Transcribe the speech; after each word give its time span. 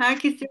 Herkese 0.00 0.46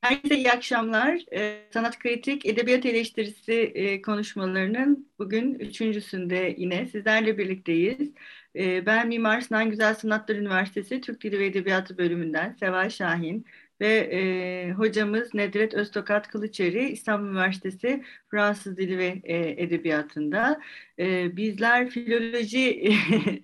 Herkese 0.00 0.36
iyi 0.36 0.50
akşamlar. 0.52 1.20
Ee, 1.32 1.68
sanat 1.72 1.98
kritik, 1.98 2.46
edebiyat 2.46 2.86
eleştirisi 2.86 3.52
e, 3.52 4.02
konuşmalarının 4.02 5.12
bugün 5.18 5.54
üçüncüsünde 5.54 6.54
yine 6.58 6.86
sizlerle 6.86 7.38
birlikteyiz. 7.38 8.10
Ee, 8.56 8.86
ben 8.86 9.08
Mimar 9.08 9.40
Sinan 9.40 9.70
Güzel 9.70 9.94
Sanatlar 9.94 10.36
Üniversitesi 10.36 11.00
Türk 11.00 11.22
Dili 11.22 11.38
ve 11.38 11.46
Edebiyatı 11.46 11.98
bölümünden 11.98 12.52
Seval 12.60 12.90
Şahin 12.90 13.46
ve 13.80 13.88
e, 13.88 14.72
hocamız 14.72 15.34
Nedret 15.34 15.74
Öztokat 15.74 16.28
Kılıçeri 16.28 16.88
İstanbul 16.90 17.28
Üniversitesi 17.28 18.04
Fransız 18.30 18.76
Dili 18.76 18.98
ve 18.98 19.20
e, 19.24 19.62
Edebiyatı'nda. 19.62 20.60
E, 20.98 21.36
bizler 21.36 21.90
filoloji 21.90 22.92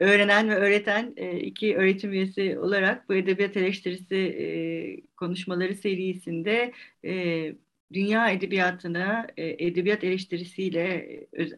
öğrenen 0.00 0.48
ve 0.48 0.54
öğreten 0.54 1.12
e, 1.16 1.40
iki 1.40 1.76
öğretim 1.76 2.12
üyesi 2.12 2.58
olarak 2.58 3.08
bu 3.08 3.14
edebiyat 3.14 3.56
eleştirisi 3.56 4.16
e, 4.16 4.46
konuşmaları 5.16 5.74
serisinde 5.74 6.72
e, 7.04 7.54
dünya 7.92 8.30
edebiyatına 8.30 9.26
edebiyat 9.36 10.04
eleştirisiyle 10.04 11.08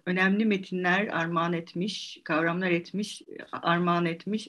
önemli 0.06 0.44
metinler 0.46 1.06
armağan 1.06 1.52
etmiş, 1.52 2.20
kavramlar 2.24 2.70
etmiş, 2.70 3.22
armağan 3.52 4.06
etmiş 4.06 4.48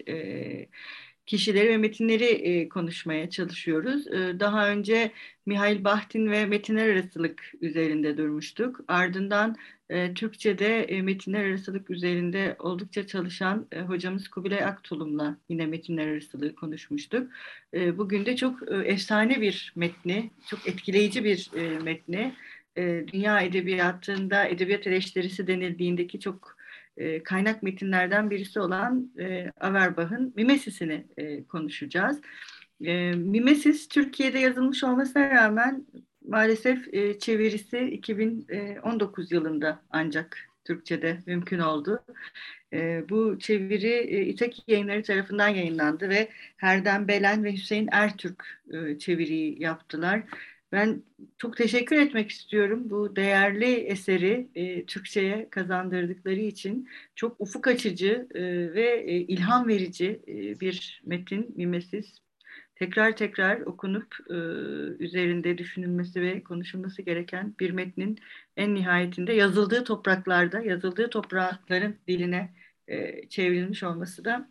kişileri 1.25 1.69
ve 1.69 1.77
metinleri 1.77 2.69
konuşmaya 2.69 3.29
çalışıyoruz. 3.29 4.05
Daha 4.39 4.69
önce 4.69 5.11
Mihail 5.45 5.83
Bahtin 5.83 6.31
ve 6.31 6.45
metinler 6.45 6.89
arasılık 6.89 7.51
üzerinde 7.61 8.17
durmuştuk. 8.17 8.79
Ardından 8.87 9.55
e, 9.89 10.13
Türkçe'de 10.13 10.83
e, 10.83 11.01
metinler 11.01 11.45
arasılık 11.45 11.89
üzerinde 11.89 12.55
oldukça 12.59 13.07
çalışan 13.07 13.67
e, 13.71 13.81
hocamız 13.81 14.27
Kubilay 14.27 14.63
Aktulum'la 14.63 15.37
yine 15.49 15.65
metinler 15.65 16.07
arasılığı 16.07 16.55
konuşmuştuk. 16.55 17.31
E, 17.73 17.97
bugün 17.97 18.25
de 18.25 18.35
çok 18.35 18.59
efsane 18.71 19.41
bir 19.41 19.73
metni, 19.75 20.31
çok 20.47 20.67
etkileyici 20.67 21.23
bir 21.23 21.51
metni. 21.83 22.35
Dünya 23.13 23.41
edebiyatında 23.41 24.45
edebiyat 24.45 24.87
eleştirisi 24.87 25.47
denildiğindeki 25.47 26.19
çok 26.19 26.57
kaynak 27.23 27.63
metinlerden 27.63 28.29
birisi 28.29 28.59
olan 28.59 29.11
Averbach'ın 29.59 30.33
Mimesis'ini 30.35 31.05
konuşacağız. 31.49 32.21
Mimesis 33.15 33.87
Türkiye'de 33.87 34.39
yazılmış 34.39 34.83
olmasına 34.83 35.29
rağmen 35.29 35.85
maalesef 36.29 36.93
e, 36.93 37.19
çevirisi 37.19 37.79
2019 37.79 39.31
yılında 39.31 39.81
ancak 39.89 40.37
Türkçe'de 40.65 41.19
mümkün 41.25 41.59
oldu. 41.59 42.03
E, 42.73 43.09
bu 43.09 43.39
çeviri 43.39 43.93
e, 43.93 44.21
İtaki 44.25 44.61
yayınları 44.67 45.03
tarafından 45.03 45.49
yayınlandı 45.49 46.09
ve 46.09 46.29
Herden 46.57 47.07
Belen 47.07 47.43
ve 47.43 47.53
Hüseyin 47.53 47.89
Ertürk 47.91 48.61
e, 48.73 48.99
çeviriyi 48.99 49.61
yaptılar. 49.63 50.23
Ben 50.71 51.03
çok 51.37 51.57
teşekkür 51.57 51.95
etmek 51.95 52.31
istiyorum 52.31 52.89
bu 52.89 53.15
değerli 53.15 53.73
eseri 53.73 54.47
e, 54.55 54.85
Türkçe'ye 54.85 55.47
kazandırdıkları 55.49 56.39
için. 56.39 56.89
Çok 57.15 57.41
ufuk 57.41 57.67
açıcı 57.67 58.27
e, 58.35 58.41
ve 58.73 59.03
e, 59.07 59.15
ilham 59.15 59.67
verici 59.67 60.21
e, 60.27 60.59
bir 60.59 61.01
metin, 61.05 61.53
mimesiz. 61.55 62.28
Tekrar 62.79 63.15
tekrar 63.17 63.61
okunup 63.61 64.15
e, 64.29 64.33
üzerinde 65.03 65.57
düşünülmesi 65.57 66.21
ve 66.21 66.43
konuşulması 66.43 67.01
gereken 67.01 67.55
bir 67.59 67.71
metnin 67.71 68.19
en 68.57 68.75
nihayetinde 68.75 69.33
yazıldığı 69.33 69.83
topraklarda, 69.83 70.59
yazıldığı 70.61 71.09
toprakların 71.09 71.95
diline 72.07 72.53
e, 72.87 73.27
çevrilmiş 73.29 73.83
olması 73.83 74.25
da 74.25 74.49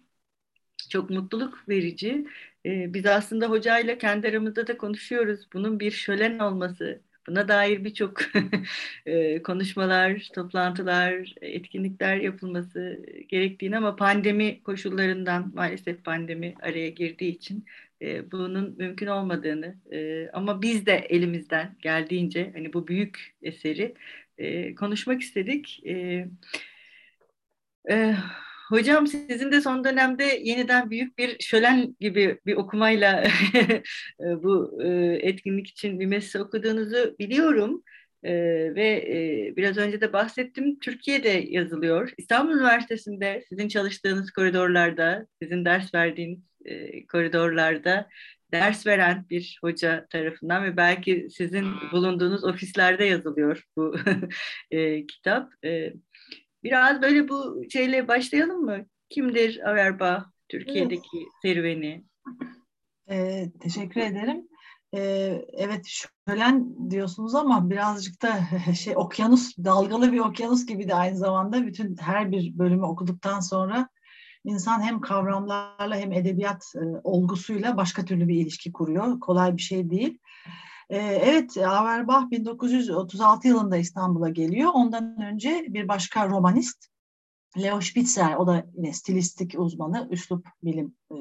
çok 0.90 1.10
mutluluk 1.10 1.68
verici. 1.68 2.26
Ee, 2.66 2.94
biz 2.94 3.06
aslında 3.06 3.46
hocayla 3.50 3.98
kendi 3.98 4.28
aramızda 4.28 4.66
da 4.66 4.78
konuşuyoruz. 4.78 5.48
Bunun 5.52 5.80
bir 5.80 5.90
şölen 5.90 6.38
olması, 6.38 7.02
buna 7.26 7.48
dair 7.48 7.84
birçok 7.84 8.20
e, 9.06 9.42
konuşmalar, 9.42 10.28
toplantılar, 10.34 11.34
etkinlikler 11.40 12.16
yapılması 12.16 13.06
gerektiğini 13.28 13.76
ama 13.76 13.96
pandemi 13.96 14.62
koşullarından 14.62 15.52
maalesef 15.54 16.04
pandemi 16.04 16.54
araya 16.62 16.88
girdiği 16.90 17.36
için 17.36 17.64
e, 18.02 18.32
bunun 18.32 18.76
mümkün 18.78 19.06
olmadığını 19.06 19.76
e, 19.92 20.28
ama 20.32 20.62
biz 20.62 20.86
de 20.86 20.92
elimizden 20.92 21.76
geldiğince 21.82 22.50
hani 22.54 22.72
bu 22.72 22.88
büyük 22.88 23.36
eseri 23.42 23.94
e, 24.38 24.74
konuşmak 24.74 25.22
istedik. 25.22 25.86
E, 25.86 26.26
e, 27.90 28.14
Hocam 28.68 29.06
sizin 29.06 29.52
de 29.52 29.60
son 29.60 29.84
dönemde 29.84 30.24
yeniden 30.24 30.90
büyük 30.90 31.18
bir 31.18 31.36
şölen 31.40 31.96
gibi 32.00 32.38
bir 32.46 32.56
okumayla 32.56 33.24
bu 34.20 34.82
e, 34.82 34.88
etkinlik 35.22 35.66
için 35.66 36.00
bir 36.00 36.06
mesele 36.06 36.42
okuduğunuzu 36.42 37.16
biliyorum. 37.18 37.82
Ee, 38.24 38.74
ve 38.74 38.88
e, 38.88 39.56
biraz 39.56 39.76
önce 39.76 40.00
de 40.00 40.12
bahsettim 40.12 40.78
Türkiye'de 40.78 41.28
yazılıyor. 41.28 42.12
İstanbul 42.18 42.54
Üniversitesi'nde 42.54 43.44
sizin 43.48 43.68
çalıştığınız 43.68 44.30
koridorlarda, 44.30 45.26
sizin 45.42 45.64
ders 45.64 45.94
verdiğiniz 45.94 46.38
e, 46.68 47.06
koridorlarda 47.06 48.08
ders 48.52 48.86
veren 48.86 49.26
bir 49.30 49.58
hoca 49.60 50.06
tarafından 50.10 50.64
ve 50.64 50.76
belki 50.76 51.28
sizin 51.30 51.66
bulunduğunuz 51.92 52.44
ofislerde 52.44 53.04
yazılıyor 53.04 53.64
bu 53.76 53.96
e, 54.70 55.06
kitap. 55.06 55.50
E, 55.64 55.92
Biraz 56.64 57.02
böyle 57.02 57.28
bu 57.28 57.62
şeyle 57.70 58.08
başlayalım 58.08 58.64
mı? 58.64 58.86
Kimdir 59.08 59.70
Averba 59.70 60.32
Türkiye'deki 60.48 61.18
evet. 61.18 61.28
serüveni? 61.42 62.04
Ee, 63.10 63.50
teşekkür 63.60 64.00
ederim. 64.00 64.48
Ee, 64.94 65.44
evet 65.52 65.86
şölen 66.28 66.90
diyorsunuz 66.90 67.34
ama 67.34 67.70
birazcık 67.70 68.22
da 68.22 68.40
şey 68.74 68.96
okyanus 68.96 69.58
dalgalı 69.58 70.12
bir 70.12 70.18
okyanus 70.18 70.66
gibi 70.66 70.88
de 70.88 70.94
aynı 70.94 71.16
zamanda 71.16 71.66
bütün 71.66 71.96
her 71.96 72.32
bir 72.32 72.58
bölümü 72.58 72.84
okuduktan 72.84 73.40
sonra 73.40 73.88
insan 74.44 74.80
hem 74.80 75.00
kavramlarla 75.00 75.96
hem 75.96 76.12
edebiyat 76.12 76.72
e, 76.76 76.80
olgusuyla 77.04 77.76
başka 77.76 78.04
türlü 78.04 78.28
bir 78.28 78.40
ilişki 78.40 78.72
kuruyor. 78.72 79.20
Kolay 79.20 79.56
bir 79.56 79.62
şey 79.62 79.90
değil. 79.90 80.18
Ee, 80.90 80.96
evet, 80.98 81.56
Auerbach 81.56 82.30
1936 82.30 83.48
yılında 83.48 83.76
İstanbul'a 83.76 84.28
geliyor. 84.28 84.70
Ondan 84.74 85.22
önce 85.22 85.66
bir 85.68 85.88
başka 85.88 86.28
romanist, 86.28 86.86
Leo 87.58 87.80
Spitzer, 87.80 88.36
o 88.36 88.46
da 88.46 88.66
yine 88.74 88.92
stilistik 88.92 89.54
uzmanı, 89.58 90.08
üslup 90.10 90.46
bilim 90.62 90.96
e, 91.12 91.16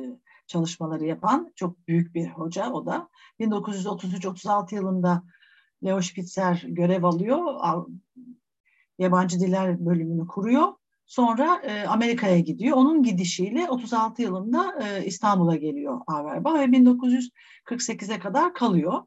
çalışmaları 0.47 1.05
yapan 1.05 1.53
çok 1.55 1.87
büyük 1.87 2.15
bir 2.15 2.29
hoca 2.29 2.71
o 2.71 2.85
da. 2.85 3.09
1933-36 3.39 4.75
yılında 4.75 5.23
Leo 5.83 6.01
Spitzer 6.01 6.63
görev 6.67 7.03
alıyor, 7.03 7.61
yabancı 8.99 9.39
diller 9.39 9.85
bölümünü 9.85 10.27
kuruyor. 10.27 10.73
Sonra 11.07 11.61
e, 11.63 11.87
Amerika'ya 11.87 12.39
gidiyor. 12.39 12.77
Onun 12.77 13.03
gidişiyle 13.03 13.69
36 13.69 14.21
yılında 14.21 14.75
e, 14.81 15.05
İstanbul'a 15.05 15.55
geliyor 15.55 16.01
Auerbach 16.07 16.55
ve 16.55 16.65
1948'e 16.65 18.19
kadar 18.19 18.53
kalıyor. 18.53 19.03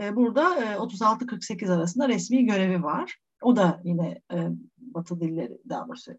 E, 0.00 0.16
burada 0.16 0.54
36-48 0.76 1.68
e, 1.68 1.72
arasında 1.72 2.08
resmi 2.08 2.46
görevi 2.46 2.82
var. 2.82 3.16
O 3.42 3.56
da 3.56 3.80
yine 3.84 4.20
e, 4.32 4.48
Batı 4.78 5.20
dilleri 5.20 5.58
daha 5.68 5.88
doğrusu 5.88 6.12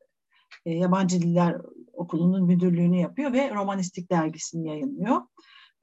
yabancı 0.66 1.22
diller 1.22 1.58
okulunun 1.94 2.46
müdürlüğünü 2.46 3.00
yapıyor 3.00 3.34
ve 3.34 3.56
Romanistik 3.56 4.12
dergisini 4.12 4.68
yayınlıyor. 4.68 5.22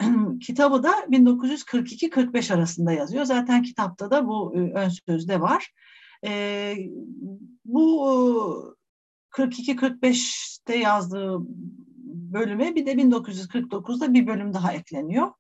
Kitabı 0.41 0.83
da 0.83 0.91
1942-45 0.91 2.55
arasında 2.55 2.93
yazıyor. 2.93 3.25
Zaten 3.25 3.63
kitapta 3.63 4.11
da 4.11 4.27
bu 4.27 4.55
ön 4.55 4.89
sözde 4.89 5.41
var. 5.41 5.73
bu 7.65 8.76
42-45'te 9.37 10.79
yazdığı 10.79 11.39
bölüme 12.33 12.75
bir 12.75 12.87
de 12.87 12.93
1949'da 12.93 14.15
bir 14.15 14.27
bölüm 14.27 14.55
daha 14.55 14.73
ekleniyor. 14.73 15.33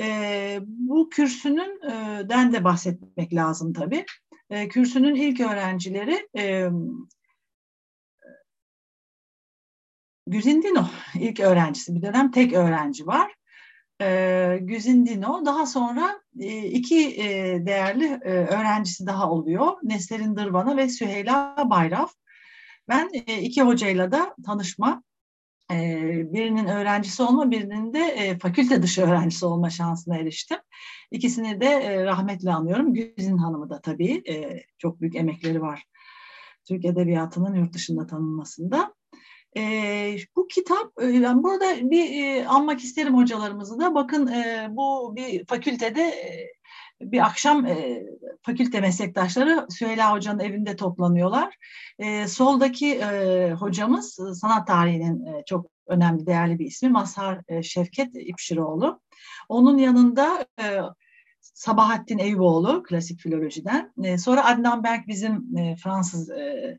E, 0.00 0.58
bu 0.62 1.08
kürsünün 1.08 1.90
e, 1.90 2.28
den 2.28 2.52
de 2.52 2.64
bahsetmek 2.64 3.34
lazım 3.34 3.72
tabii. 3.72 4.04
E, 4.50 4.68
kürsünün 4.68 5.14
ilk 5.14 5.40
öğrencileri 5.40 6.28
e, 6.36 6.68
Güzindino 10.26 10.88
ilk 11.14 11.40
öğrencisi. 11.40 11.94
Bir 11.94 12.02
dönem 12.02 12.30
tek 12.30 12.52
öğrenci 12.52 13.06
var. 13.06 13.34
E, 14.00 14.58
Güzindino 14.60 15.46
daha 15.46 15.66
sonra 15.66 16.20
e, 16.40 16.66
iki 16.66 17.22
e, 17.22 17.26
değerli 17.66 18.04
e, 18.04 18.30
öğrencisi 18.30 19.06
daha 19.06 19.30
oluyor. 19.30 19.72
Nesrin 19.82 20.36
Dırvan'a 20.36 20.76
ve 20.76 20.88
Süheyla 20.88 21.56
Bayraf. 21.70 22.14
Ben 22.88 23.10
e, 23.26 23.42
iki 23.42 23.62
hocayla 23.62 24.12
da 24.12 24.34
tanışma 24.46 25.02
birinin 25.70 26.66
öğrencisi 26.66 27.22
olma, 27.22 27.50
birinin 27.50 27.92
de 27.92 28.38
fakülte 28.42 28.82
dışı 28.82 29.02
öğrencisi 29.02 29.46
olma 29.46 29.70
şansına 29.70 30.16
eriştim. 30.16 30.58
İkisini 31.10 31.60
de 31.60 32.04
rahmetle 32.04 32.52
anıyorum. 32.52 32.94
Güzin 32.94 33.36
Hanım'ı 33.36 33.70
da 33.70 33.80
tabii 33.80 34.22
çok 34.78 35.00
büyük 35.00 35.16
emekleri 35.16 35.60
var 35.60 35.84
Türk 36.68 36.84
Edebiyatı'nın 36.84 37.54
yurt 37.54 37.72
dışında 37.72 38.06
tanınmasında. 38.06 38.94
E, 39.56 40.16
bu 40.36 40.48
kitap, 40.48 40.92
e, 41.00 41.06
yani 41.06 41.42
burada 41.42 41.90
bir 41.90 42.22
e, 42.22 42.46
anmak 42.46 42.80
isterim 42.80 43.16
hocalarımızı 43.16 43.80
da. 43.80 43.94
Bakın 43.94 44.26
e, 44.26 44.68
bu 44.70 45.16
bir 45.16 45.46
fakültede 45.46 46.02
e, 46.02 46.52
bir 47.00 47.26
akşam 47.26 47.66
e, 47.66 48.02
fakülte 48.42 48.80
meslektaşları 48.80 49.66
Süheyla 49.70 50.12
Hoca'nın 50.12 50.40
evinde 50.40 50.76
toplanıyorlar. 50.76 51.56
E, 51.98 52.28
soldaki 52.28 52.94
e, 52.94 53.50
hocamız 53.52 54.18
sanat 54.40 54.66
tarihinin 54.66 55.26
e, 55.26 55.42
çok 55.46 55.66
önemli, 55.86 56.26
değerli 56.26 56.58
bir 56.58 56.66
ismi 56.66 56.88
Mazhar 56.88 57.40
e, 57.48 57.62
Şevket 57.62 58.10
İpşiroğlu. 58.14 59.00
Onun 59.48 59.78
yanında 59.78 60.46
e, 60.60 60.64
Sabahattin 61.40 62.18
Eyüboğlu 62.18 62.82
klasik 62.82 63.20
filolojiden. 63.20 63.92
E, 64.04 64.18
sonra 64.18 64.44
Adnan 64.44 64.84
Berk 64.84 65.08
bizim 65.08 65.58
e, 65.58 65.76
Fransız 65.76 66.30
e, 66.30 66.78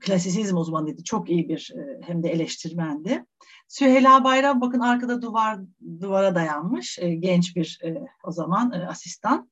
klasisizm 0.00 0.56
uzmanıydı. 0.56 1.04
Çok 1.04 1.30
iyi 1.30 1.48
bir 1.48 1.72
e, 1.76 2.06
hem 2.06 2.22
de 2.22 2.28
eleştirmendi. 2.28 3.26
Süheyla 3.72 4.24
Bayram 4.24 4.60
bakın 4.60 4.80
arkada 4.80 5.22
duvar 5.22 5.58
duvara 6.00 6.34
dayanmış 6.34 6.98
e, 6.98 7.14
genç 7.14 7.56
bir 7.56 7.80
e, 7.84 8.06
o 8.24 8.32
zaman 8.32 8.72
e, 8.72 8.86
asistan. 8.86 9.50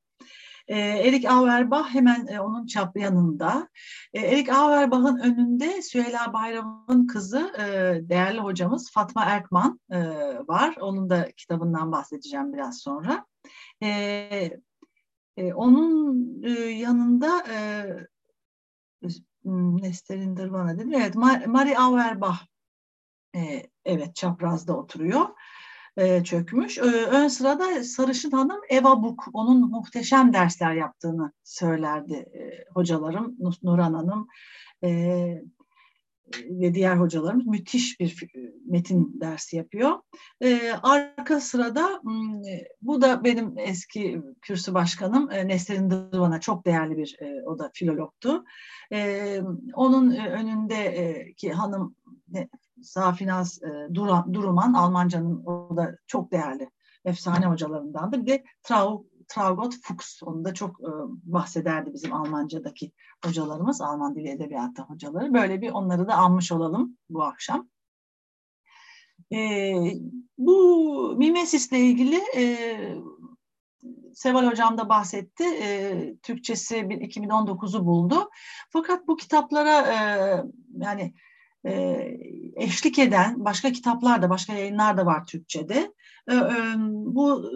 E, 0.67 0.79
Erik 0.79 1.25
Auerbach 1.25 1.89
hemen 1.89 2.27
e, 2.27 2.39
onun 2.39 2.65
çap 2.65 2.97
yanında. 2.97 3.69
E, 4.13 4.19
Erik 4.19 4.49
Auerbach'ın 4.49 5.17
önünde 5.17 5.81
Süheyla 5.81 6.33
Bayram'ın 6.33 7.07
kızı 7.07 7.53
e, 7.59 7.63
değerli 8.09 8.39
hocamız 8.39 8.91
Fatma 8.91 9.25
Erkman 9.25 9.79
e, 9.91 9.99
var. 10.47 10.75
Onun 10.81 11.09
da 11.09 11.31
kitabından 11.31 11.91
bahsedeceğim 11.91 12.53
biraz 12.53 12.79
sonra. 12.79 13.25
E, 13.83 13.89
e, 15.37 15.53
onun 15.53 16.43
e, 16.43 16.49
yanında 16.59 17.43
e, 17.49 17.85
hmm, 19.43 19.81
Nesterin 19.81 20.37
Dırvana 20.37 20.77
değil 20.77 20.89
mi? 20.89 20.95
Evet, 20.97 21.15
Marie 21.47 21.77
Auerbach 21.77 22.37
e, 23.35 23.70
evet 23.85 24.15
çaprazda 24.15 24.77
oturuyor. 24.77 25.25
E, 25.97 26.23
çökmüş. 26.23 26.77
E, 26.77 26.81
ön 26.81 27.27
sırada 27.27 27.83
Sarışın 27.83 28.31
Hanım 28.31 28.61
Eva 28.69 29.03
Buk. 29.03 29.27
Onun 29.33 29.69
muhteşem 29.69 30.33
dersler 30.33 30.73
yaptığını 30.73 31.31
söylerdi 31.43 32.13
e, 32.13 32.65
hocalarım. 32.73 33.37
Nuran 33.63 33.93
Hanım 33.93 34.27
e, 34.83 35.41
ve 36.39 36.73
diğer 36.73 36.95
hocalarımız 36.95 37.45
müthiş 37.47 37.99
bir 37.99 38.27
metin 38.65 39.21
dersi 39.21 39.57
yapıyor. 39.57 39.99
E, 40.41 40.71
arka 40.83 41.39
sırada 41.39 41.99
hmm, 42.03 42.41
bu 42.81 43.01
da 43.01 43.23
benim 43.23 43.53
eski 43.57 44.21
kürsü 44.41 44.73
başkanım 44.73 45.31
e, 45.31 45.47
Nesrin 45.47 45.89
Dırvan'a 45.89 46.39
çok 46.39 46.65
değerli 46.65 46.97
bir 46.97 47.17
e, 47.21 47.43
o 47.45 47.59
da 47.59 47.71
filologtu. 47.73 48.43
E, 48.91 49.39
onun 49.73 50.11
önündeki 50.11 51.51
hanım 51.51 51.95
Safinaz 52.83 53.63
e, 53.63 53.95
Duruman, 54.33 54.73
Almanca'nın 54.73 55.45
o 55.45 55.77
da 55.77 55.97
çok 56.07 56.31
değerli 56.31 56.69
efsane 57.05 57.45
hocalarındandı. 57.45 58.21
Bir 58.21 58.27
de 58.27 58.43
Trau, 58.63 59.05
Traugot 59.27 59.75
Fuchs, 59.81 60.23
onu 60.23 60.45
da 60.45 60.53
çok 60.53 60.81
e, 60.81 60.91
bahsederdi 61.23 61.93
bizim 61.93 62.13
Almanca'daki 62.13 62.91
hocalarımız, 63.25 63.81
Alman 63.81 64.15
dili 64.15 64.29
edebiyatı 64.29 64.81
hocaları. 64.81 65.33
Böyle 65.33 65.61
bir 65.61 65.71
onları 65.71 66.07
da 66.07 66.17
almış 66.17 66.51
olalım 66.51 66.97
bu 67.09 67.23
akşam. 67.23 67.69
E, 69.33 69.73
bu 70.37 71.15
Mimesis'le 71.17 71.71
ilgili 71.71 72.21
e, 72.35 72.67
Seval 74.13 74.47
Hocam 74.47 74.77
da 74.77 74.89
bahsetti. 74.89 75.43
E, 75.43 76.15
Türkçesi 76.23 76.75
2019'u 76.75 77.85
buldu. 77.85 78.29
Fakat 78.69 79.07
bu 79.07 79.15
kitaplara 79.15 79.77
e, 79.81 79.97
yani 80.77 81.13
e, 81.65 82.07
eşlik 82.55 82.99
eden 82.99 83.45
başka 83.45 83.71
kitaplar 83.71 84.21
da, 84.21 84.29
başka 84.29 84.53
yayınlar 84.53 84.97
da 84.97 85.05
var 85.05 85.25
Türkçe'de. 85.25 85.93
E, 86.27 86.35
e, 86.35 86.55
bu 86.77 87.51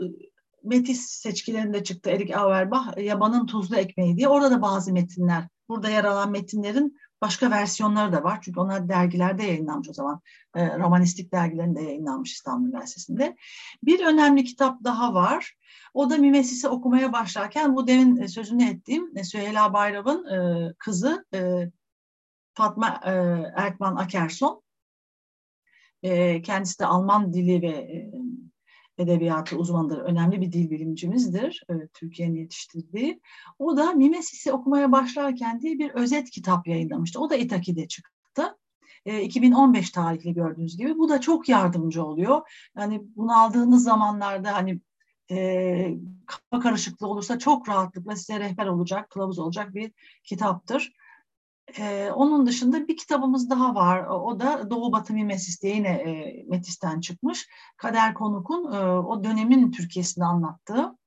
Metis 0.63 1.01
seçkilerinde 1.05 1.83
çıktı 1.83 2.09
Erik 2.09 2.35
Auerbach, 2.37 2.97
Yabanın 2.97 3.45
Tuzlu 3.45 3.75
Ekmeği 3.75 4.17
diye. 4.17 4.27
Orada 4.27 4.51
da 4.51 4.61
bazı 4.61 4.93
metinler, 4.93 5.47
burada 5.69 5.89
yer 5.89 6.03
alan 6.03 6.31
metinlerin 6.31 6.97
başka 7.21 7.51
versiyonları 7.51 8.13
da 8.13 8.23
var. 8.23 8.39
Çünkü 8.41 8.59
onlar 8.59 8.89
dergilerde 8.89 9.43
yayınlanmış 9.43 9.89
o 9.89 9.93
zaman. 9.93 10.21
E, 10.55 10.79
romanistik 10.79 11.31
dergilerinde 11.31 11.81
yayınlanmış 11.81 12.33
İstanbul 12.33 12.67
Üniversitesi'nde. 12.67 13.35
Bir 13.83 14.05
önemli 14.05 14.43
kitap 14.43 14.83
daha 14.83 15.13
var. 15.13 15.53
O 15.93 16.09
da 16.09 16.17
Mimesis'i 16.17 16.67
okumaya 16.67 17.13
başlarken 17.13 17.75
bu 17.75 17.87
demin 17.87 18.25
sözünü 18.25 18.69
ettiğim 18.69 19.23
Süheyla 19.23 19.73
Bayram'ın 19.73 20.25
e, 20.25 20.73
kızı 20.79 21.25
e, 21.33 21.71
Fatma 22.55 23.01
e, 23.05 23.11
Erkman 23.55 23.95
Akerson. 23.95 24.61
E, 26.03 26.41
kendisi 26.41 26.79
de 26.79 26.85
Alman 26.85 27.33
dili 27.33 27.61
ve 27.61 27.67
e, 27.67 28.11
edebiyatı 28.97 29.57
uzmanıdır. 29.57 29.97
Önemli 29.97 30.41
bir 30.41 30.51
dil 30.51 30.69
bilimcimizdir. 30.69 31.63
E, 31.69 31.73
Türkiye'nin 31.93 32.35
yetiştirdiği. 32.35 33.21
O 33.59 33.77
da 33.77 33.91
Mimesis'i 33.91 34.51
okumaya 34.51 34.91
başlarken 34.91 35.61
diye 35.61 35.79
bir 35.79 35.89
özet 35.89 36.29
kitap 36.29 36.67
yayınlamıştı. 36.67 37.19
O 37.19 37.29
da 37.29 37.35
İtaki'de 37.35 37.87
çıktı. 37.87 38.57
2015 39.21 39.91
tarihli 39.91 40.33
gördüğünüz 40.33 40.77
gibi. 40.77 40.97
Bu 40.97 41.09
da 41.09 41.21
çok 41.21 41.49
yardımcı 41.49 42.03
oluyor. 42.03 42.41
Yani 42.77 43.01
bunu 43.15 43.41
aldığınız 43.41 43.83
zamanlarda 43.83 44.53
hani 44.53 44.79
e, 45.31 45.97
kafa 46.25 46.63
karışıklığı 46.63 47.07
olursa 47.07 47.39
çok 47.39 47.69
rahatlıkla 47.69 48.15
size 48.15 48.39
rehber 48.39 48.67
olacak, 48.67 49.09
kılavuz 49.09 49.39
olacak 49.39 49.75
bir 49.75 49.91
kitaptır. 50.23 50.93
Ee, 51.79 52.11
onun 52.15 52.45
dışında 52.45 52.87
bir 52.87 52.97
kitabımız 52.97 53.49
daha 53.49 53.75
var. 53.75 54.05
O 54.07 54.39
da 54.39 54.69
Doğu 54.69 54.91
Batı 54.91 55.13
Mimesis 55.13 55.61
diye 55.61 55.75
yine 55.75 55.89
e, 55.89 56.43
Metis'ten 56.43 56.99
çıkmış. 56.99 57.47
Kader 57.77 58.13
Konuk'un 58.13 58.73
e, 58.73 58.79
o 58.87 59.23
dönemin 59.23 59.71
Türkiye'sini 59.71 60.25
anlattığı 60.25 60.97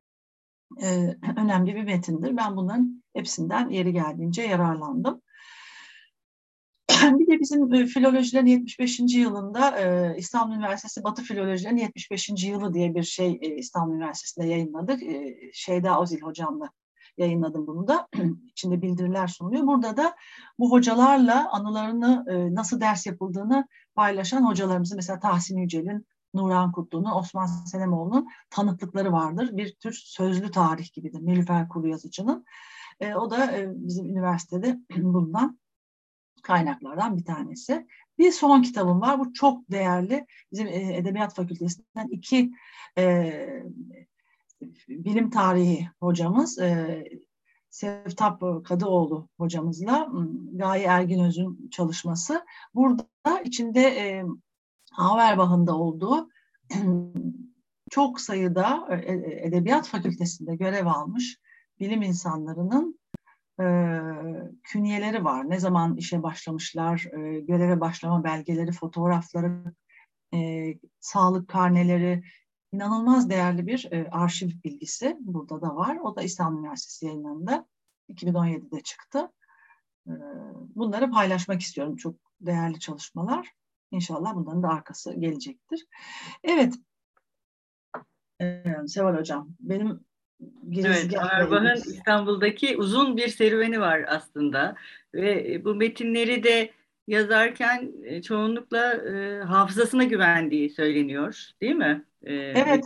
e, 0.82 1.16
önemli 1.36 1.74
bir 1.74 1.84
metindir. 1.84 2.36
Ben 2.36 2.56
bunların 2.56 3.04
hepsinden 3.14 3.68
yeri 3.68 3.92
geldiğince 3.92 4.42
yararlandım. 4.42 5.22
bir 6.90 7.26
de 7.26 7.40
bizim 7.40 7.74
e, 7.74 7.86
filolojilerin 7.86 8.46
75. 8.46 9.00
yılında 9.00 9.80
e, 9.80 10.14
İstanbul 10.18 10.54
Üniversitesi 10.54 11.04
Batı 11.04 11.22
Filolojilerin 11.22 11.76
75. 11.76 12.30
yılı 12.44 12.74
diye 12.74 12.94
bir 12.94 13.02
şey 13.02 13.38
e, 13.42 13.56
İstanbul 13.56 13.94
Üniversitesi'nde 13.94 14.46
yayınladık. 14.46 15.02
E, 15.02 15.36
Şeyda 15.52 16.00
Ozil 16.00 16.20
hocamla 16.20 16.70
yayınladım 17.18 17.66
bunu 17.66 17.88
da. 17.88 18.08
İçinde 18.48 18.82
bildiriler 18.82 19.26
sunuluyor. 19.26 19.66
Burada 19.66 19.96
da 19.96 20.16
bu 20.58 20.70
hocalarla 20.70 21.52
anılarını 21.52 22.24
e, 22.28 22.54
nasıl 22.54 22.80
ders 22.80 23.06
yapıldığını 23.06 23.68
paylaşan 23.94 24.42
hocalarımızın 24.42 24.96
mesela 24.96 25.20
Tahsin 25.20 25.58
Yücel'in, 25.58 26.06
Nurhan 26.34 26.72
Kutlu'nun, 26.72 27.10
Osman 27.10 27.46
Senemoğlu'nun 27.46 28.28
tanıklıkları 28.50 29.12
vardır. 29.12 29.50
Bir 29.52 29.74
tür 29.74 29.92
sözlü 29.92 30.50
tarih 30.50 30.92
gibidir. 30.92 31.26
Nilüfer 31.26 31.68
Kuru 31.68 31.88
yazıcının. 31.88 32.44
E, 33.00 33.14
o 33.14 33.30
da 33.30 33.56
e, 33.56 33.68
bizim 33.74 34.10
üniversitede 34.10 34.78
bulunan 34.96 35.58
kaynaklardan 36.42 37.16
bir 37.16 37.24
tanesi. 37.24 37.86
Bir 38.18 38.32
son 38.32 38.62
kitabım 38.62 39.00
var. 39.00 39.18
Bu 39.18 39.32
çok 39.32 39.70
değerli. 39.70 40.26
Bizim 40.52 40.66
Edebiyat 40.66 41.34
Fakültesinden 41.34 42.08
iki 42.10 42.50
e, 42.98 43.62
bilim 44.88 45.30
tarihi 45.30 45.88
hocamız 46.00 46.58
e, 46.58 47.04
Sevtap 47.70 48.40
Kadıoğlu 48.64 49.28
hocamızla 49.36 50.08
Gaye 50.52 50.84
Erginöz'ün 50.84 51.70
çalışması. 51.70 52.44
Burada 52.74 53.40
içinde 53.44 53.80
e, 53.80 54.24
Auerbach'ın 54.98 55.66
da 55.66 55.78
olduğu 55.78 56.28
çok 57.90 58.20
sayıda 58.20 58.88
e, 58.90 58.94
e, 58.94 59.46
Edebiyat 59.46 59.88
Fakültesi'nde 59.88 60.56
görev 60.56 60.86
almış 60.86 61.38
bilim 61.80 62.02
insanlarının 62.02 62.98
e, 63.60 63.66
künyeleri 64.62 65.24
var. 65.24 65.50
Ne 65.50 65.60
zaman 65.60 65.96
işe 65.96 66.22
başlamışlar, 66.22 67.06
e, 67.12 67.40
göreve 67.40 67.80
başlama 67.80 68.24
belgeleri, 68.24 68.72
fotoğrafları, 68.72 69.64
e, 70.34 70.74
sağlık 71.00 71.48
karneleri, 71.48 72.22
inanılmaz 72.72 73.30
değerli 73.30 73.66
bir 73.66 73.88
e, 73.92 74.08
arşiv 74.10 74.48
bilgisi 74.64 75.16
burada 75.20 75.62
da 75.62 75.76
var. 75.76 75.96
O 76.02 76.16
da 76.16 76.22
İstanbul 76.22 76.58
Üniversitesi 76.58 77.06
yayınlarında 77.06 77.66
2017'de 78.08 78.80
çıktı. 78.80 79.32
E, 80.06 80.12
bunları 80.74 81.10
paylaşmak 81.10 81.60
istiyorum. 81.60 81.96
Çok 81.96 82.14
değerli 82.40 82.80
çalışmalar. 82.80 83.48
İnşallah 83.90 84.34
bunların 84.34 84.62
da 84.62 84.68
arkası 84.68 85.14
gelecektir. 85.14 85.86
Evet. 86.44 86.74
Ee, 88.40 88.64
Seval 88.86 89.18
Hocam, 89.18 89.48
benim 89.60 90.08
Evet, 90.76 91.18
Arbah'ın 91.18 91.76
İstanbul'daki 91.76 92.76
uzun 92.76 93.16
bir 93.16 93.28
serüveni 93.28 93.80
var 93.80 94.04
aslında 94.08 94.74
ve 95.14 95.60
bu 95.64 95.74
metinleri 95.74 96.42
de 96.42 96.72
yazarken 97.06 97.92
e, 98.04 98.22
çoğunlukla 98.22 98.92
e, 98.94 99.40
hafızasına 99.42 100.04
güvendiği 100.04 100.70
söyleniyor, 100.70 101.50
değil 101.60 101.74
mi? 101.74 102.04
E, 102.22 102.34
evet. 102.34 102.84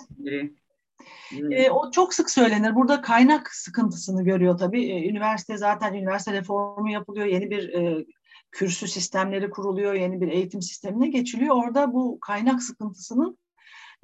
E, 1.51 1.71
o 1.71 1.91
çok 1.91 2.15
sık 2.15 2.31
söylenir. 2.31 2.75
Burada 2.75 3.01
kaynak 3.01 3.55
sıkıntısını 3.55 4.25
görüyor 4.25 4.59
tabii. 4.59 4.91
E, 4.91 5.09
üniversite 5.09 5.57
zaten 5.57 5.95
üniversite 5.95 6.33
reformu 6.33 6.91
yapılıyor. 6.91 7.27
Yeni 7.27 7.51
bir 7.51 7.69
e, 7.69 8.05
kürsü 8.51 8.89
sistemleri 8.89 9.51
kuruluyor, 9.51 9.95
yeni 9.95 10.21
bir 10.21 10.29
eğitim 10.29 10.63
sistemine 10.63 11.09
geçiliyor. 11.09 11.57
Orada 11.65 11.93
bu 11.93 12.21
kaynak 12.21 12.63
sıkıntısının 12.63 13.39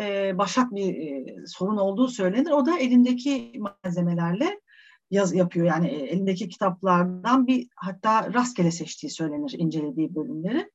e, 0.00 0.38
başat 0.38 0.74
bir 0.74 0.96
e, 0.96 1.36
sorun 1.46 1.76
olduğu 1.76 2.08
söylenir. 2.08 2.50
O 2.50 2.66
da 2.66 2.78
elindeki 2.78 3.52
malzemelerle 3.84 4.60
yaz 5.10 5.34
yapıyor. 5.34 5.66
Yani 5.66 5.88
e, 5.88 5.96
elindeki 5.96 6.48
kitaplardan 6.48 7.46
bir 7.46 7.68
hatta 7.76 8.34
rastgele 8.34 8.70
seçtiği 8.70 9.10
söylenir 9.10 9.54
incelediği 9.58 10.14
bölümleri. 10.14 10.70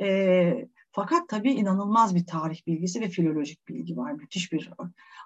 E, 0.00 0.68
fakat 0.92 1.28
tabii 1.28 1.52
inanılmaz 1.52 2.14
bir 2.14 2.26
tarih 2.26 2.66
bilgisi 2.66 3.00
ve 3.00 3.08
filolojik 3.08 3.68
bilgi 3.68 3.96
var. 3.96 4.12
Müthiş 4.12 4.52
bir 4.52 4.70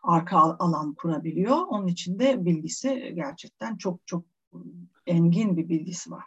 arka 0.03 0.39
alan 0.39 0.95
kurabiliyor. 0.95 1.57
Onun 1.69 1.87
için 1.87 2.19
de 2.19 2.45
bilgisi 2.45 3.13
gerçekten 3.15 3.77
çok 3.77 4.07
çok 4.07 4.25
engin 5.07 5.57
bir 5.57 5.69
bilgisi 5.69 6.11
var. 6.11 6.25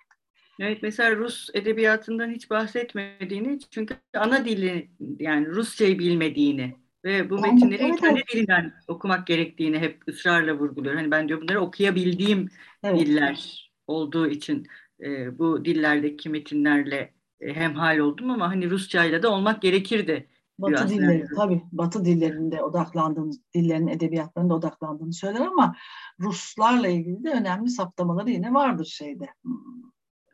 Evet 0.59 0.79
mesela 0.81 1.15
Rus 1.15 1.49
edebiyatından 1.53 2.29
hiç 2.29 2.49
bahsetmediğini 2.49 3.59
çünkü 3.59 3.95
ana 4.13 4.45
dili 4.45 4.89
yani 5.19 5.47
Rusçayı 5.47 5.99
bilmediğini 5.99 6.75
ve 7.05 7.29
bu 7.29 7.35
yani, 7.35 7.53
metinleri 7.53 7.83
evet, 7.83 7.99
kendi 7.99 8.19
evet. 8.19 8.33
dilinden 8.33 8.73
okumak 8.87 9.27
gerektiğini 9.27 9.79
hep 9.79 10.07
ısrarla 10.07 10.53
vurguluyor. 10.53 10.95
Hani 10.95 11.11
ben 11.11 11.27
diyor 11.27 11.41
bunları 11.41 11.61
okuyabildiğim 11.61 12.49
evet. 12.83 12.99
diller 12.99 13.69
olduğu 13.87 14.27
için 14.27 14.67
e, 15.01 15.39
bu 15.39 15.65
dillerdeki 15.65 16.29
metinlerle 16.29 17.13
hemhal 17.41 17.97
oldum 17.97 18.29
ama 18.29 18.49
hani 18.49 18.69
Rusçayla 18.69 19.23
da 19.23 19.31
olmak 19.31 19.61
gerekirdi. 19.61 20.29
Batı 20.59 20.89
dilleri 20.89 21.25
tabii 21.35 21.61
Batı 21.71 22.05
dillerinde 22.05 22.63
odaklandığını, 22.63 23.33
dillerin 23.55 23.87
edebiyatlarında 23.87 24.53
odaklandığını 24.53 25.13
söyler 25.13 25.41
ama 25.41 25.75
Ruslarla 26.19 26.87
ilgili 26.87 27.23
de 27.23 27.29
önemli 27.29 27.69
saptamaları 27.69 28.29
yine 28.29 28.53
vardır 28.53 28.85
şeyde. 28.85 29.29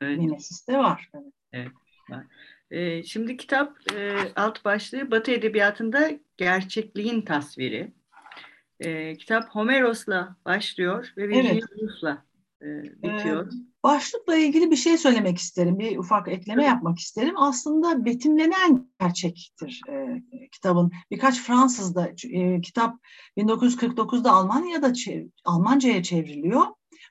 Evet. 0.02 0.18
Minesis'te 0.18 0.78
var. 0.78 1.10
Evet. 1.14 1.34
evet 1.54 1.72
var. 2.10 2.26
Ee, 2.72 3.04
şimdi 3.04 3.38
kitap 3.38 3.94
e, 3.94 4.18
alt 4.36 4.66
başlığı 4.66 5.12
Batı 5.12 5.32
Edebiyatı'nda 5.32 6.12
gerçekliğin 6.38 7.22
tasviri. 7.22 7.94
Ee, 8.80 9.18
kitap 9.18 9.50
Homeros'la 9.50 10.36
başlıyor 10.46 11.14
ve 11.18 11.30
Virginius'la 11.30 12.26
evet. 12.62 12.86
e, 12.86 13.04
bitiyor. 13.04 13.48
Ee, 13.48 13.50
başlıkla 13.86 14.36
ilgili 14.36 14.72
bir 14.72 14.76
şey 14.76 14.98
söylemek 14.98 15.38
isterim, 15.38 15.80
bir 15.80 15.98
ufak 15.98 16.28
ekleme 16.28 16.66
yapmak 16.66 17.00
isterim. 17.00 17.34
Aslında 17.38 18.06
betimlenen 18.06 18.90
gerçektir 19.00 19.82
e, 19.90 20.22
kitabın. 20.52 20.92
Birkaç 21.12 21.42
Fransız'da 21.42 22.10
e, 22.32 22.62
kitap 22.62 22.96
1949'da 23.38 24.32
Almanya'da 24.32 24.94
Almanca'ya 25.46 26.04
çevriliyor. 26.04 26.66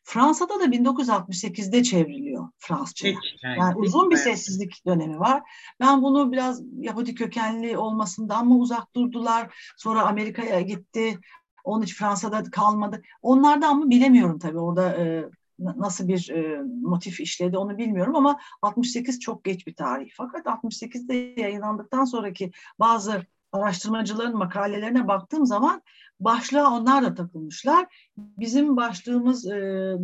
Fransa'da 0.04 0.60
da 0.60 0.64
1968'de 0.64 1.82
çevriliyor 1.82 2.48
Fransızca. 2.58 3.08
Yani, 3.08 3.58
yani 3.58 3.76
uzun 3.76 4.10
bir 4.10 4.16
sessizlik 4.16 4.86
dönemi 4.86 5.20
var. 5.20 5.42
Ben 5.80 6.02
bunu 6.02 6.32
biraz 6.32 6.62
Yahudi 6.78 7.14
kökenli 7.14 7.78
olmasından 7.78 8.48
mı 8.48 8.58
uzak 8.58 8.96
durdular? 8.96 9.72
Sonra 9.76 10.02
Amerika'ya 10.02 10.60
gitti. 10.60 11.18
Onun 11.64 11.82
için 11.82 11.96
Fransa'da 11.96 12.42
kalmadı. 12.42 13.02
Onlardan 13.22 13.78
mı 13.78 13.90
bilemiyorum 13.90 14.38
tabii. 14.38 14.58
Orada 14.58 14.96
e, 14.96 15.24
nasıl 15.58 16.08
bir 16.08 16.30
e, 16.30 16.62
motif 16.82 17.20
işledi 17.20 17.58
onu 17.58 17.78
bilmiyorum 17.78 18.16
ama 18.16 18.38
68 18.62 19.20
çok 19.20 19.44
geç 19.44 19.66
bir 19.66 19.74
tarih. 19.74 20.10
Fakat 20.16 20.46
68'de 20.46 21.40
yayınlandıktan 21.40 22.04
sonraki 22.04 22.50
bazı 22.78 23.26
araştırmacıların 23.52 24.36
makalelerine 24.36 25.08
baktığım 25.08 25.46
zaman 25.46 25.82
başlığa 26.20 26.70
onlar 26.70 27.04
da 27.04 27.14
takılmışlar. 27.14 28.10
Bizim 28.16 28.76
başlığımız 28.76 29.46
e, 29.46 29.96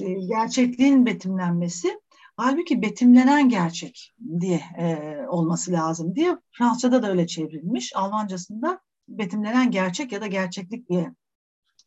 e, 0.00 0.12
gerçekliğin 0.12 1.06
betimlenmesi. 1.06 2.00
Halbuki 2.36 2.82
betimlenen 2.82 3.48
gerçek 3.48 4.14
diye 4.40 4.60
e, 4.78 5.16
olması 5.28 5.72
lazım 5.72 6.14
diye 6.14 6.38
Fransızca'da 6.52 7.02
da 7.02 7.10
öyle 7.10 7.26
çevrilmiş. 7.26 7.96
Almancasında 7.96 8.80
betimlenen 9.08 9.70
gerçek 9.70 10.12
ya 10.12 10.20
da 10.20 10.26
gerçeklik 10.26 10.88
diye 10.88 11.14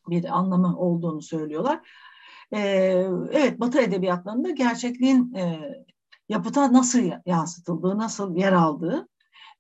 bir 0.10 0.38
anlamı 0.38 0.80
olduğunu 0.80 1.22
söylüyorlar. 1.22 1.80
E, 2.54 2.60
evet 3.32 3.60
Batı 3.60 3.82
edebiyatlarında 3.82 4.50
gerçekliğin 4.50 5.34
e, 5.34 5.60
yapıta 6.30 6.74
nasıl 6.74 7.12
yansıtıldığı, 7.26 7.98
nasıl 7.98 8.36
yer 8.36 8.54
aldığı 8.54 9.08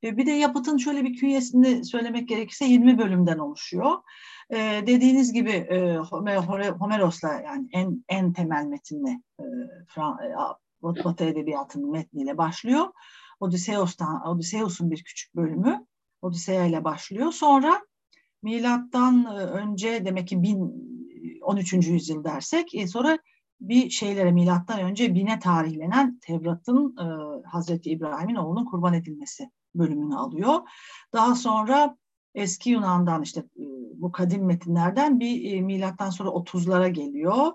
e, 0.03 0.17
bir 0.17 0.25
de 0.25 0.31
yapıtın 0.31 0.77
şöyle 0.77 1.03
bir 1.03 1.15
künyesini 1.15 1.85
söylemek 1.85 2.29
gerekirse 2.29 2.65
20 2.65 2.97
bölümden 2.97 3.37
oluşuyor. 3.37 3.91
Ee, 4.49 4.83
dediğiniz 4.87 5.33
gibi 5.33 5.49
e, 5.49 5.97
Homeros'la 6.79 7.33
yani 7.33 7.67
en 7.71 8.05
en 8.09 8.33
temel 8.33 8.65
metinle 8.65 9.21
e, 9.39 9.43
e 9.43 10.33
Batı 10.83 11.23
Edebiyatı'nın 11.23 11.91
metniyle 11.91 12.37
başlıyor. 12.37 12.85
Odysseus'tan 13.39 14.27
Odysseus'un 14.27 14.91
bir 14.91 15.03
küçük 15.03 15.35
bölümü 15.35 15.85
Odisea 16.21 16.65
ile 16.65 16.83
başlıyor. 16.83 17.31
Sonra 17.31 17.81
milattan 18.43 19.25
e, 19.25 19.39
önce 19.39 20.05
demek 20.05 20.27
ki 20.27 20.43
bin 20.43 20.87
13. 21.47 21.73
yüzyıl 21.73 22.23
dersek 22.23 22.75
e, 22.75 22.87
sonra 22.87 23.17
bir 23.59 23.89
şeylere 23.89 24.31
milattan 24.31 24.79
önce 24.79 25.15
bine 25.15 25.39
tarihlenen 25.39 26.19
Tevrat'ın 26.19 26.95
e, 26.97 27.05
Hazreti 27.47 27.89
İbrahim'in 27.89 28.35
oğlunun 28.35 28.65
kurban 28.65 28.93
edilmesi 28.93 29.49
bölümünü 29.75 30.15
alıyor. 30.15 30.59
Daha 31.13 31.35
sonra 31.35 31.97
eski 32.35 32.69
Yunan'dan 32.69 33.21
işte 33.21 33.39
e, 33.39 33.65
bu 33.95 34.11
kadim 34.11 34.45
metinlerden 34.45 35.19
bir 35.19 35.53
e, 35.53 35.61
milattan 35.61 36.09
sonra 36.09 36.29
30'lara 36.29 36.89
geliyor. 36.89 37.51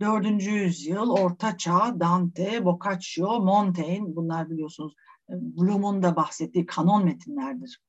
4. 0.00 0.42
yüzyıl, 0.46 1.10
Orta 1.10 1.56
Çağ, 1.56 2.00
Dante, 2.00 2.64
Boccaccio, 2.64 3.40
Montaigne 3.40 4.16
bunlar 4.16 4.50
biliyorsunuz 4.50 4.94
e, 5.30 5.32
Bloom'un 5.32 6.02
da 6.02 6.16
bahsettiği 6.16 6.66
kanon 6.66 7.04
metinlerdir. 7.04 7.80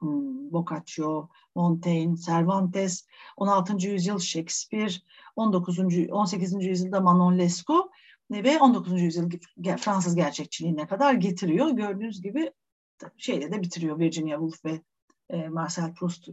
Hmm, 0.00 0.52
Boccaccio, 0.52 1.28
Montaigne, 1.54 2.16
Cervantes, 2.16 3.06
16. 3.36 3.88
yüzyıl 3.88 4.18
Shakespeare, 4.18 4.92
19. 5.36 5.78
18. 6.10 6.64
yüzyılda 6.64 7.00
Manon 7.00 7.38
Lescaut 7.38 7.90
ve 8.30 8.58
19. 8.58 9.02
yüzyıl 9.02 9.30
Fransız 9.78 10.14
gerçekçiliğine 10.14 10.86
kadar 10.86 11.14
getiriyor. 11.14 11.70
Gördüğünüz 11.70 12.22
gibi 12.22 12.52
şeyle 13.16 13.52
de 13.52 13.62
bitiriyor 13.62 13.98
Virginia 13.98 14.38
Woolf 14.38 14.64
ve 14.64 14.82
e, 15.30 15.48
Marcel 15.48 15.94
Proust 15.94 16.28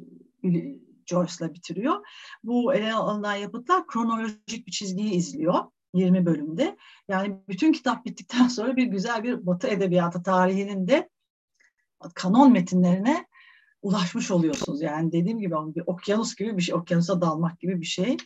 Joyce'la 1.06 1.54
bitiriyor. 1.54 2.06
Bu 2.44 2.74
ele 2.74 2.94
alınan 2.94 3.36
yapıtlar 3.36 3.88
kronolojik 3.88 4.68
bir 4.68 4.72
çizgiyi 4.72 5.12
izliyor. 5.14 5.64
20 5.94 6.26
bölümde. 6.26 6.78
Yani 7.08 7.38
bütün 7.48 7.72
kitap 7.72 8.06
bittikten 8.06 8.48
sonra 8.48 8.76
bir 8.76 8.86
güzel 8.86 9.24
bir 9.24 9.46
Batı 9.46 9.68
edebiyatı 9.68 10.24
tarihinin 10.24 10.88
de 10.88 11.10
kanon 12.16 12.52
metinlerine 12.52 13.28
ulaşmış 13.88 14.32
oluyorsunuz. 14.32 14.82
Yani 14.82 15.12
dediğim 15.12 15.40
gibi 15.40 15.56
bir 15.76 15.84
okyanus 15.86 16.36
gibi 16.36 16.58
bir 16.58 16.62
şey, 16.62 16.76
okyanusa 16.76 17.22
dalmak 17.22 17.60
gibi 17.60 17.82
bir 17.82 17.86
şey. 17.86 18.18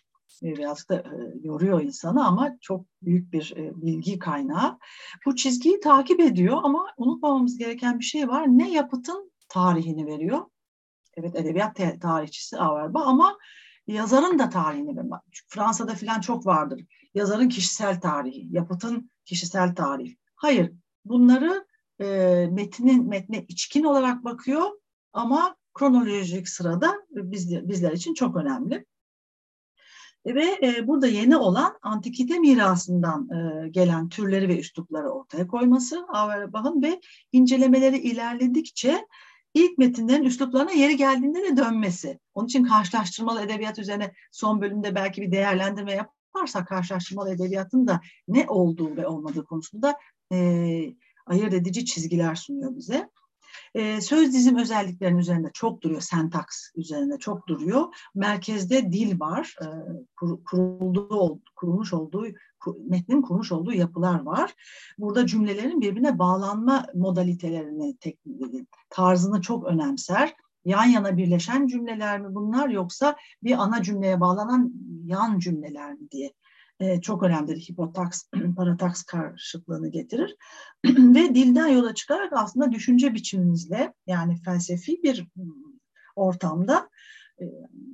Birazcık 0.41 0.89
da 0.89 0.95
e, 0.95 1.13
yoruyor 1.43 1.81
insanı 1.81 2.27
ama 2.27 2.57
çok 2.61 2.85
büyük 3.01 3.33
bir 3.33 3.53
e, 3.57 3.71
bilgi 3.81 4.19
kaynağı. 4.19 4.79
Bu 5.25 5.35
çizgiyi 5.35 5.79
takip 5.79 6.19
ediyor 6.19 6.57
ama 6.63 6.87
unutmamamız 6.97 7.57
gereken 7.57 7.99
bir 7.99 8.03
şey 8.03 8.27
var. 8.27 8.47
Ne 8.47 8.71
yapıtın 8.71 9.31
tarihini 9.49 10.05
veriyor. 10.05 10.45
Evet 11.17 11.35
edebiyat 11.35 12.01
tarihçisi 12.01 12.57
Auerbach 12.57 13.07
ama 13.07 13.37
yazarın 13.87 14.39
da 14.39 14.49
tarihini 14.49 14.97
veriyor. 14.97 15.19
Fransa'da 15.47 15.95
falan 15.95 16.19
çok 16.19 16.45
vardır. 16.45 16.85
Yazarın 17.13 17.49
kişisel 17.49 18.01
tarihi, 18.01 18.47
yapıtın 18.51 19.11
kişisel 19.25 19.75
tarihi. 19.75 20.17
Hayır, 20.35 20.71
bunları 21.05 21.65
e, 21.99 22.05
metnin 22.51 23.09
metne 23.09 23.45
içkin 23.47 23.83
olarak 23.83 24.23
bakıyor 24.23 24.80
ama 25.13 25.55
kronolojik 25.73 26.49
sırada 26.49 26.93
biz, 27.09 27.67
bizler 27.69 27.91
için 27.91 28.13
çok 28.13 28.35
önemli. 28.35 28.85
Ve 30.25 30.59
e, 30.63 30.87
burada 30.87 31.07
yeni 31.07 31.37
olan 31.37 31.77
antikite 31.81 32.39
mirasından 32.39 33.29
e, 33.29 33.69
gelen 33.69 34.09
türleri 34.09 34.47
ve 34.47 34.59
üslupları 34.59 35.09
ortaya 35.09 35.47
koyması 35.47 36.05
Auerbach'ın 36.07 36.81
ve 36.81 37.01
incelemeleri 37.31 37.97
ilerledikçe 37.97 39.07
ilk 39.53 39.77
metinlerin 39.77 40.23
üsluplarına 40.23 40.71
yeri 40.71 40.97
geldiğinde 40.97 41.43
de 41.43 41.57
dönmesi. 41.57 42.19
Onun 42.33 42.47
için 42.47 42.63
karşılaştırmalı 42.63 43.41
edebiyat 43.41 43.79
üzerine 43.79 44.13
son 44.31 44.61
bölümde 44.61 44.95
belki 44.95 45.21
bir 45.21 45.31
değerlendirme 45.31 45.93
yaparsak 45.93 46.67
karşılaştırmalı 46.67 47.33
edebiyatın 47.33 47.87
da 47.87 48.01
ne 48.27 48.45
olduğu 48.47 48.97
ve 48.97 49.07
olmadığı 49.07 49.45
konusunda 49.45 49.97
e, 50.33 50.37
ayırt 51.25 51.53
edici 51.53 51.85
çizgiler 51.85 52.35
sunuyor 52.35 52.75
bize. 52.75 53.09
E, 53.75 54.01
söz 54.01 54.33
dizim 54.33 54.57
özelliklerinin 54.57 55.19
üzerinde 55.19 55.49
çok 55.53 55.81
duruyor, 55.81 56.01
sentaks 56.01 56.69
üzerinde 56.75 57.17
çok 57.17 57.47
duruyor. 57.47 57.85
Merkezde 58.15 58.91
dil 58.91 59.19
var, 59.19 59.55
e, 59.61 59.65
kur, 60.15 60.43
kurulduğu, 60.43 61.39
kurulmuş 61.55 61.93
olduğu, 61.93 62.25
metnin 62.89 63.21
kurmuş 63.21 63.51
olduğu 63.51 63.73
yapılar 63.73 64.21
var. 64.21 64.53
Burada 64.97 65.27
cümlelerin 65.27 65.81
birbirine 65.81 66.19
bağlanma 66.19 66.85
modalitelerini, 66.95 67.97
tekniğini, 67.97 68.65
tarzını 68.89 69.41
çok 69.41 69.65
önemser. 69.65 70.33
Yan 70.65 70.85
yana 70.85 71.17
birleşen 71.17 71.67
cümleler 71.67 72.21
mi 72.21 72.35
bunlar 72.35 72.69
yoksa 72.69 73.15
bir 73.43 73.63
ana 73.63 73.83
cümleye 73.83 74.19
bağlanan 74.19 74.73
yan 75.05 75.39
cümleler 75.39 75.93
mi 75.93 76.11
diye 76.11 76.33
e, 76.81 77.01
çok 77.01 77.23
önemlidir. 77.23 77.69
Hipotaks, 77.69 78.23
parataks 78.55 79.03
karşıtlığını 79.03 79.87
getirir. 79.87 80.35
Ve 80.85 81.35
dilden 81.35 81.67
yola 81.67 81.95
çıkarak 81.95 82.33
aslında 82.33 82.71
düşünce 82.71 83.13
biçimimizle 83.13 83.93
yani 84.07 84.41
felsefi 84.41 85.03
bir 85.03 85.27
ortamda, 86.15 86.89
e, 87.41 87.45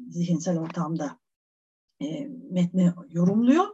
zihinsel 0.10 0.60
ortamda 0.60 1.20
e, 2.02 2.28
metni 2.52 2.94
yorumluyor. 3.10 3.66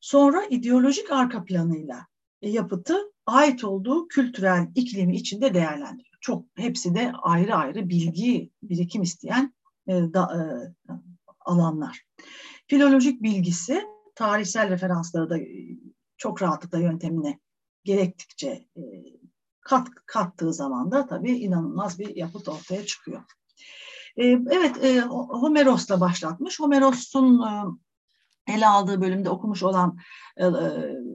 Sonra 0.00 0.44
ideolojik 0.44 1.12
arka 1.12 1.44
planıyla 1.44 2.06
e, 2.42 2.50
yapıtı 2.50 2.96
ait 3.26 3.64
olduğu 3.64 4.08
kültürel 4.08 4.68
iklimi 4.74 5.16
içinde 5.16 5.54
değerlendiriyor. 5.54 6.16
Çok 6.20 6.46
hepsi 6.56 6.94
de 6.94 7.12
ayrı 7.22 7.54
ayrı 7.54 7.88
bilgi 7.88 8.50
birikim 8.62 9.02
isteyen 9.02 9.54
e, 9.88 9.92
da, 9.92 10.22
e, 10.36 10.40
alanlar. 11.40 12.02
Filolojik 12.66 13.22
bilgisi 13.22 13.95
tarihsel 14.16 14.70
referansları 14.70 15.30
da 15.30 15.38
e, 15.38 15.48
çok 16.16 16.42
rahatlıkla 16.42 16.78
yöntemine 16.78 17.40
gerektikçe 17.84 18.48
e, 18.76 18.82
kat, 19.60 19.88
kattığı 20.06 20.52
zaman 20.52 20.90
da 20.90 21.06
tabii 21.06 21.32
inanılmaz 21.32 21.98
bir 21.98 22.16
yapıt 22.16 22.48
ortaya 22.48 22.86
çıkıyor. 22.86 23.22
E, 24.16 24.24
evet, 24.26 24.76
Homeros'la 25.10 26.00
başlatmış. 26.00 26.60
Homeros'un 26.60 27.42
ele 28.48 28.66
aldığı 28.66 29.00
bölümde 29.00 29.30
okumuş 29.30 29.62
olan 29.62 29.98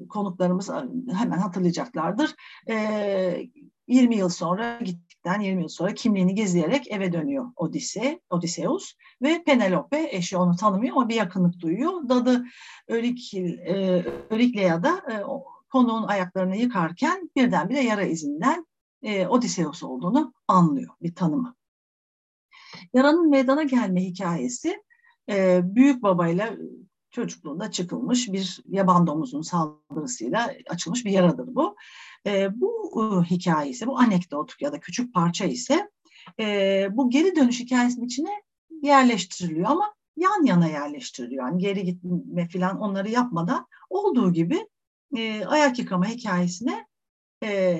konuklarımız 0.09 0.69
hemen 1.13 1.37
hatırlayacaklardır. 1.37 2.35
E, 2.69 3.47
20 3.87 4.15
yıl 4.15 4.29
sonra 4.29 4.79
gittikten 5.21 5.41
20 5.41 5.61
yıl 5.61 5.69
sonra 5.69 5.93
kimliğini 5.93 6.35
gizleyerek 6.35 6.91
eve 6.91 7.13
dönüyor 7.13 7.51
Odise, 7.55 8.19
Odysseus 8.29 8.93
ve 9.21 9.43
Penelope 9.43 10.07
eşi 10.11 10.37
onu 10.37 10.55
tanımıyor 10.55 10.95
ama 10.95 11.09
bir 11.09 11.15
yakınlık 11.15 11.59
duyuyor. 11.59 12.09
Dadı 12.09 12.45
Örikil, 12.87 13.57
e, 13.59 14.05
Örikleya 14.29 14.83
da 14.83 14.97
e, 15.11 15.15
konuğun 15.71 16.03
ayaklarını 16.03 16.55
yıkarken 16.57 17.29
birdenbire 17.35 17.83
yara 17.83 18.03
izinden 18.03 18.65
e, 19.01 19.27
Odysseus 19.27 19.83
olduğunu 19.83 20.33
anlıyor 20.47 20.93
bir 21.01 21.15
tanımı. 21.15 21.55
Yaranın 22.93 23.29
meydana 23.29 23.63
gelme 23.63 24.01
hikayesi 24.01 24.83
e, 25.29 25.61
büyük 25.63 26.03
babayla 26.03 26.53
çocukluğunda 27.11 27.71
çıkılmış 27.71 28.31
bir 28.31 28.59
yaban 28.67 29.07
domuzun 29.07 29.41
saldırısıyla 29.41 30.51
açılmış 30.69 31.05
bir 31.05 31.11
yaradır 31.11 31.55
bu. 31.55 31.75
E, 32.27 32.61
bu 32.61 32.91
e, 32.95 33.29
hikayesi, 33.29 33.87
bu 33.87 33.99
anekdot 33.99 34.61
ya 34.61 34.71
da 34.71 34.79
küçük 34.79 35.13
parça 35.13 35.45
ise 35.45 35.89
e, 36.39 36.87
bu 36.91 37.09
geri 37.09 37.35
dönüş 37.35 37.59
hikayesinin 37.59 38.05
içine 38.05 38.43
yerleştiriliyor 38.81 39.69
ama 39.69 39.95
yan 40.17 40.45
yana 40.45 40.67
yerleştiriliyor. 40.67 41.45
Yani 41.45 41.61
geri 41.61 41.83
gitme 41.83 42.47
falan 42.47 42.79
onları 42.79 43.09
yapmadan 43.09 43.67
olduğu 43.89 44.33
gibi 44.33 44.67
e, 45.17 45.45
ayak 45.45 45.79
yıkama 45.79 46.05
hikayesine 46.05 46.85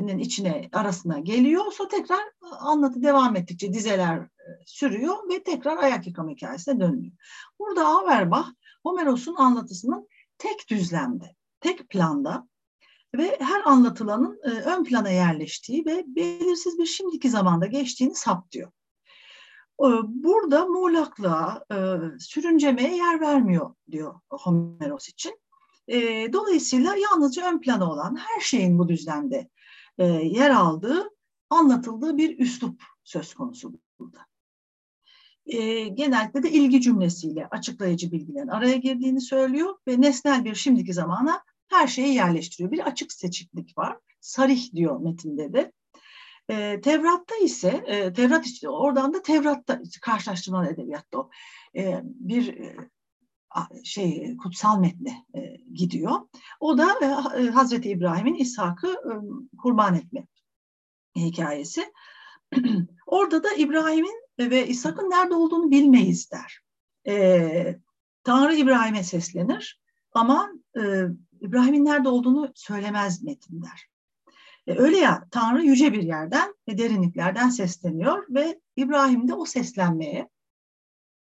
nin 0.02 0.18
içine 0.18 0.70
arasına 0.74 1.20
geliyor. 1.20 1.72
Sonra 1.72 1.90
tekrar 1.90 2.20
anlatı 2.60 3.04
devam 3.04 3.36
ettikçe 3.36 3.74
dizeler 3.74 4.28
sürüyor 4.66 5.30
ve 5.30 5.44
tekrar 5.44 5.78
ayak 5.78 6.08
yıkama 6.08 6.30
hikayesine 6.30 6.80
dönüyor. 6.80 7.14
Burada 7.60 7.88
Auerbach 7.88 8.48
Homeros'un 8.84 9.36
anlatısının 9.36 10.08
tek 10.38 10.70
düzlemde, 10.70 11.36
tek 11.60 11.90
planda 11.90 12.48
ve 13.16 13.38
her 13.40 13.62
anlatılanın 13.66 14.40
e, 14.44 14.50
ön 14.50 14.84
plana 14.84 15.10
yerleştiği 15.10 15.86
ve 15.86 16.04
belirsiz 16.08 16.80
bir 16.80 16.86
şimdiki 16.86 17.30
zamanda 17.30 17.66
geçtiğini 17.66 18.16
saptıyor. 18.16 18.72
E, 19.80 19.88
burada 20.06 20.66
muğlaklığa, 20.66 21.66
e, 21.72 21.78
sürüncemeye 22.20 22.96
yer 22.96 23.22
vermiyor 23.22 23.76
diyor 23.92 24.20
Homeros 24.30 25.10
için. 25.10 25.40
E, 25.88 26.34
dolayısıyla 26.34 26.96
yalnızca 26.96 27.52
ön 27.52 27.62
plana 27.62 27.92
olan 27.92 28.16
her 28.16 28.42
şeyin 28.42 28.80
bu 28.80 28.88
düzlemde 28.90 29.50
e, 29.98 30.06
yer 30.06 30.50
aldığı, 30.50 31.10
anlatıldığı 31.50 32.18
bir 32.18 32.40
üslup 32.40 32.84
söz 33.04 33.34
konusu 33.34 33.74
burada. 34.00 34.20
E, 35.46 35.88
genellikle 35.88 36.44
de 36.44 36.52
ilgi 36.52 36.82
cümlesiyle 36.82 37.48
açıklayıcı 37.48 38.12
bilgilerin 38.12 38.48
araya 38.48 38.76
girdiğini 38.76 39.22
söylüyor 39.22 39.76
ve 39.88 40.02
nesnel 40.02 40.46
bir 40.46 40.56
şimdiki 40.56 40.94
zamana 40.94 41.44
her 41.72 41.88
şeyi 41.88 42.14
yerleştiriyor. 42.14 42.72
Bir 42.72 42.88
açık 42.88 43.14
seçiklik 43.14 43.78
var. 43.78 43.98
Sarih 44.22 44.74
diyor 44.76 45.00
metinde 45.00 45.54
de. 45.54 45.72
E, 46.50 46.82
Tevrat'ta 46.82 47.36
ise, 47.36 47.84
e, 47.88 48.14
Tevrat 48.14 48.46
işte 48.46 48.70
oradan 48.70 49.14
da 49.14 49.22
Tevrat'ta 49.22 49.82
karşılaştırmalı 50.02 50.68
edebiyatta 50.68 51.18
o. 51.18 51.30
E, 51.76 52.02
bir 52.04 52.58
e, 52.58 52.76
şey 53.84 54.38
kutsal 54.38 54.80
metne 54.80 55.26
e, 55.36 55.58
gidiyor. 55.74 56.20
O 56.60 56.78
da 56.78 56.90
e, 57.38 57.50
Hazreti 57.50 57.90
İbrahim'in 57.90 58.36
İshak'ı 58.36 58.88
e, 58.88 59.14
kurban 59.58 59.96
etme 59.96 60.28
hikayesi. 61.16 61.94
Orada 63.06 63.44
da 63.44 63.54
İbrahim'in 63.54 64.22
ve 64.40 64.68
İshak'ın 64.68 65.10
nerede 65.10 65.34
olduğunu 65.34 65.72
bilmeyiz 65.72 66.32
der. 66.32 66.60
E, 67.08 67.80
Tanrı 68.24 68.56
İbrahim'e 68.56 69.04
seslenir 69.04 69.82
ama 70.14 70.52
e, 70.78 70.82
İbrahim'in 71.42 71.86
nerede 71.86 72.10
olduğunu 72.10 72.52
söylemez 72.56 73.24
metinler. 73.24 73.88
E, 74.68 74.80
öyle 74.80 74.98
ya 74.98 75.28
Tanrı 75.32 75.64
yüce 75.64 75.94
bir 75.94 76.04
yerden 76.04 76.56
ve 76.68 76.78
derinliklerden 76.78 77.50
sesleniyor 77.50 78.26
ve 78.30 78.62
İbrahim 78.76 79.28
de 79.28 79.34
o 79.34 79.46
seslenmeye 79.46 80.30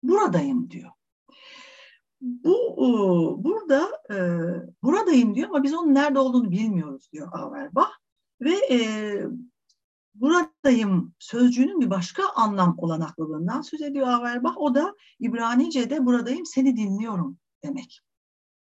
buradayım 0.04 0.70
diyor. 0.70 0.92
Bu 2.22 3.38
burada 3.44 3.90
e, 4.10 4.18
buradayım 4.84 5.36
diyor 5.36 5.50
ama 5.50 5.64
biz 5.64 5.74
onun 5.74 5.94
nerede 5.94 6.20
olduğunu 6.20 6.52
bilmiyoruz 6.52 7.10
diyor 7.14 7.30
Auerbach 7.34 7.92
ve 8.42 8.56
e, 8.72 8.80
buradayım 10.16 11.14
sözcüğünün 11.20 11.82
bir 11.82 11.90
başka 11.90 12.24
anlam 12.36 12.76
olanaklılığından 12.78 13.62
söz 13.62 13.82
ediyor 13.82 14.08
Auerbach. 14.08 14.58
O 14.58 14.76
da 14.76 14.96
İbranice'de 15.20 16.06
buradayım 16.06 16.46
seni 16.46 16.78
dinliyorum 16.78 17.38
demek 17.64 18.02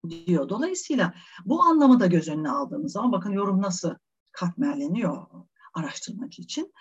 diyor. 0.08 0.48
Dolayısıyla 0.48 1.14
bu 1.44 1.62
anlamı 1.62 2.00
da 2.00 2.06
göz 2.06 2.28
önüne 2.28 2.50
aldığımız 2.50 2.92
zaman 2.92 3.12
bakın 3.12 3.30
yorum 3.32 3.62
nasıl 3.62 3.94
katmerleniyor 4.32 5.26
araştırmak 5.74 6.38
için. 6.38 6.72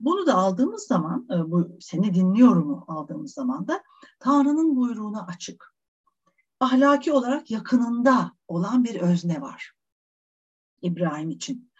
Bunu 0.00 0.26
da 0.26 0.34
aldığımız 0.34 0.82
zaman, 0.82 1.28
e, 1.30 1.50
bu 1.50 1.76
seni 1.80 2.14
dinliyorumu 2.14 2.84
aldığımız 2.88 3.32
zaman 3.32 3.68
da 3.68 3.82
Tanrı'nın 4.18 4.76
buyruğuna 4.76 5.26
açık, 5.26 5.74
ahlaki 6.60 7.12
olarak 7.12 7.50
yakınında 7.50 8.32
olan 8.48 8.84
bir 8.84 9.00
özne 9.00 9.40
var 9.40 9.72
İbrahim 10.82 11.30
için. 11.30 11.70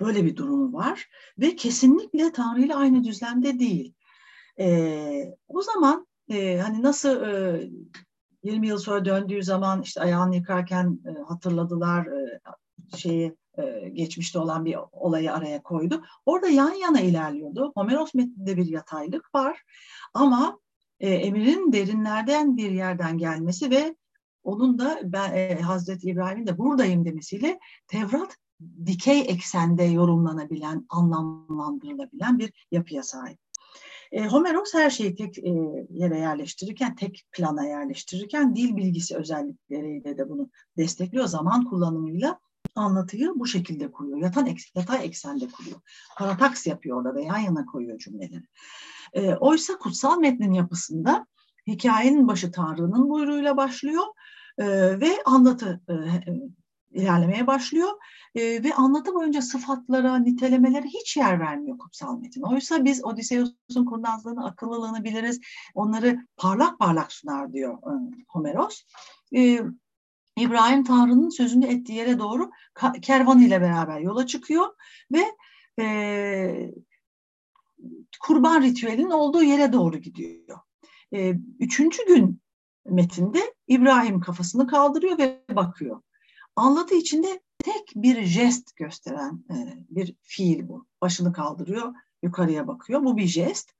Böyle 0.00 0.24
bir 0.24 0.36
durumu 0.36 0.72
var 0.72 1.10
ve 1.38 1.56
kesinlikle 1.56 2.32
Tanrı 2.32 2.60
ile 2.62 2.74
aynı 2.74 3.04
düzlemde 3.04 3.58
değil. 3.58 3.94
Ee, 4.58 5.34
o 5.48 5.62
zaman 5.62 6.06
e, 6.28 6.58
hani 6.58 6.82
nasıl 6.82 7.22
e, 7.22 7.70
20 8.42 8.68
yıl 8.68 8.78
sonra 8.78 9.04
döndüğü 9.04 9.42
zaman 9.42 9.82
işte 9.82 10.00
ayağını 10.00 10.36
yıkarken 10.36 11.00
e, 11.06 11.22
hatırladılar 11.22 12.06
e, 12.06 12.40
şeyi 12.96 13.36
e, 13.58 13.88
geçmişte 13.88 14.38
olan 14.38 14.64
bir 14.64 14.76
olayı 14.92 15.32
araya 15.32 15.62
koydu. 15.62 16.02
Orada 16.26 16.48
yan 16.48 16.72
yana 16.72 17.00
ilerliyordu. 17.00 17.72
Homeros 17.74 18.14
metninde 18.14 18.56
bir 18.56 18.66
yataylık 18.66 19.34
var 19.34 19.62
ama 20.14 20.58
e, 21.00 21.10
emirin 21.10 21.72
derinlerden 21.72 22.56
bir 22.56 22.70
yerden 22.70 23.18
gelmesi 23.18 23.70
ve 23.70 23.96
onun 24.42 24.78
da 24.78 25.00
ben, 25.04 25.32
e, 25.32 25.60
Hazreti 25.60 26.08
İbrahim'in 26.08 26.46
de 26.46 26.58
buradayım 26.58 27.04
demesiyle 27.04 27.58
Tevrat 27.86 28.36
dikey 28.86 29.20
eksende 29.20 29.84
yorumlanabilen, 29.84 30.86
anlamlandırılabilen 30.88 32.38
bir 32.38 32.66
yapıya 32.70 33.02
sahip. 33.02 33.38
E, 34.12 34.26
Homeros 34.26 34.74
her 34.74 34.90
şeyi 34.90 35.14
tek 35.14 35.38
e, 35.38 35.50
yere 35.90 36.18
yerleştirirken, 36.18 36.96
tek 36.96 37.26
plana 37.32 37.66
yerleştirirken 37.66 38.56
dil 38.56 38.76
bilgisi 38.76 39.16
özellikleriyle 39.16 40.18
de 40.18 40.28
bunu 40.28 40.50
destekliyor. 40.76 41.26
Zaman 41.26 41.64
kullanımıyla 41.64 42.38
anlatıyı 42.74 43.32
bu 43.36 43.46
şekilde 43.46 43.92
kuruyor. 43.92 44.18
Yatan 44.18 44.46
eks, 44.46 44.64
yatay 44.74 45.06
eksende 45.06 45.48
kuruyor. 45.48 45.76
Parataks 46.18 46.66
yapıyor 46.66 46.96
orada 46.96 47.14
ve 47.14 47.22
yan 47.22 47.38
yana 47.38 47.66
koyuyor 47.66 47.98
cümleleri. 47.98 48.44
E, 49.12 49.34
oysa 49.34 49.78
kutsal 49.78 50.18
metnin 50.18 50.52
yapısında 50.52 51.26
hikayenin 51.66 52.28
başı 52.28 52.52
Tanrı'nın 52.52 53.08
buyruğuyla 53.08 53.56
başlıyor 53.56 54.04
e, 54.58 54.66
ve 55.00 55.22
anlatı 55.24 55.80
e, 55.88 55.94
ilerlemeye 56.94 57.46
başlıyor 57.46 57.90
e, 58.34 58.64
ve 58.64 58.74
anlatı 58.74 59.14
boyunca 59.14 59.42
sıfatlara, 59.42 60.18
nitelemelere 60.18 60.86
hiç 60.86 61.16
yer 61.16 61.40
vermiyor 61.40 61.78
kutsal 61.78 62.18
metin. 62.18 62.42
Oysa 62.42 62.84
biz 62.84 63.04
Odysseus'un 63.04 63.84
kurnazlığını, 63.84 64.46
akıllılığını 64.46 65.04
biliriz. 65.04 65.40
Onları 65.74 66.26
parlak 66.36 66.78
parlak 66.78 67.12
sunar 67.12 67.52
diyor 67.52 67.74
e, 67.74 67.92
Homeros. 68.28 68.82
E, 69.36 69.60
İbrahim 70.38 70.84
Tanrı'nın 70.84 71.28
sözünü 71.28 71.66
ettiği 71.66 71.92
yere 71.92 72.18
doğru 72.18 72.50
kervan 73.02 73.40
ile 73.40 73.60
beraber 73.60 74.00
yola 74.00 74.26
çıkıyor 74.26 74.66
ve 75.12 75.24
e, 75.80 76.72
kurban 78.20 78.62
ritüelinin 78.62 79.10
olduğu 79.10 79.42
yere 79.42 79.72
doğru 79.72 79.98
gidiyor. 79.98 80.58
E, 81.14 81.34
üçüncü 81.58 82.06
gün 82.06 82.40
metinde 82.86 83.54
İbrahim 83.66 84.20
kafasını 84.20 84.66
kaldırıyor 84.66 85.18
ve 85.18 85.42
bakıyor. 85.50 86.00
Anlatı 86.56 86.94
içinde 86.94 87.40
tek 87.58 87.92
bir 87.96 88.22
jest 88.22 88.76
gösteren 88.76 89.44
e, 89.50 89.86
bir 89.90 90.14
fiil 90.22 90.68
bu. 90.68 90.86
Başını 91.00 91.32
kaldırıyor, 91.32 91.94
yukarıya 92.22 92.66
bakıyor. 92.66 93.04
Bu 93.04 93.16
bir 93.16 93.26
jest. 93.26 93.72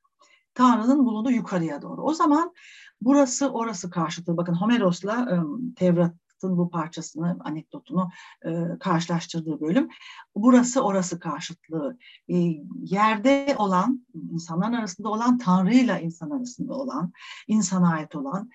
Tanrı'nın 0.55 1.07
bulunduğu 1.07 1.31
yukarıya 1.31 1.83
doğru. 1.83 2.03
O 2.03 2.15
zaman 2.15 2.55
burası 3.01 3.51
orası 3.51 3.91
karşıtı. 3.91 4.37
Bakın 4.37 4.55
Homeros'la 4.55 5.21
e, 5.21 5.37
Tevrat'ın 5.77 6.59
bu 6.59 6.71
parçasını, 6.71 7.39
anekdotunu 7.45 8.11
e, 8.47 8.79
karşılaştırdığı 8.81 9.61
bölüm. 9.61 9.89
Burası 10.37 10.81
orası 10.83 11.19
karşıtlığı. 11.19 11.99
E, 12.29 12.37
yerde 12.79 13.55
olan, 13.59 14.07
insanların 14.33 14.73
arasında 14.73 15.09
olan, 15.09 15.39
Tanrı'yla 15.39 15.99
insan 15.99 16.31
arasında 16.31 16.75
olan, 16.75 17.13
insana 17.49 17.93
ait 17.93 18.15
olan 18.15 18.51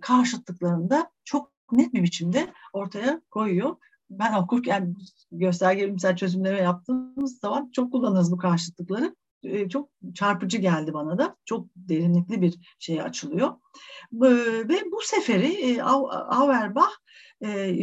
karşıtlıklarında 0.00 1.10
çok 1.24 1.51
net 1.72 1.94
bir 1.94 2.02
biçimde 2.02 2.52
ortaya 2.72 3.20
koyuyor. 3.30 3.76
Ben 4.10 4.34
okurken 4.34 4.96
gösterge 5.32 5.84
bilimsel 5.84 6.16
çözümleme 6.16 6.58
yaptığımız 6.58 7.38
zaman 7.38 7.70
çok 7.72 7.92
kullanırız 7.92 8.32
bu 8.32 8.38
karşıtlıkları. 8.38 9.16
E, 9.42 9.68
çok 9.68 9.88
çarpıcı 10.14 10.58
geldi 10.58 10.94
bana 10.94 11.18
da. 11.18 11.36
Çok 11.44 11.66
derinlikli 11.76 12.42
bir 12.42 12.54
şey 12.78 13.02
açılıyor. 13.02 13.50
Ve 14.12 14.92
bu 14.92 14.98
seferi 15.02 15.52
e, 15.52 15.82
Auerbach 15.82 16.92
e, 17.44 17.74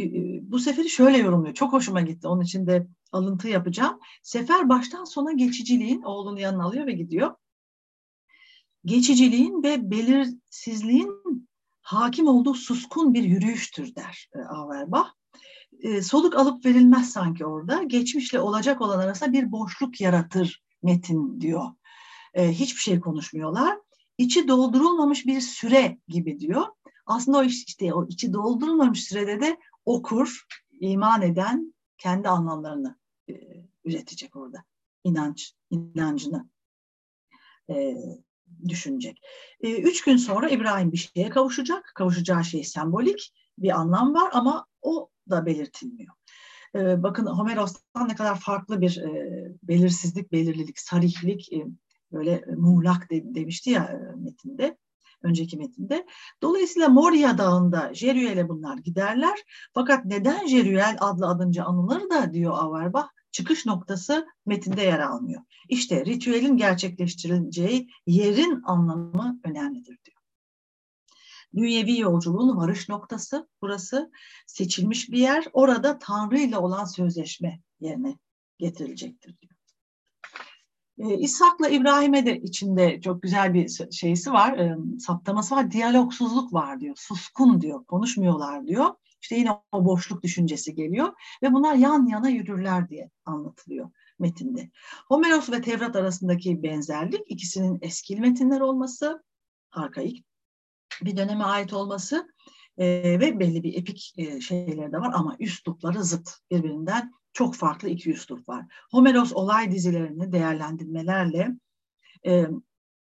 bu 0.42 0.58
seferi 0.58 0.88
şöyle 0.88 1.18
yorumluyor. 1.18 1.54
Çok 1.54 1.72
hoşuma 1.72 2.00
gitti. 2.00 2.28
Onun 2.28 2.42
için 2.42 2.66
de 2.66 2.86
alıntı 3.12 3.48
yapacağım. 3.48 4.00
Sefer 4.22 4.68
baştan 4.68 5.04
sona 5.04 5.32
geçiciliğin 5.32 6.02
oğlunu 6.02 6.40
yanına 6.40 6.64
alıyor 6.64 6.86
ve 6.86 6.92
gidiyor. 6.92 7.34
Geçiciliğin 8.84 9.62
ve 9.62 9.90
belirsizliğin 9.90 11.48
hakim 11.82 12.26
olduğu 12.28 12.54
suskun 12.54 13.14
bir 13.14 13.22
yürüyüştür 13.22 13.94
der 13.94 14.28
Auerbach. 14.48 15.08
soluk 16.02 16.36
alıp 16.36 16.64
verilmez 16.64 17.12
sanki 17.12 17.46
orada. 17.46 17.82
Geçmişle 17.82 18.40
olacak 18.40 18.80
olan 18.80 18.98
arasında 18.98 19.32
bir 19.32 19.52
boşluk 19.52 20.00
yaratır 20.00 20.62
metin 20.82 21.40
diyor. 21.40 21.64
E, 22.34 22.52
hiçbir 22.52 22.80
şey 22.80 23.00
konuşmuyorlar. 23.00 23.78
İçi 24.18 24.48
doldurulmamış 24.48 25.26
bir 25.26 25.40
süre 25.40 25.98
gibi 26.08 26.40
diyor. 26.40 26.66
Aslında 27.06 27.38
o 27.38 27.42
işte 27.42 27.94
o 27.94 28.06
içi 28.06 28.32
doldurulmamış 28.32 29.04
sürede 29.04 29.40
de 29.40 29.58
okur, 29.84 30.46
iman 30.80 31.22
eden 31.22 31.74
kendi 31.98 32.28
anlamlarını 32.28 32.98
e, 33.28 33.34
üretecek 33.84 34.36
orada. 34.36 34.64
İnanç, 35.04 35.54
inancını 35.70 36.48
e, 37.70 37.96
düşünecek. 38.68 39.20
E, 39.60 39.80
üç 39.82 40.04
gün 40.04 40.16
sonra 40.16 40.48
İbrahim 40.48 40.92
bir 40.92 40.96
şeye 40.96 41.30
kavuşacak. 41.30 41.92
Kavuşacağı 41.94 42.44
şey 42.44 42.64
sembolik 42.64 43.32
bir 43.58 43.70
anlam 43.70 44.14
var 44.14 44.30
ama 44.32 44.66
o 44.82 45.08
da 45.30 45.46
belirtilmiyor. 45.46 46.14
E, 46.74 47.02
bakın 47.02 47.26
Homeros'tan 47.26 48.08
ne 48.08 48.14
kadar 48.14 48.40
farklı 48.40 48.80
bir 48.80 48.96
e, 48.96 49.12
belirsizlik, 49.62 50.32
belirlilik, 50.32 50.78
sarihlik, 50.78 51.52
e, 51.52 51.66
böyle 52.12 52.44
muğlak 52.56 53.10
de, 53.10 53.34
demişti 53.34 53.70
ya 53.70 53.84
e, 53.84 54.16
metinde 54.16 54.76
önceki 55.22 55.56
metinde. 55.56 56.06
Dolayısıyla 56.42 56.88
Moria 56.88 57.38
Dağı'nda 57.38 57.94
Jerüel'e 57.94 58.48
bunlar 58.48 58.78
giderler. 58.78 59.38
Fakat 59.74 60.04
neden 60.04 60.46
Jerüel 60.46 60.96
adlı 61.00 61.26
adınca 61.26 61.64
anılır 61.64 62.10
da 62.10 62.32
diyor 62.32 62.52
Auerbach, 62.58 63.08
çıkış 63.32 63.66
noktası 63.66 64.26
metinde 64.46 64.82
yer 64.82 64.98
almıyor. 64.98 65.42
İşte 65.68 66.04
ritüelin 66.04 66.56
gerçekleştirileceği 66.56 67.88
yerin 68.06 68.62
anlamı 68.64 69.40
önemlidir 69.44 69.98
diyor. 70.04 70.20
Dünyevi 71.54 71.98
yolculuğun 71.98 72.56
varış 72.56 72.88
noktası 72.88 73.48
burası. 73.62 74.10
Seçilmiş 74.46 75.10
bir 75.10 75.18
yer. 75.18 75.46
Orada 75.52 75.98
Tanrı 75.98 76.38
ile 76.38 76.58
olan 76.58 76.84
sözleşme 76.84 77.60
yerine 77.80 78.18
getirilecektir 78.58 79.36
diyor. 79.40 79.54
Ee, 81.00 81.18
İshak'la 81.18 81.68
İbrahim'e 81.68 82.26
de 82.26 82.40
içinde 82.40 83.00
çok 83.00 83.22
güzel 83.22 83.54
bir 83.54 83.90
şeysi 83.92 84.32
var, 84.32 84.58
e, 84.58 84.76
saptaması 84.98 85.56
var. 85.56 85.70
Diyalogsuzluk 85.70 86.52
var 86.52 86.80
diyor, 86.80 86.94
suskun 86.98 87.60
diyor, 87.60 87.84
konuşmuyorlar 87.84 88.66
diyor. 88.66 88.94
İşte 89.22 89.36
yine 89.36 89.50
o 89.72 89.84
boşluk 89.84 90.22
düşüncesi 90.22 90.74
geliyor 90.74 91.12
ve 91.42 91.52
bunlar 91.52 91.74
yan 91.74 92.06
yana 92.06 92.28
yürürler 92.28 92.88
diye 92.88 93.10
anlatılıyor 93.24 93.90
metinde. 94.18 94.70
Homeros 95.08 95.50
ve 95.50 95.60
Tevrat 95.60 95.96
arasındaki 95.96 96.62
benzerlik 96.62 97.20
ikisinin 97.26 97.78
eski 97.82 98.16
metinler 98.16 98.60
olması, 98.60 99.24
arkaik 99.72 100.24
bir 101.02 101.16
döneme 101.16 101.44
ait 101.44 101.72
olması 101.72 102.32
e, 102.78 102.86
ve 103.20 103.40
belli 103.40 103.62
bir 103.62 103.78
epik 103.78 104.14
e, 104.16 104.40
şeyleri 104.40 104.92
de 104.92 104.98
var 104.98 105.10
ama 105.14 105.36
üslupları 105.38 106.04
zıt 106.04 106.30
birbirinden 106.50 107.12
çok 107.32 107.54
farklı 107.54 107.88
iki 107.88 108.10
üslup 108.10 108.48
var. 108.48 108.64
Homeros 108.90 109.32
olay 109.32 109.70
dizilerini 109.70 110.32
değerlendirmelerle 110.32 111.48
e, 112.26 112.46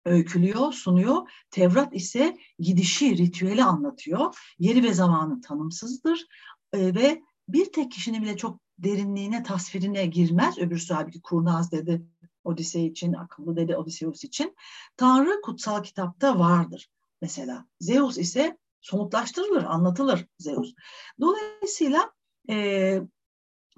öykülüyor, 0.07 0.73
sunuyor. 0.73 1.29
Tevrat 1.51 1.95
ise 1.95 2.37
gidişi, 2.59 3.17
ritüeli 3.17 3.63
anlatıyor. 3.63 4.35
Yeri 4.59 4.83
ve 4.83 4.93
zamanı 4.93 5.41
tanımsızdır 5.41 6.25
e, 6.73 6.95
ve 6.95 7.21
bir 7.49 7.71
tek 7.71 7.91
kişinin 7.91 8.21
bile 8.21 8.37
çok 8.37 8.59
derinliğine, 8.77 9.43
tasvirine 9.43 10.05
girmez. 10.05 10.57
Öbür 10.57 10.79
sahibi 10.79 11.21
kurnaz 11.21 11.71
dedi 11.71 12.01
Odisey 12.43 12.87
için, 12.87 13.13
akıllı 13.13 13.55
dedi 13.55 13.75
Odysseus 13.75 14.23
için. 14.23 14.55
Tanrı 14.97 15.41
kutsal 15.41 15.83
kitapta 15.83 16.39
vardır 16.39 16.89
mesela. 17.21 17.65
Zeus 17.79 18.17
ise 18.17 18.57
somutlaştırılır, 18.81 19.63
anlatılır 19.63 20.27
Zeus. 20.39 20.73
Dolayısıyla 21.19 22.11
e, 22.49 23.01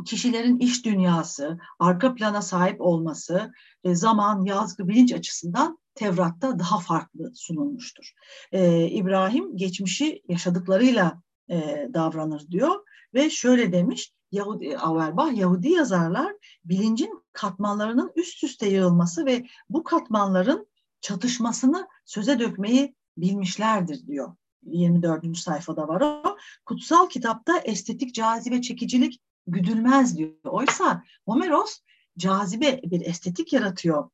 kişilerin 0.05 0.59
iş 0.59 0.85
dünyası, 0.85 1.59
arka 1.79 2.15
plana 2.15 2.41
sahip 2.41 2.81
olması, 2.81 3.51
e, 3.83 3.95
zaman, 3.95 4.45
yazgı, 4.45 4.87
bilinç 4.87 5.13
açısından 5.13 5.78
Tevrat'ta 5.99 6.59
daha 6.59 6.79
farklı 6.79 7.31
sunulmuştur. 7.35 8.13
E, 8.51 8.87
İbrahim 8.87 9.57
geçmişi 9.57 10.21
yaşadıklarıyla 10.27 11.21
e, 11.49 11.87
davranır 11.93 12.47
diyor 12.51 12.75
ve 13.13 13.29
şöyle 13.29 13.71
demiş, 13.71 14.13
Yahudi, 14.31 14.77
Auerbach, 14.77 15.37
Yahudi 15.37 15.69
yazarlar 15.69 16.33
bilincin 16.65 17.23
katmanlarının 17.33 18.11
üst 18.15 18.43
üste 18.43 18.67
yığılması 18.69 19.25
ve 19.25 19.45
bu 19.69 19.83
katmanların 19.83 20.67
çatışmasını 21.01 21.87
söze 22.05 22.39
dökmeyi 22.39 22.95
bilmişlerdir 23.17 24.07
diyor. 24.07 24.35
24. 24.63 25.37
sayfada 25.37 25.87
var 25.87 26.01
o. 26.01 26.37
Kutsal 26.65 27.09
kitapta 27.09 27.57
estetik 27.57 28.15
cazibe 28.15 28.61
çekicilik 28.61 29.21
güdülmez 29.47 30.17
diyor. 30.17 30.33
Oysa 30.43 31.03
Homeros 31.25 31.79
cazibe 32.17 32.81
bir 32.83 33.05
estetik 33.05 33.53
yaratıyor, 33.53 34.09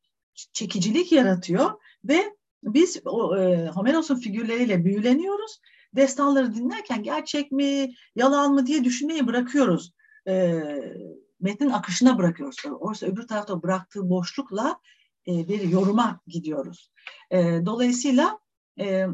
çekicilik 0.52 1.12
yaratıyor 1.12 1.70
ve 2.04 2.36
biz 2.62 3.00
o, 3.04 3.36
e, 3.36 3.68
Homeros'un 3.68 4.16
figürleriyle 4.16 4.84
büyüleniyoruz. 4.84 5.60
Destanları 5.96 6.54
dinlerken 6.54 7.02
gerçek 7.02 7.52
mi, 7.52 7.94
yalan 8.16 8.54
mı 8.54 8.66
diye 8.66 8.84
düşünmeyi 8.84 9.26
bırakıyoruz. 9.26 9.92
E, 10.28 10.62
metnin 11.40 11.70
akışına 11.70 12.18
bırakıyoruz. 12.18 12.56
Oysa 12.80 13.06
öbür 13.06 13.28
tarafta 13.28 13.62
bıraktığı 13.62 14.10
boşlukla 14.10 14.80
e, 15.28 15.48
bir 15.48 15.60
yoruma 15.60 16.20
gidiyoruz. 16.26 16.90
E, 17.30 17.38
dolayısıyla 17.66 18.38
e, 18.80 19.06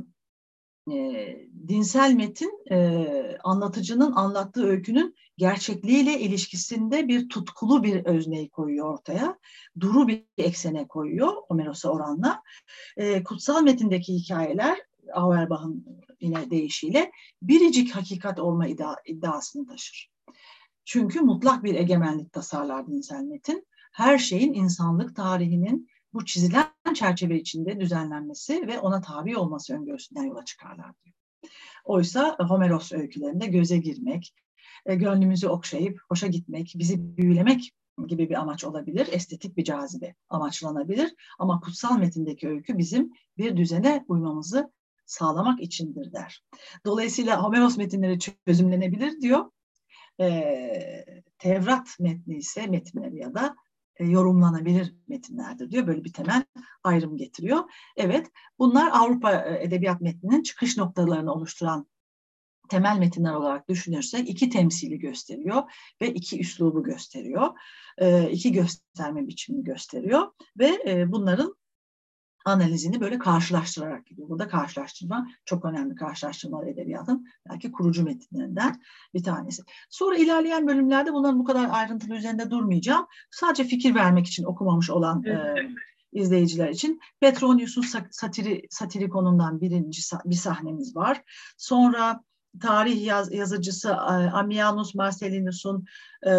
e, 0.92 1.48
dinsel 1.68 2.12
metin 2.12 2.64
e, 2.70 3.06
anlatıcının 3.44 4.12
anlattığı 4.12 4.66
öykünün 4.66 5.14
gerçekliğiyle 5.42 6.20
ilişkisinde 6.20 7.08
bir 7.08 7.28
tutkulu 7.28 7.82
bir 7.82 8.04
özneyi 8.04 8.50
koyuyor 8.50 8.94
ortaya. 8.94 9.38
Duru 9.80 10.08
bir 10.08 10.24
eksene 10.38 10.88
koyuyor 10.88 11.32
Homeros'a 11.48 11.88
oranla. 11.88 12.42
E, 12.96 13.22
kutsal 13.22 13.62
metindeki 13.62 14.14
hikayeler 14.14 14.78
Auerbach'ın 15.14 15.86
yine 16.20 16.50
deyişiyle 16.50 17.12
biricik 17.42 17.94
hakikat 17.94 18.40
olma 18.40 18.66
iddia, 18.66 18.94
iddiasını 19.06 19.66
taşır. 19.66 20.10
Çünkü 20.84 21.20
mutlak 21.20 21.64
bir 21.64 21.74
egemenlik 21.74 22.32
tasarlar 22.32 22.86
dinsel 22.86 23.22
metin. 23.22 23.66
Her 23.92 24.18
şeyin 24.18 24.54
insanlık 24.54 25.16
tarihinin 25.16 25.88
bu 26.14 26.24
çizilen 26.24 26.94
çerçeve 26.94 27.40
içinde 27.40 27.80
düzenlenmesi 27.80 28.66
ve 28.66 28.78
ona 28.78 29.00
tabi 29.00 29.36
olması 29.36 29.74
öngörüsünden 29.74 30.24
yola 30.24 30.44
çıkarlar 30.44 30.92
diyor. 31.04 31.16
Oysa 31.84 32.36
Homeros 32.48 32.92
öykülerinde 32.92 33.46
göze 33.46 33.78
girmek, 33.78 34.34
e, 34.86 34.94
gönlümüzü 34.94 35.48
okşayıp 35.48 36.00
hoşa 36.08 36.26
gitmek, 36.26 36.74
bizi 36.76 37.16
büyülemek 37.16 37.72
gibi 38.06 38.30
bir 38.30 38.34
amaç 38.34 38.64
olabilir. 38.64 39.08
Estetik 39.12 39.56
bir 39.56 39.64
cazibe 39.64 40.14
amaçlanabilir. 40.28 41.14
Ama 41.38 41.60
kutsal 41.60 41.98
metindeki 41.98 42.48
öykü 42.48 42.78
bizim 42.78 43.12
bir 43.38 43.56
düzene 43.56 44.04
uymamızı 44.08 44.72
sağlamak 45.06 45.60
içindir 45.60 46.12
der. 46.12 46.44
Dolayısıyla 46.86 47.42
Homeros 47.42 47.76
metinleri 47.76 48.18
çözümlenebilir 48.18 49.20
diyor. 49.20 49.50
E, 50.20 51.04
Tevrat 51.38 51.88
metni 52.00 52.36
ise 52.36 52.66
metinleri 52.66 53.18
ya 53.18 53.34
da 53.34 53.56
e, 53.96 54.04
yorumlanabilir 54.04 54.94
metinlerdir 55.08 55.70
diyor. 55.70 55.86
Böyle 55.86 56.04
bir 56.04 56.12
temel 56.12 56.44
ayrım 56.84 57.16
getiriyor. 57.16 57.60
Evet 57.96 58.30
bunlar 58.58 58.90
Avrupa 58.92 59.32
e, 59.32 59.64
edebiyat 59.64 60.00
metninin 60.00 60.42
çıkış 60.42 60.76
noktalarını 60.76 61.32
oluşturan 61.32 61.86
temel 62.72 62.98
metinler 62.98 63.32
olarak 63.32 63.68
düşünürsek 63.68 64.28
iki 64.28 64.50
temsili 64.50 64.98
gösteriyor 64.98 65.62
ve 66.00 66.14
iki 66.14 66.40
üslubu 66.40 66.82
gösteriyor. 66.82 67.48
E, 67.98 68.30
iki 68.30 68.52
gösterme 68.52 69.26
biçimini 69.28 69.64
gösteriyor 69.64 70.32
ve 70.58 71.04
bunların 71.12 71.56
analizini 72.44 73.00
böyle 73.00 73.18
karşılaştırarak 73.18 74.06
gidiyor. 74.06 74.28
Burada 74.28 74.48
karşılaştırma 74.48 75.28
çok 75.44 75.64
önemli 75.64 75.94
karşılaştırma 75.94 76.66
edebiyatın 76.66 77.26
belki 77.50 77.72
kurucu 77.72 78.04
metinlerinden 78.04 78.82
bir 79.14 79.22
tanesi. 79.22 79.62
Sonra 79.90 80.16
ilerleyen 80.16 80.66
bölümlerde 80.66 81.12
bunların 81.12 81.38
bu 81.38 81.44
kadar 81.44 81.68
ayrıntılı 81.70 82.14
üzerinde 82.14 82.50
durmayacağım. 82.50 83.06
Sadece 83.30 83.64
fikir 83.64 83.94
vermek 83.94 84.26
için 84.26 84.44
okumamış 84.44 84.90
olan 84.90 85.24
e, 85.24 85.54
izleyiciler 86.12 86.68
için 86.68 87.00
Petronius'un 87.20 87.84
satiri, 88.10 88.66
satirikonundan 88.70 89.60
birinci 89.60 90.02
bir 90.24 90.34
sahnemiz 90.34 90.96
var. 90.96 91.22
Sonra 91.56 92.24
tarih 92.60 93.06
yaz, 93.06 93.32
yazıcısı 93.32 93.88
e, 93.88 93.92
Ammianus 93.92 94.94
Marcellinus'un 94.94 95.84
e, 96.26 96.30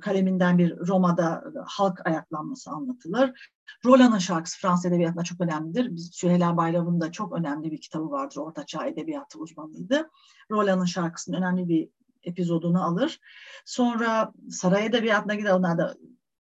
kaleminden 0.00 0.58
bir 0.58 0.76
Roma'da 0.78 1.44
halk 1.66 2.06
ayaklanması 2.06 2.70
anlatılır. 2.70 3.50
Roland'ın 3.84 4.18
şarkısı 4.18 4.58
Fransız 4.58 4.86
edebiyatında 4.86 5.24
çok 5.24 5.40
önemlidir. 5.40 5.96
Biz 5.96 6.10
Süheyla 6.12 6.56
Bayram'ın 6.56 7.00
da 7.00 7.12
çok 7.12 7.32
önemli 7.32 7.70
bir 7.70 7.80
kitabı 7.80 8.10
vardır. 8.10 8.36
Orta 8.36 8.66
Çağ 8.66 8.86
Edebiyatı 8.86 9.38
uzmanıydı. 9.38 10.10
Roland'ın 10.50 10.84
şarkısının 10.84 11.36
önemli 11.36 11.68
bir 11.68 11.88
epizodunu 12.22 12.84
alır. 12.84 13.20
Sonra 13.64 14.32
Saray 14.50 14.86
Edebiyatı'na 14.86 15.34
gider. 15.34 15.50
Onlar 15.50 15.78
da 15.78 15.94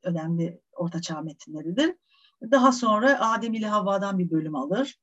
önemli 0.03 0.61
Orta 0.71 1.01
Çağ 1.01 1.21
metinleridir. 1.21 1.95
Daha 2.51 2.71
sonra 2.71 3.31
Adem 3.31 3.53
ile 3.53 3.67
Havva'dan 3.67 4.19
bir 4.19 4.31
bölüm 4.31 4.55
alır. 4.55 4.99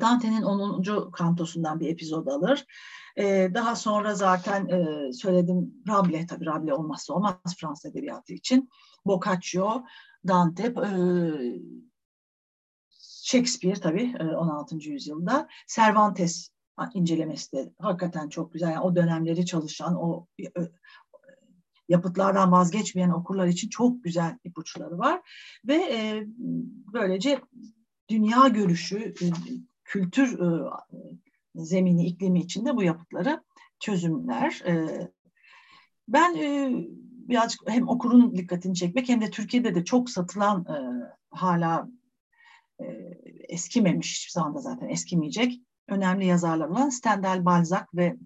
Dante'nin 0.00 0.42
10. 0.42 1.10
kantosundan 1.10 1.80
bir 1.80 1.88
epizod 1.88 2.26
alır. 2.26 2.66
Ee, 3.16 3.50
daha 3.54 3.76
sonra 3.76 4.14
zaten 4.14 4.68
e, 4.68 5.12
söyledim 5.12 5.74
Rabelais 5.88 6.26
tabii 6.26 6.46
Rabelais 6.46 6.78
olmazsa 6.78 7.14
olmaz 7.14 7.56
Fransız 7.60 7.86
edebiyatı 7.86 8.32
için. 8.32 8.70
Boccaccio, 9.06 9.84
Dante, 10.28 10.62
e, 10.62 10.90
Shakespeare 13.24 13.80
tabii 13.80 14.14
16. 14.36 14.76
E, 14.76 14.78
yüzyılda. 14.78 15.48
Cervantes 15.74 16.50
incelemesi 16.94 17.52
de 17.52 17.72
hakikaten 17.78 18.28
çok 18.28 18.52
güzel. 18.52 18.70
Yani 18.70 18.80
o 18.80 18.96
dönemleri 18.96 19.46
çalışan, 19.46 19.96
o 19.96 20.26
e, 20.40 20.50
yapıtlardan 21.88 22.52
vazgeçmeyen 22.52 23.10
okurlar 23.10 23.46
için 23.46 23.68
çok 23.68 24.04
güzel 24.04 24.38
ipuçları 24.44 24.98
var. 24.98 25.20
Ve 25.68 25.74
e, 25.74 26.26
böylece 26.92 27.40
dünya 28.10 28.48
görüşü, 28.48 29.14
kültür 29.92 30.40
e, 30.40 30.70
zemini, 31.54 32.06
iklimi 32.06 32.40
içinde 32.40 32.76
bu 32.76 32.82
yapıtları 32.82 33.42
çözümler. 33.80 34.62
E, 34.66 34.86
ben 36.08 36.34
e, 36.34 36.70
birazcık 37.28 37.60
hem 37.66 37.88
okurun 37.88 38.36
dikkatini 38.36 38.74
çekmek 38.74 39.08
hem 39.08 39.20
de 39.20 39.30
Türkiye'de 39.30 39.74
de 39.74 39.84
çok 39.84 40.10
satılan 40.10 40.64
e, 40.64 40.76
hala 41.30 41.88
e, 42.80 42.84
eskimemiş 43.48 44.16
hiçbir 44.16 44.32
zamanda 44.32 44.60
zaten 44.60 44.88
eskimeyecek 44.88 45.60
önemli 45.88 46.26
yazarlar 46.26 46.68
olan 46.68 46.88
Stendhal, 46.88 47.44
Balzac 47.44 47.84
ve 47.94 48.16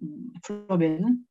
Flaubert'in 0.43 1.26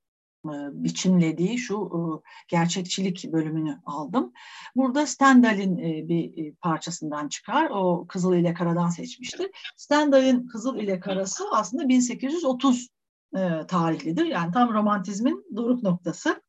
biçimlediği 0.74 1.58
şu 1.58 1.76
e, 1.76 2.00
gerçekçilik 2.48 3.32
bölümünü 3.32 3.80
aldım. 3.86 4.34
Burada 4.76 5.08
Stendhal'in 5.08 5.78
e, 5.78 6.08
bir 6.08 6.54
parçasından 6.54 7.28
çıkar. 7.28 7.70
O 7.70 8.06
Kızıl 8.08 8.36
ile 8.36 8.54
Karadan 8.54 8.90
seçmiştir. 8.90 9.52
Stendhal'in 9.78 10.48
Kızıl 10.48 10.78
ile 10.78 11.00
Karası 11.00 11.44
aslında 11.52 11.90
1830 11.90 12.90
tarihlidir. 13.68 14.26
Yani 14.26 14.52
tam 14.52 14.74
romantizmin 14.74 15.46
doruk 15.56 15.84
noktası. 15.84 16.42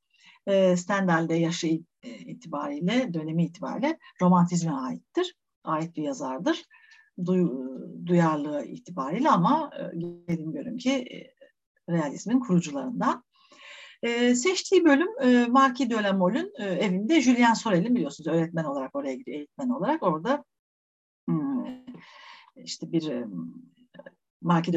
Stendhal'de 0.77 1.35
yaşı 1.35 1.81
itibariyle, 2.03 3.15
dönemi 3.15 3.45
itibariyle 3.45 3.99
romantizme 4.23 4.73
aittir. 4.73 5.37
Ait 5.65 5.97
bir 5.97 6.03
yazardır. 6.03 6.65
duyarlılığı 8.07 8.65
itibariyle 8.65 9.31
ama 9.31 9.71
gelin 9.99 10.53
görün 10.53 10.79
ki 10.79 11.05
realizmin 11.91 12.41
kurucularından. 12.41 13.26
E, 14.03 14.35
seçtiği 14.35 14.85
bölüm 14.85 15.09
e, 15.23 15.47
la 16.03 16.13
Mole'ün 16.13 16.53
e, 16.59 16.65
evinde 16.65 17.21
Julien 17.21 17.55
Sorel'in 17.55 17.95
biliyorsunuz 17.95 18.29
öğretmen 18.29 18.65
olarak 18.65 18.97
oraya 18.97 19.15
gidiyor, 19.15 19.37
eğitmen 19.39 19.69
olarak. 19.69 20.03
Orada 20.03 20.45
hmm, 21.29 21.65
işte 22.57 22.93
bir 22.93 23.09
e, 23.09 23.27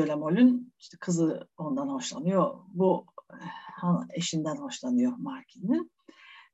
la 0.07 0.15
Mole'ün 0.17 0.73
işte 0.79 0.97
kızı 0.97 1.47
ondan 1.57 1.87
hoşlanıyor. 1.87 2.55
Bu 2.67 3.05
eşinden 4.13 4.55
hoşlanıyor 4.55 5.13
Marquis'in 5.17 5.91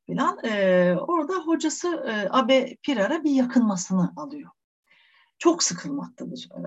filan. 0.05 0.39
E, 0.45 0.95
orada 1.07 1.33
hocası 1.33 1.87
e, 1.87 2.27
Abe 2.29 2.77
Pirar'a 2.83 3.23
bir 3.23 3.31
yakınmasını 3.31 4.13
alıyor. 4.15 4.51
Çok 5.37 5.63
sıkılmaktadır 5.63 6.49
e, 6.51 6.61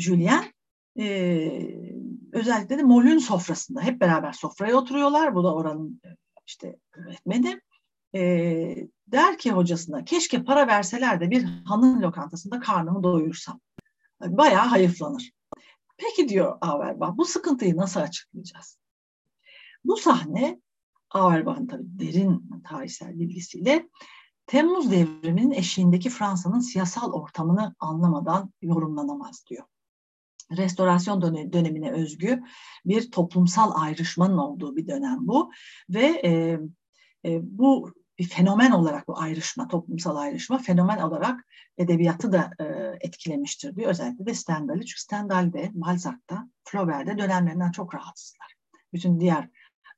Julien. 0.00 0.44
E, 0.98 1.06
özellikle 2.32 2.78
de 2.78 2.82
Mol'ün 2.82 3.18
sofrasında 3.18 3.80
hep 3.80 4.00
beraber 4.00 4.32
sofraya 4.32 4.76
oturuyorlar. 4.76 5.34
Bu 5.34 5.44
da 5.44 5.54
oranın 5.54 6.00
e, 6.04 6.08
işte 6.46 6.76
öğretmeni. 6.96 7.60
E, 8.14 8.20
der 9.06 9.38
ki 9.38 9.50
hocasına 9.50 10.04
keşke 10.04 10.44
para 10.44 10.66
verseler 10.66 11.20
de 11.20 11.30
bir 11.30 11.44
hanın 11.64 12.02
lokantasında 12.02 12.60
karnımı 12.60 13.02
doyursam. 13.02 13.60
Bayağı 14.20 14.66
hayıflanır. 14.66 15.32
Peki 15.96 16.28
diyor 16.28 16.58
Auerbach 16.60 17.16
bu 17.16 17.24
sıkıntıyı 17.24 17.76
nasıl 17.76 18.00
açıklayacağız? 18.00 18.78
Bu 19.84 19.96
sahne 19.96 20.60
Auerbach'ın 21.10 21.66
tabii 21.66 21.98
derin 21.98 22.62
tarihsel 22.64 23.18
bilgisiyle 23.18 23.88
Temmuz 24.46 24.90
devriminin 24.90 25.50
eşiğindeki 25.50 26.10
Fransa'nın 26.10 26.60
siyasal 26.60 27.12
ortamını 27.12 27.74
anlamadan 27.78 28.52
yorumlanamaz 28.62 29.44
diyor 29.50 29.64
restorasyon 30.56 31.22
dönemine 31.52 31.92
özgü 31.92 32.42
bir 32.84 33.10
toplumsal 33.10 33.72
ayrışmanın 33.74 34.38
olduğu 34.38 34.76
bir 34.76 34.86
dönem 34.86 35.18
bu 35.20 35.50
ve 35.90 36.06
e, 36.24 36.58
e, 37.24 37.40
bu 37.42 37.92
bir 38.18 38.28
fenomen 38.28 38.70
olarak 38.70 39.08
bu 39.08 39.18
ayrışma, 39.18 39.68
toplumsal 39.68 40.16
ayrışma 40.16 40.58
fenomen 40.58 40.98
olarak 40.98 41.46
edebiyatı 41.78 42.32
da 42.32 42.50
e, 42.60 42.64
etkilemiştir 43.00 43.76
diyor. 43.76 43.90
Özellikle 43.90 44.26
de 44.26 44.34
Stendhal'i. 44.34 44.86
Çünkü 44.86 45.00
Stendhal'de, 45.00 45.70
Balzac'ta, 45.74 46.48
Flaubert'de 46.64 47.18
dönemlerinden 47.18 47.70
çok 47.70 47.94
rahatsızlar. 47.94 48.54
Bütün 48.92 49.20
diğer 49.20 49.48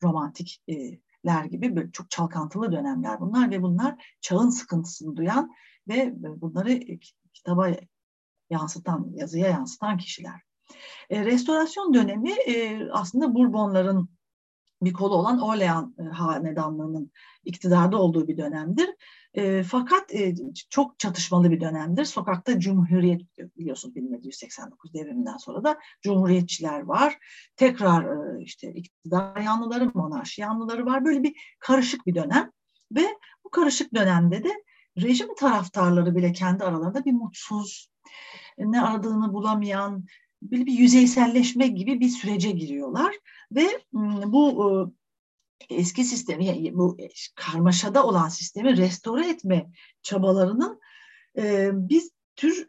romantikler 0.03 1.45
gibi 1.45 1.77
böyle 1.77 1.91
çok 1.93 2.11
çalkantılı 2.11 2.73
dönemler 2.73 3.21
bunlar 3.21 3.51
ve 3.51 3.63
bunlar 3.63 4.17
çağın 4.21 4.51
sıkıntısını 4.51 5.17
duyan 5.17 5.55
ve 5.89 6.13
bunları 6.17 6.81
kitaba 7.33 7.69
yansıtan, 8.51 9.11
yazıya 9.15 9.49
yansıtan 9.49 9.99
kişiler. 9.99 10.41
E, 11.11 11.25
restorasyon 11.25 11.95
dönemi 11.95 12.33
e, 12.33 12.89
aslında 12.91 13.35
Bourbonların 13.35 14.09
bir 14.83 14.93
kolu 14.93 15.15
olan 15.15 15.41
Orleans 15.41 15.99
e, 15.99 16.03
hanedanlığının 16.03 17.13
iktidarda 17.45 17.99
olduğu 17.99 18.29
bir 18.29 18.37
dönemdir. 18.37 18.91
E, 19.35 19.63
fakat 19.63 20.15
e, 20.15 20.35
çok 20.71 20.99
çatışmalı 20.99 21.51
bir 21.51 21.61
dönemdir. 21.61 22.05
Sokakta 22.05 22.61
Cumhuriyet 22.61 23.23
biliyorsunuz 23.39 23.95
1789 23.95 24.95
devriminden 24.95 25.37
sonra 25.37 25.65
da 25.65 25.79
Cumhuriyetçiler 26.03 26.81
var. 26.81 27.19
Tekrar 27.57 28.05
e, 28.05 28.43
işte 28.43 28.73
iktidar 28.73 29.41
yanlıları, 29.41 29.91
monarşi 29.95 30.41
yanlıları 30.41 30.87
var. 30.87 31.05
Böyle 31.05 31.23
bir 31.23 31.57
karışık 31.59 32.07
bir 32.07 32.15
dönem 32.15 32.51
ve 32.93 33.07
bu 33.45 33.51
karışık 33.51 33.95
dönemde 33.95 34.45
de 34.45 34.51
rejim 35.03 35.35
taraftarları 35.35 36.17
bile 36.17 36.33
kendi 36.33 36.65
aralarında 36.65 37.05
bir 37.05 37.13
mutsuz, 37.13 37.89
ne 38.59 38.83
aradığını 38.83 39.33
bulamayan, 39.33 40.05
böyle 40.43 40.67
bir 40.67 40.73
yüzeyselleşme 40.73 41.67
gibi 41.67 42.01
bir 42.01 42.09
sürece 42.09 42.51
giriyorlar 42.51 43.15
ve 43.53 43.67
bu 44.27 44.93
eski 45.71 46.05
sistemi, 46.05 46.71
bu 46.75 46.97
karmaşada 47.35 48.07
olan 48.07 48.29
sistemi 48.29 48.77
restore 48.77 49.29
etme 49.29 49.71
çabalarının 50.03 50.81
biz 51.73 52.11
tür 52.37 52.67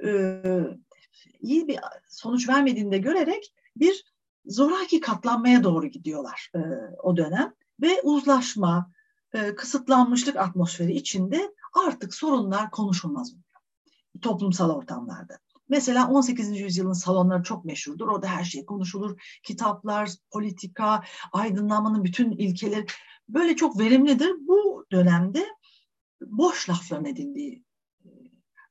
iyi 1.41 1.67
bir 1.67 1.80
sonuç 2.10 2.50
vermediğini 2.50 2.91
de 2.91 2.98
görerek 2.98 3.54
bir 3.78 4.06
zoraki 4.45 5.00
katlanmaya 5.00 5.63
doğru 5.63 5.88
gidiyorlar 5.88 6.52
o 7.04 7.17
dönem 7.17 7.54
ve 7.82 8.02
uzlaşma, 8.02 8.91
kısıtlanmışlık 9.56 10.36
atmosferi 10.36 10.93
içinde 10.93 11.54
artık 11.88 12.13
sorunlar 12.13 12.71
konuşulmaz 12.71 13.32
oluyor 13.32 13.45
toplumsal 14.21 14.69
ortamlarda. 14.69 15.39
Mesela 15.69 16.10
18. 16.10 16.60
yüzyılın 16.60 16.93
salonları 16.93 17.43
çok 17.43 17.65
meşhurdur. 17.65 18.08
Orada 18.08 18.28
her 18.28 18.43
şey 18.43 18.65
konuşulur. 18.65 19.21
Kitaplar, 19.43 20.10
politika, 20.32 21.04
aydınlanmanın 21.32 22.04
bütün 22.04 22.32
ilkeleri 22.32 22.86
böyle 23.30 23.56
çok 23.56 23.80
verimlidir. 23.80 24.32
Bu 24.47 24.86
dönemde 24.91 25.45
boş 26.21 26.69
lafların 26.69 27.06
edildiği 27.06 27.63
e, 28.06 28.10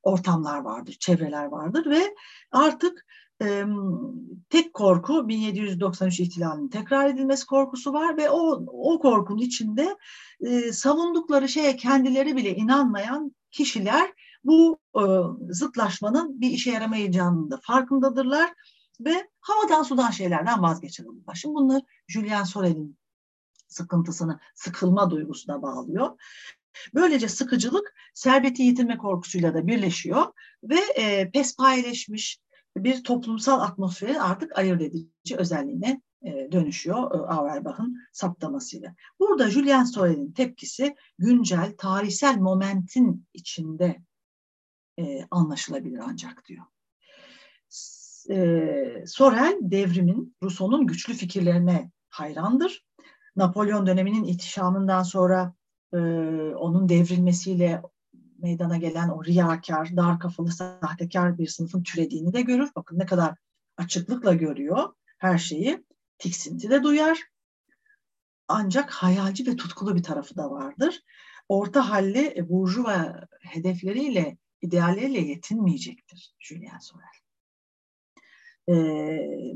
ortamlar 0.03 0.59
vardır, 0.59 0.97
çevreler 0.99 1.45
vardır 1.45 1.85
ve 1.85 2.15
artık 2.51 3.05
e, 3.41 3.63
tek 4.49 4.73
korku 4.73 5.27
1793 5.27 6.19
ihtilalinin 6.19 6.69
tekrar 6.69 7.09
edilmesi 7.09 7.45
korkusu 7.45 7.93
var 7.93 8.17
ve 8.17 8.29
o, 8.29 8.65
o 8.67 8.99
korkunun 8.99 9.41
içinde 9.41 9.97
e, 10.39 10.71
savundukları 10.71 11.49
şeye 11.49 11.75
kendileri 11.75 12.35
bile 12.35 12.55
inanmayan 12.55 13.35
kişiler 13.51 14.13
bu 14.45 14.79
e, 14.95 15.03
zıtlaşmanın 15.53 16.41
bir 16.41 16.49
işe 16.49 16.71
yaramayacağının 16.71 17.51
da 17.51 17.59
farkındadırlar 17.63 18.53
ve 18.99 19.29
havadan 19.39 19.83
sudan 19.83 20.11
şeylerden 20.11 20.61
vazgeçiyorlar. 20.61 21.35
Şimdi 21.35 21.55
bunlar 21.55 21.81
Julian 22.07 22.43
Sorel'in 22.43 22.97
sıkıntısını, 23.67 24.39
sıkılma 24.55 25.11
duygusuna 25.11 25.61
bağlıyor. 25.61 26.17
Böylece 26.93 27.27
sıkıcılık 27.27 27.93
serveti 28.13 28.63
yitirme 28.63 28.97
korkusuyla 28.97 29.53
da 29.53 29.67
birleşiyor 29.67 30.25
ve 30.63 30.79
e, 30.95 31.31
pespayeleşmiş 31.31 32.39
bir 32.77 33.03
toplumsal 33.03 33.61
atmosferi 33.61 34.21
artık 34.21 34.57
ayırt 34.57 34.81
edici 34.81 35.35
özelliğine 35.37 36.01
e, 36.25 36.51
dönüşüyor 36.51 36.97
e, 36.97 37.17
Auerbach'ın 37.17 37.97
saptamasıyla. 38.13 38.95
Burada 39.19 39.49
Julian 39.49 39.83
Sorel'in 39.83 40.31
tepkisi 40.31 40.95
güncel 41.19 41.75
tarihsel 41.77 42.37
momentin 42.37 43.25
içinde 43.33 44.01
e, 44.99 45.27
anlaşılabilir 45.31 45.99
ancak 46.03 46.45
diyor. 46.45 46.65
E, 48.29 49.03
Sorel 49.07 49.57
devrimin, 49.61 50.35
Rousseau'nun 50.43 50.87
güçlü 50.87 51.13
fikirlerine 51.13 51.91
hayrandır. 52.09 52.85
Napolyon 53.35 53.87
döneminin 53.87 54.23
ihtişamından 54.23 55.03
sonra 55.03 55.53
e, 55.93 55.97
onun 56.55 56.89
devrilmesiyle 56.89 57.81
meydana 58.37 58.77
gelen 58.77 59.09
o 59.09 59.25
riyakar, 59.25 59.97
dar 59.97 60.19
kafalı, 60.19 60.51
sahtekar 60.51 61.37
bir 61.37 61.47
sınıfın 61.47 61.83
türediğini 61.83 62.33
de 62.33 62.41
görür. 62.41 62.69
Bakın 62.75 62.99
ne 62.99 63.05
kadar 63.05 63.35
açıklıkla 63.77 64.33
görüyor 64.33 64.93
her 65.17 65.37
şeyi. 65.37 65.85
Tiksinti 66.17 66.69
de 66.69 66.83
duyar. 66.83 67.19
Ancak 68.47 68.91
hayalci 68.91 69.47
ve 69.47 69.55
tutkulu 69.55 69.95
bir 69.95 70.03
tarafı 70.03 70.37
da 70.37 70.51
vardır. 70.51 71.01
Orta 71.49 71.89
halli 71.89 72.33
e, 72.37 72.49
burjuva 72.49 73.27
hedefleriyle, 73.41 74.37
idealleriyle 74.65 75.21
yetinmeyecektir 75.21 76.35
Julian 76.39 76.79
Sorel. 76.79 77.15
E, 78.67 78.73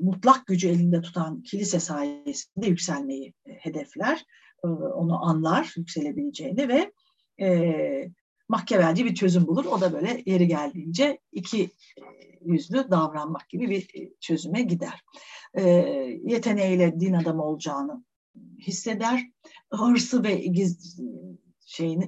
mutlak 0.02 0.48
gücü 0.48 0.68
elinde 0.68 1.02
tutan 1.02 1.44
kilise 1.44 1.80
sayesinde 1.80 2.68
yükselmeyi 2.68 3.34
e, 3.46 3.52
hedefler. 3.54 4.26
E, 4.64 4.68
onu 4.68 5.26
anlar 5.26 5.74
yükselebileceğini 5.78 6.68
ve 6.68 6.92
e, 7.46 8.12
mahkemelci 8.50 9.06
bir 9.06 9.16
çözüm 9.16 9.48
bulur. 9.48 9.66
O 9.66 9.82
da 9.82 9.94
böyle 9.94 10.24
yeri 10.26 10.48
geldiğince 10.48 11.20
iki 11.32 11.64
e, 11.64 12.04
yüzlü 12.46 12.92
davranmak 12.92 13.50
gibi 13.50 13.70
bir 13.70 14.02
e, 14.02 14.14
çözüme 14.20 14.62
gider. 14.62 15.04
E, 15.54 15.64
yeteneğiyle 16.24 17.00
din 17.00 17.14
adamı 17.14 17.44
olacağını 17.44 18.04
hisseder. 18.60 19.30
Hırsı 19.72 20.24
ve 20.24 20.36
giz, 20.36 21.00
şeyini 21.66 22.08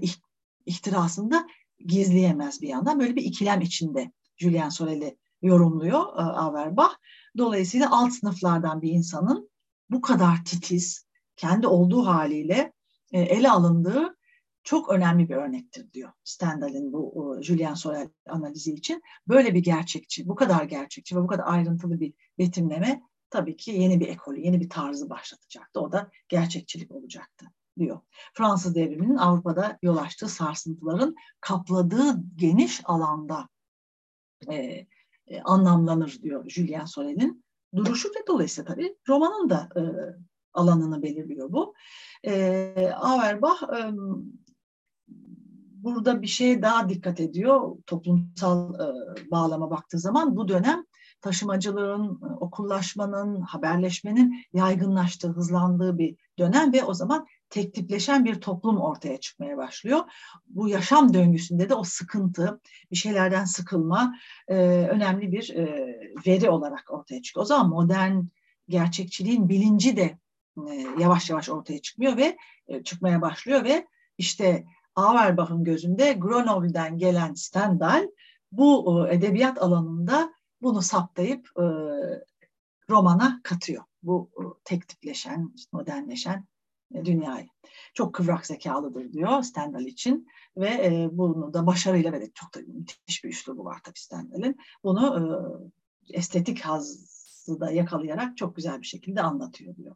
ihtirasında 0.66 1.48
gizleyemez 1.88 2.62
bir 2.62 2.68
yandan. 2.68 3.00
Böyle 3.00 3.16
bir 3.16 3.24
ikilem 3.24 3.62
içinde 3.62 4.12
Julian 4.38 4.70
Sorel'i 4.70 5.18
yorumluyor 5.42 6.04
Auerbach. 6.16 6.94
Dolayısıyla 7.38 7.88
alt 7.92 8.14
sınıflardan 8.14 8.82
bir 8.82 8.92
insanın 8.92 9.50
bu 9.90 10.02
kadar 10.02 10.46
titiz, 10.46 11.06
kendi 11.36 11.68
olduğu 11.68 12.06
haliyle 12.06 12.74
ele 13.12 13.52
alındığı 13.52 14.18
çok 14.64 14.90
önemli 14.90 15.30
bir 15.30 15.36
örnektir 15.36 15.92
diyor 15.94 16.12
Stendhal'in 16.24 16.94
bu 16.94 17.38
Julian 17.42 17.74
Sorel 17.74 18.10
analizi 18.30 18.74
için. 18.74 19.02
Böyle 19.28 19.54
bir 19.54 19.64
gerçekçi, 19.64 20.28
bu 20.28 20.36
kadar 20.36 20.64
gerçekçi 20.64 21.16
ve 21.16 21.22
bu 21.22 21.28
kadar 21.28 21.44
ayrıntılı 21.48 22.00
bir 22.00 22.14
betimleme 22.38 23.02
tabii 23.30 23.58
ki 23.58 23.72
yeni 23.72 24.00
bir 24.00 24.08
ekolü, 24.08 24.40
yeni 24.40 24.60
bir 24.60 24.70
tarzı 24.70 25.10
başlatacaktı. 25.10 25.80
O 25.80 25.92
da 25.92 26.12
gerçekçilik 26.30 26.92
olacaktı 26.92 27.46
diyor. 27.82 28.00
Fransız 28.34 28.76
devriminin 28.76 29.18
Avrupa'da 29.18 29.80
yol 29.82 29.98
açtığı 29.98 30.28
sarsıntıların 30.28 31.16
kapladığı 31.42 32.24
geniş 32.36 32.82
alanda 32.86 33.50
e, 34.50 34.56
e, 35.28 35.42
anlamlanır 35.44 36.20
diyor 36.22 36.50
Julian 36.50 36.86
Sorel'in 36.86 37.46
duruşu 37.76 38.10
ve 38.10 38.28
dolayısıyla 38.28 38.74
tabii 38.74 38.96
romanın 39.10 39.50
da 39.50 39.70
e, 39.76 39.82
alanını 40.54 41.02
belirliyor 41.02 41.52
bu. 41.52 41.74
E, 42.24 42.92
Auerbach 42.96 43.64
e, 43.64 43.92
burada 45.84 46.22
bir 46.22 46.28
şeye 46.28 46.62
daha 46.62 46.90
dikkat 46.90 47.20
ediyor. 47.20 47.78
Toplumsal 47.88 48.74
e, 48.74 49.32
bağlama 49.32 49.72
baktığı 49.72 50.00
zaman 50.00 50.36
bu 50.36 50.48
dönem 50.48 50.86
taşımacılığın, 51.22 52.06
e, 52.06 52.34
okullaşmanın, 52.40 53.42
haberleşmenin 53.42 54.46
yaygınlaştığı, 54.54 55.30
hızlandığı 55.30 55.98
bir 55.98 56.16
dönem 56.40 56.74
ve 56.74 56.84
o 56.84 56.94
zaman 56.94 57.28
tek 57.52 57.74
tipleşen 57.74 58.26
bir 58.26 58.42
toplum 58.42 58.82
ortaya 58.82 59.20
çıkmaya 59.20 59.58
başlıyor. 59.58 60.00
Bu 60.48 60.68
yaşam 60.68 61.14
döngüsünde 61.14 61.70
de 61.70 61.76
o 61.76 61.84
sıkıntı, 61.84 62.62
bir 62.92 62.96
şeylerden 62.96 63.46
sıkılma 63.46 64.16
e, 64.48 64.56
önemli 64.66 65.32
bir 65.32 65.56
e, 65.56 65.66
veri 66.28 66.50
olarak 66.50 66.92
ortaya 66.92 67.22
çıkıyor. 67.22 67.44
O 67.44 67.46
zaman 67.46 67.70
modern 67.70 68.22
gerçekçiliğin 68.70 69.50
bilinci 69.50 69.98
de 69.98 70.18
e, 70.70 70.74
yavaş 71.00 71.30
yavaş 71.30 71.50
ortaya 71.50 71.82
çıkmıyor 71.82 72.18
ve 72.18 72.38
e, 72.68 72.84
çıkmaya 72.84 73.22
başlıyor 73.22 73.64
ve 73.64 73.88
işte 74.18 74.66
Auerbach'ın 74.96 75.64
gözünde 75.64 76.14
Grenoble'den 76.14 76.98
gelen 76.98 77.34
Stendhal 77.34 78.08
bu 78.52 79.00
e, 79.08 79.16
edebiyat 79.16 79.62
alanında 79.62 80.34
bunu 80.62 80.82
saptayıp 80.82 81.48
e, 81.58 81.64
romana 82.90 83.42
katıyor. 83.44 83.84
Bu 84.04 84.30
e, 84.38 84.44
tek 84.64 84.88
tipleşen, 84.88 85.54
modernleşen 85.72 86.46
dünyayı. 87.06 87.48
Çok 87.94 88.14
kıvrak 88.16 88.46
zekalıdır 88.46 89.14
diyor 89.14 89.44
Stendhal 89.44 89.86
için 89.86 90.28
ve 90.58 90.68
e, 90.68 91.10
bunu 91.12 91.54
da 91.54 91.68
başarıyla 91.68 92.12
ve 92.12 92.32
çok 92.34 92.56
da 92.56 92.60
müthiş 92.68 93.24
bir 93.24 93.30
üslubu 93.30 93.66
var 93.66 93.80
tabii 93.84 94.00
Stendhal'in. 94.00 94.58
Bunu 94.84 95.18
e, 96.10 96.18
estetik 96.18 96.60
hazzı 96.60 97.60
da 97.60 97.72
yakalayarak 97.72 98.38
çok 98.38 98.56
güzel 98.56 98.82
bir 98.82 98.88
şekilde 98.88 99.22
anlatıyor 99.22 99.76
diyor. 99.76 99.96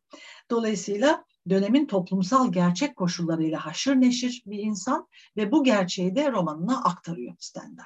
Dolayısıyla 0.52 1.26
dönemin 1.50 1.86
toplumsal 1.86 2.52
gerçek 2.52 2.96
koşullarıyla 2.96 3.66
haşır 3.66 3.96
neşir 3.96 4.44
bir 4.46 4.60
insan 4.60 5.08
ve 5.38 5.52
bu 5.52 5.64
gerçeği 5.64 6.16
de 6.16 6.32
romanına 6.32 6.84
aktarıyor 6.84 7.36
Stendhal. 7.40 7.86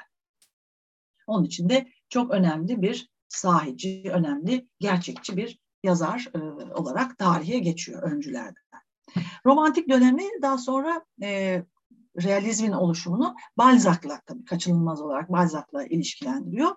Onun 1.27 1.43
için 1.43 1.69
de 1.69 1.87
çok 2.09 2.31
önemli 2.31 2.81
bir 2.81 3.09
sahici, 3.27 4.03
önemli 4.11 4.67
gerçekçi 4.79 5.37
bir 5.37 5.59
yazar 5.83 6.27
e, 6.35 6.39
olarak 6.73 7.17
tarihe 7.17 7.59
geçiyor 7.59 8.03
öncülerden. 8.03 8.63
Romantik 9.45 9.89
dönemi 9.89 10.23
daha 10.41 10.57
sonra 10.57 11.05
e, 11.21 11.63
realizmin 12.23 12.71
oluşumunu 12.71 13.35
Balzac'la 13.57 14.21
tabii 14.25 14.45
kaçınılmaz 14.45 15.01
olarak 15.01 15.31
Balzac'la 15.31 15.85
ilişkilendiriyor. 15.85 16.71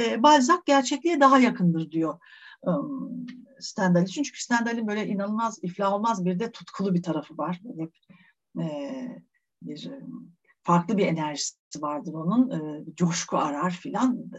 E, 0.00 0.22
Balzac 0.22 0.58
gerçekliğe 0.66 1.20
daha 1.20 1.38
yakındır 1.38 1.90
diyor 1.90 2.18
Stendhal 3.60 4.02
için. 4.02 4.22
Çünkü 4.22 4.42
Stendhal'in 4.42 4.88
böyle 4.88 5.06
inanılmaz, 5.06 5.58
iflah 5.62 5.92
olmaz 5.92 6.24
bir 6.24 6.38
de 6.38 6.52
tutkulu 6.52 6.94
bir 6.94 7.02
tarafı 7.02 7.38
var. 7.38 7.60
Hep 7.78 7.92
e, 8.62 9.22
bir 9.62 9.90
farklı 10.62 10.98
bir 10.98 11.06
enerjisi 11.06 11.56
vardır 11.78 12.12
onun. 12.12 12.50
E, 12.50 12.84
coşku 12.94 13.36
arar 13.36 13.70
filan. 13.70 14.30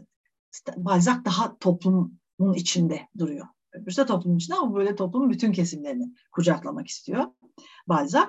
Balzac 0.77 1.25
daha 1.25 1.57
toplumun 1.57 2.53
içinde 2.55 3.07
duruyor. 3.17 3.47
Öbürsü 3.73 4.01
de 4.01 4.05
toplumun 4.05 4.37
içinde 4.37 4.57
ama 4.57 4.75
böyle 4.75 4.95
toplumun 4.95 5.29
bütün 5.29 5.51
kesimlerini 5.51 6.13
kucaklamak 6.31 6.87
istiyor 6.87 7.25
Balzac. 7.87 8.27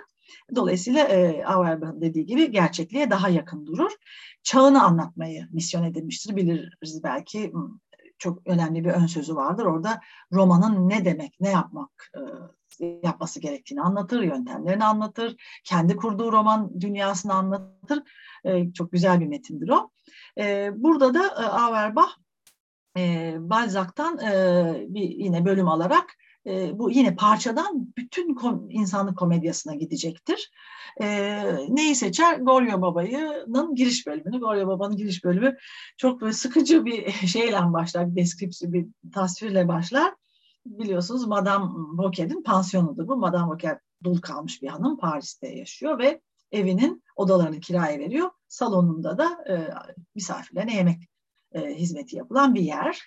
Dolayısıyla 0.55 1.05
e, 1.09 1.44
Auerbach'ın 1.44 2.00
dediği 2.00 2.26
gibi 2.26 2.50
gerçekliğe 2.50 3.11
daha 3.11 3.29
yakın 3.29 3.66
durur. 3.66 3.90
Çağını 4.42 4.83
anlatmayı 4.83 5.48
misyon 5.53 5.85
edilmiştir. 5.85 6.37
Biliriz 6.37 7.03
belki 7.05 7.53
çok 8.18 8.46
önemli 8.46 8.85
bir 8.85 8.90
ön 8.90 9.07
sözü 9.07 9.37
vardır. 9.37 9.64
Orada 9.64 10.00
romanın 10.33 10.88
ne 10.88 11.05
demek, 11.05 11.40
ne 11.40 11.50
yapmak 11.50 12.11
e, 12.81 12.87
yapması 13.05 13.40
gerektiğini 13.40 13.83
anlatır, 13.83 14.22
yöntemlerini 14.22 14.85
anlatır, 14.85 15.37
kendi 15.65 15.96
kurduğu 15.96 16.33
roman 16.33 16.81
dünyasını 16.81 17.35
anlatır. 17.35 18.02
E, 18.44 18.73
çok 18.73 18.92
güzel 18.92 19.21
bir 19.21 19.27
metindir 19.27 19.69
o. 19.69 19.90
E, 20.38 20.71
burada 20.77 21.15
da 21.15 21.27
e, 21.27 21.46
Auerbach 21.46 22.10
e, 22.97 23.35
Balzac'tan 23.38 24.19
e, 24.19 24.87
bir 24.88 25.09
yine 25.09 25.45
bölüm 25.45 25.69
alarak 25.69 26.17
e, 26.47 26.79
bu 26.79 26.91
yine 26.91 27.17
parçadan 27.17 27.93
bütün 27.97 28.35
kom, 28.35 28.71
insanlık 28.71 29.19
komedyasına 29.19 29.75
gidecektir. 29.75 30.51
E, 31.03 31.07
neyi 31.69 31.95
seçer? 31.95 32.38
Goryo 32.38 32.81
Baba'nın 32.81 33.75
giriş 33.75 34.07
bölümünü. 34.07 34.41
Goryo 34.41 34.67
Baba'nın 34.67 34.97
giriş 34.97 35.25
bölümü 35.25 35.57
çok 35.97 36.21
böyle 36.21 36.33
sıkıcı 36.33 36.85
bir 36.85 37.11
şeyle 37.27 37.73
başlar, 37.73 38.17
deskripsi, 38.17 38.73
bir 38.73 38.87
tasvirle 39.15 39.69
başlar. 39.69 40.15
Biliyorsunuz 40.67 41.27
Madame 41.27 41.65
Vauquel'in 41.75 42.43
pansiyonudur 42.43 43.09
bu. 43.09 43.17
Madame 43.17 43.49
Vauquel 43.49 43.79
dul 44.05 44.21
kalmış 44.21 44.63
bir 44.63 44.69
hanım 44.69 44.99
Paris'te 44.99 45.49
yaşıyor 45.49 45.99
ve 45.99 46.21
evinin 46.53 47.03
odalarını 47.17 47.61
kiraya 47.61 47.99
veriyor. 47.99 48.31
Salonunda 48.49 49.19
da 49.19 49.45
e, 49.49 49.55
misafirlerine 50.15 50.77
yemek 50.77 51.03
e, 51.53 51.75
hizmeti 51.75 52.17
yapılan 52.17 52.55
bir 52.55 52.63
yer. 52.63 53.03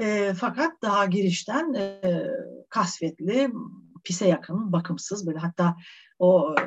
E, 0.00 0.34
fakat 0.34 0.82
daha 0.82 1.06
girişten 1.06 1.74
e, 1.74 2.00
kasvetli, 2.68 3.50
pise 4.04 4.28
yakın, 4.28 4.72
bakımsız 4.72 5.26
böyle 5.26 5.38
hatta 5.38 5.76
o 6.18 6.54
e, 6.58 6.62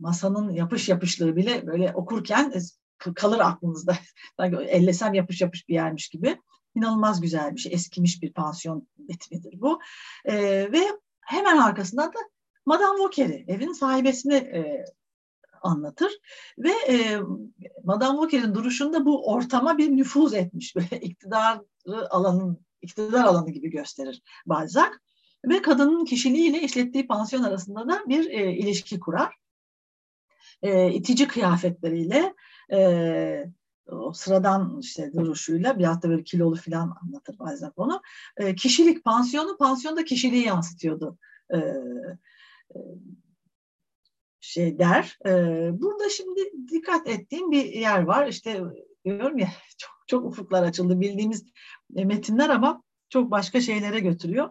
masanın 0.00 0.50
yapış 0.50 0.88
yapışlığı 0.88 1.36
bile 1.36 1.66
böyle 1.66 1.92
okurken 1.94 2.52
e, 2.54 3.14
kalır 3.14 3.40
aklınızda. 3.40 3.96
ellesem 4.68 5.14
yapış 5.14 5.40
yapış 5.40 5.68
bir 5.68 5.74
yermiş 5.74 6.08
gibi. 6.08 6.40
İnanılmaz 6.74 7.20
güzel 7.20 7.54
bir 7.54 7.60
şey. 7.60 7.72
Eskimiş 7.72 8.22
bir 8.22 8.32
pansiyon 8.32 8.88
metnidir 9.08 9.60
bu. 9.60 9.80
E, 10.24 10.34
ve 10.72 10.80
hemen 11.20 11.56
arkasından 11.56 12.08
da 12.08 12.18
Madame 12.66 12.98
Vauquer'i, 12.98 13.44
evin 13.48 13.72
sahibesini 13.72 14.34
e, 14.34 14.84
anlatır. 15.62 16.12
Ve 16.58 16.72
e, 16.88 17.20
Madame 17.84 18.18
Vauquer'in 18.18 18.54
duruşunda 18.54 19.04
bu 19.06 19.32
ortama 19.32 19.78
bir 19.78 19.96
nüfuz 19.96 20.34
etmiş. 20.34 20.76
Böyle 20.76 21.00
iktidar 21.00 21.60
alanın, 22.10 22.58
iktidar 22.82 23.24
alanı 23.24 23.50
gibi 23.50 23.70
gösterir 23.70 24.22
Balzac. 24.46 24.90
Ve 25.44 25.62
kadının 25.62 26.04
kişiliğiyle 26.04 26.62
işlettiği 26.62 27.06
pansiyon 27.06 27.42
arasında 27.42 27.88
da 27.88 28.02
bir 28.08 28.30
e, 28.30 28.52
ilişki 28.52 29.00
kurar. 29.00 29.34
E, 30.62 30.92
itici 30.92 31.28
kıyafetleriyle 31.28 32.34
e, 32.72 33.44
o 33.92 34.12
sıradan 34.12 34.78
işte 34.80 35.12
duruşuyla 35.12 35.78
bir 35.78 35.84
hatta 35.84 36.08
böyle 36.08 36.24
kilolu 36.24 36.56
falan 36.56 36.96
anlatır 37.02 37.38
Balzac 37.38 37.72
onu. 37.76 38.02
E, 38.36 38.54
kişilik 38.54 39.04
pansiyonu, 39.04 39.56
pansiyonda 39.56 40.04
kişiliği 40.04 40.44
yansıtıyordu. 40.44 41.18
E, 41.54 41.58
şey 44.46 44.78
der. 44.78 45.18
E, 45.26 45.30
burada 45.80 46.08
şimdi 46.08 46.40
dikkat 46.72 47.08
ettiğim 47.08 47.50
bir 47.50 47.64
yer 47.64 48.02
var. 48.02 48.26
İşte 48.26 48.62
diyorum 49.04 49.38
ya 49.38 49.48
çok, 49.78 49.90
çok 50.06 50.24
ufuklar 50.24 50.62
açıldı 50.62 51.00
bildiğimiz 51.00 51.44
e, 51.96 52.04
metinler 52.04 52.48
ama 52.48 52.82
çok 53.08 53.30
başka 53.30 53.60
şeylere 53.60 54.00
götürüyor. 54.00 54.50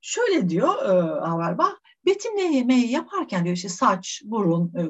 Şöyle 0.00 0.48
diyor 0.48 0.74
e, 0.76 1.20
Auerbach, 1.20 1.74
betimlemeyi 2.06 2.90
yaparken 2.90 3.44
diyor 3.44 3.56
işte 3.56 3.68
saç, 3.68 4.22
burun, 4.24 4.72
e, 4.78 4.82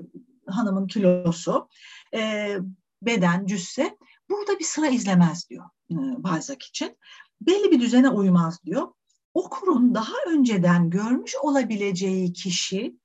hanımın 0.51 0.87
kilosu, 0.87 1.69
e, 2.15 2.57
beden, 3.03 3.47
cüsse 3.47 3.97
burada 4.31 4.59
bir 4.59 4.65
sıra 4.65 4.87
izlemez 4.89 5.51
diyor 5.51 5.65
e, 5.91 5.95
Balzac 5.97 6.67
için. 6.69 6.97
Belli 7.41 7.71
bir 7.71 7.81
düzene 7.81 8.09
uymaz 8.11 8.65
diyor. 8.65 8.89
Okurun 9.35 9.95
daha 9.95 10.15
önceden 10.29 10.91
görmüş 10.91 11.35
olabileceği 11.43 12.33
kişi 12.33 12.97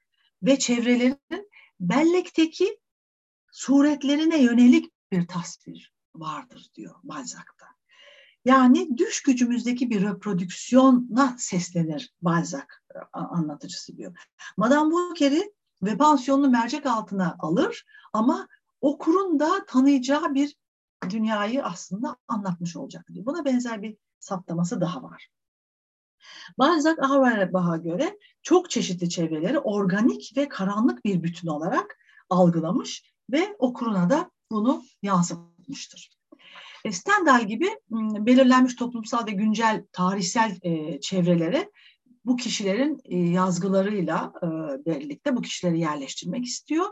ve 0.44 0.60
çevrelerin 0.60 1.50
bellekteki 1.80 2.80
suretlerine 3.52 4.42
yönelik 4.42 4.94
bir 5.12 5.28
tasvir 5.28 5.94
vardır 6.16 6.70
diyor 6.76 6.96
Balzac'ta. 7.04 7.66
Yani 8.46 8.98
düş 8.98 9.22
gücümüzdeki 9.24 9.90
bir 9.90 10.02
reprodüksiyona 10.02 11.36
seslenir 11.38 12.14
Balzac 12.22 12.68
anlatıcısı 13.14 13.98
diyor. 13.98 14.18
Madame 14.58 14.94
Vauquer'i 14.94 15.54
ve 15.84 15.98
pansiyonunu 15.98 16.50
mercek 16.50 16.86
altına 16.86 17.36
alır 17.40 17.86
ama 18.14 18.48
okurun 18.82 19.40
da 19.40 19.66
tanıyacağı 19.66 20.34
bir 20.34 20.56
dünyayı 21.10 21.64
aslında 21.64 22.18
anlatmış 22.28 22.76
olacak 22.76 23.08
diyor. 23.14 23.26
Buna 23.26 23.46
benzer 23.46 23.82
bir 23.82 23.98
saptaması 24.20 24.82
daha 24.82 25.04
var. 25.04 25.30
Balzac 26.58 27.00
Auerbach'a 27.00 27.78
göre 27.78 28.18
çok 28.42 28.70
çeşitli 28.70 29.10
çevreleri 29.10 29.60
organik 29.60 30.34
ve 30.38 30.50
karanlık 30.50 31.06
bir 31.06 31.24
bütün 31.24 31.48
olarak 31.48 31.98
algılamış 32.30 33.04
ve 33.32 33.56
okuruna 33.60 34.10
da 34.10 34.32
bunu 34.52 34.84
yansıtmıştır. 35.02 36.20
E, 36.86 36.92
Stendhal 36.92 37.48
gibi 37.48 37.70
belirlenmiş 38.26 38.76
toplumsal 38.76 39.28
ve 39.28 39.32
güncel 39.32 39.86
tarihsel 39.92 40.58
e, 40.62 41.00
çevrelere 41.00 41.72
bu 42.26 42.36
kişilerin 42.36 43.02
e, 43.06 43.18
yazgılarıyla 43.18 44.34
birlikte 44.86 45.36
bu 45.36 45.42
kişileri 45.42 45.80
yerleştirmek 45.80 46.46
istiyor. 46.46 46.86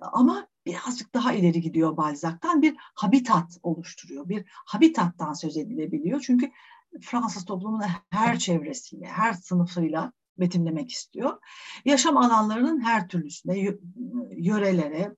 Ama 0.00 0.46
birazcık 0.66 1.14
daha 1.14 1.32
ileri 1.32 1.60
gidiyor 1.60 1.96
Balzac'tan 1.96 2.62
bir 2.62 2.74
habitat 2.78 3.58
oluşturuyor. 3.62 4.28
Bir 4.28 4.44
habitattan 4.48 5.32
söz 5.32 5.56
edilebiliyor. 5.56 6.20
Çünkü 6.26 6.50
Fransız 7.00 7.44
toplumunun 7.44 7.84
her 8.10 8.38
çevresiyle, 8.38 9.06
her 9.06 9.32
sınıfıyla 9.32 10.12
betimlemek 10.38 10.90
istiyor. 10.90 11.38
Yaşam 11.84 12.16
alanlarının 12.16 12.80
her 12.80 13.08
türlüsüne, 13.08 13.76
yörelere, 14.36 15.14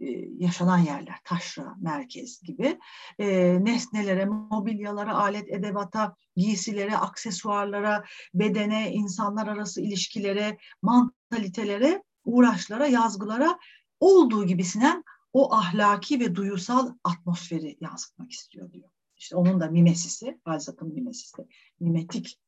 e, 0.00 0.06
yaşanan 0.38 0.78
yerler, 0.78 1.16
taşra, 1.24 1.74
merkez 1.80 2.42
gibi 2.42 2.78
e, 3.18 3.58
nesnelere, 3.64 4.24
mobilyalara, 4.24 5.14
alet 5.14 5.52
edebata, 5.52 6.16
giysilere, 6.36 6.96
aksesuarlara, 6.96 8.04
bedene, 8.34 8.92
insanlar 8.92 9.46
arası 9.46 9.80
ilişkilere, 9.80 10.58
mantalitelere, 10.82 12.02
uğraşlara, 12.24 12.86
yazgılara 12.86 13.58
olduğu 14.00 14.46
gibisinden 14.46 15.04
o 15.32 15.54
ahlaki 15.54 16.20
ve 16.20 16.34
duyusal 16.34 16.94
atmosferi 17.04 17.76
yansıtmak 17.80 18.32
istiyor 18.32 18.72
diyor. 18.72 18.91
İşte 19.22 19.36
onun 19.36 19.60
da 19.60 19.66
mimesisi, 19.66 20.40
Balzac'ın 20.46 20.94
mimesisi, 20.94 21.46
mimetik 21.80 22.40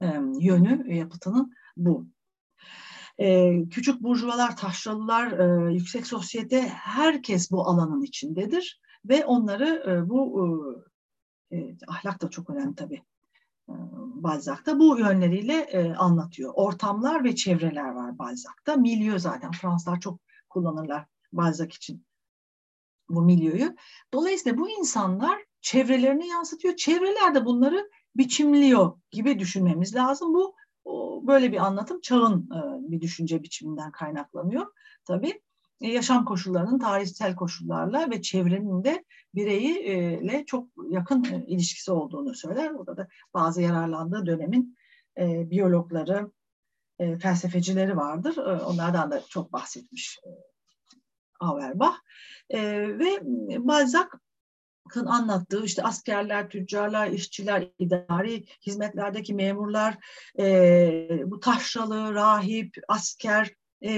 e, 0.00 0.06
yönü 0.40 0.94
yapıtının 0.94 1.54
bu. 1.76 2.06
E, 3.18 3.58
küçük 3.68 4.02
burjuvalar, 4.02 4.56
taşralılar, 4.56 5.32
e, 5.32 5.74
yüksek 5.74 6.06
sosyete 6.06 6.62
herkes 6.68 7.50
bu 7.50 7.68
alanın 7.68 8.02
içindedir 8.02 8.80
ve 9.04 9.24
onları 9.24 9.84
e, 9.90 10.08
bu 10.08 10.84
e, 11.52 11.76
ahlak 11.88 12.22
da 12.22 12.30
çok 12.30 12.50
önemli 12.50 12.74
tabii. 12.74 13.02
Balzac'ta 14.14 14.78
bu 14.78 14.98
yönleriyle 14.98 15.60
e, 15.60 15.94
anlatıyor. 15.94 16.52
Ortamlar 16.54 17.24
ve 17.24 17.34
çevreler 17.34 17.88
var 17.88 18.18
Balzac'ta. 18.18 18.76
Milyo 18.76 19.18
zaten 19.18 19.50
Fransızlar 19.50 20.00
çok 20.00 20.20
kullanırlar 20.48 21.06
Balzac 21.32 21.76
için 21.76 22.06
bu 23.08 23.22
milyoyu. 23.22 23.76
Dolayısıyla 24.12 24.58
bu 24.58 24.70
insanlar 24.70 25.51
çevrelerini 25.62 26.28
yansıtıyor. 26.28 26.76
Çevreler 26.76 27.34
de 27.34 27.44
bunları 27.44 27.90
biçimliyor 28.16 28.98
gibi 29.10 29.38
düşünmemiz 29.38 29.94
lazım. 29.94 30.34
Bu 30.34 30.56
böyle 31.26 31.52
bir 31.52 31.56
anlatım 31.56 32.00
çağın 32.00 32.50
e, 32.50 32.90
bir 32.90 33.00
düşünce 33.00 33.42
biçiminden 33.42 33.92
kaynaklanıyor. 33.92 34.66
Tabii 35.04 35.42
e, 35.80 35.88
yaşam 35.88 36.24
koşullarının 36.24 36.78
tarihsel 36.78 37.36
koşullarla 37.36 38.10
ve 38.10 38.22
çevrenin 38.22 38.84
de 38.84 39.04
bireyiyle 39.34 40.44
çok 40.46 40.68
yakın 40.90 41.24
e, 41.24 41.44
ilişkisi 41.46 41.92
olduğunu 41.92 42.34
söyler. 42.34 42.78
Burada 42.78 42.96
da 42.96 43.08
bazı 43.34 43.62
yararlandığı 43.62 44.26
dönemin 44.26 44.76
biyologları, 45.18 46.30
felsefecileri 46.98 47.96
vardır. 47.96 48.36
Onlardan 48.36 49.10
da 49.10 49.22
çok 49.28 49.52
bahsetmiş 49.52 50.20
Auerbach. 51.40 51.94
Ve 52.52 53.18
Balzac 53.58 54.06
anlattığı 55.06 55.64
işte 55.64 55.82
askerler, 55.82 56.48
tüccarlar, 56.48 57.08
işçiler, 57.08 57.70
idari 57.78 58.44
hizmetlerdeki 58.66 59.34
memurlar, 59.34 59.96
e, 60.38 61.22
bu 61.26 61.40
taşralı, 61.40 62.14
rahip, 62.14 62.76
asker, 62.88 63.54
e, 63.80 63.90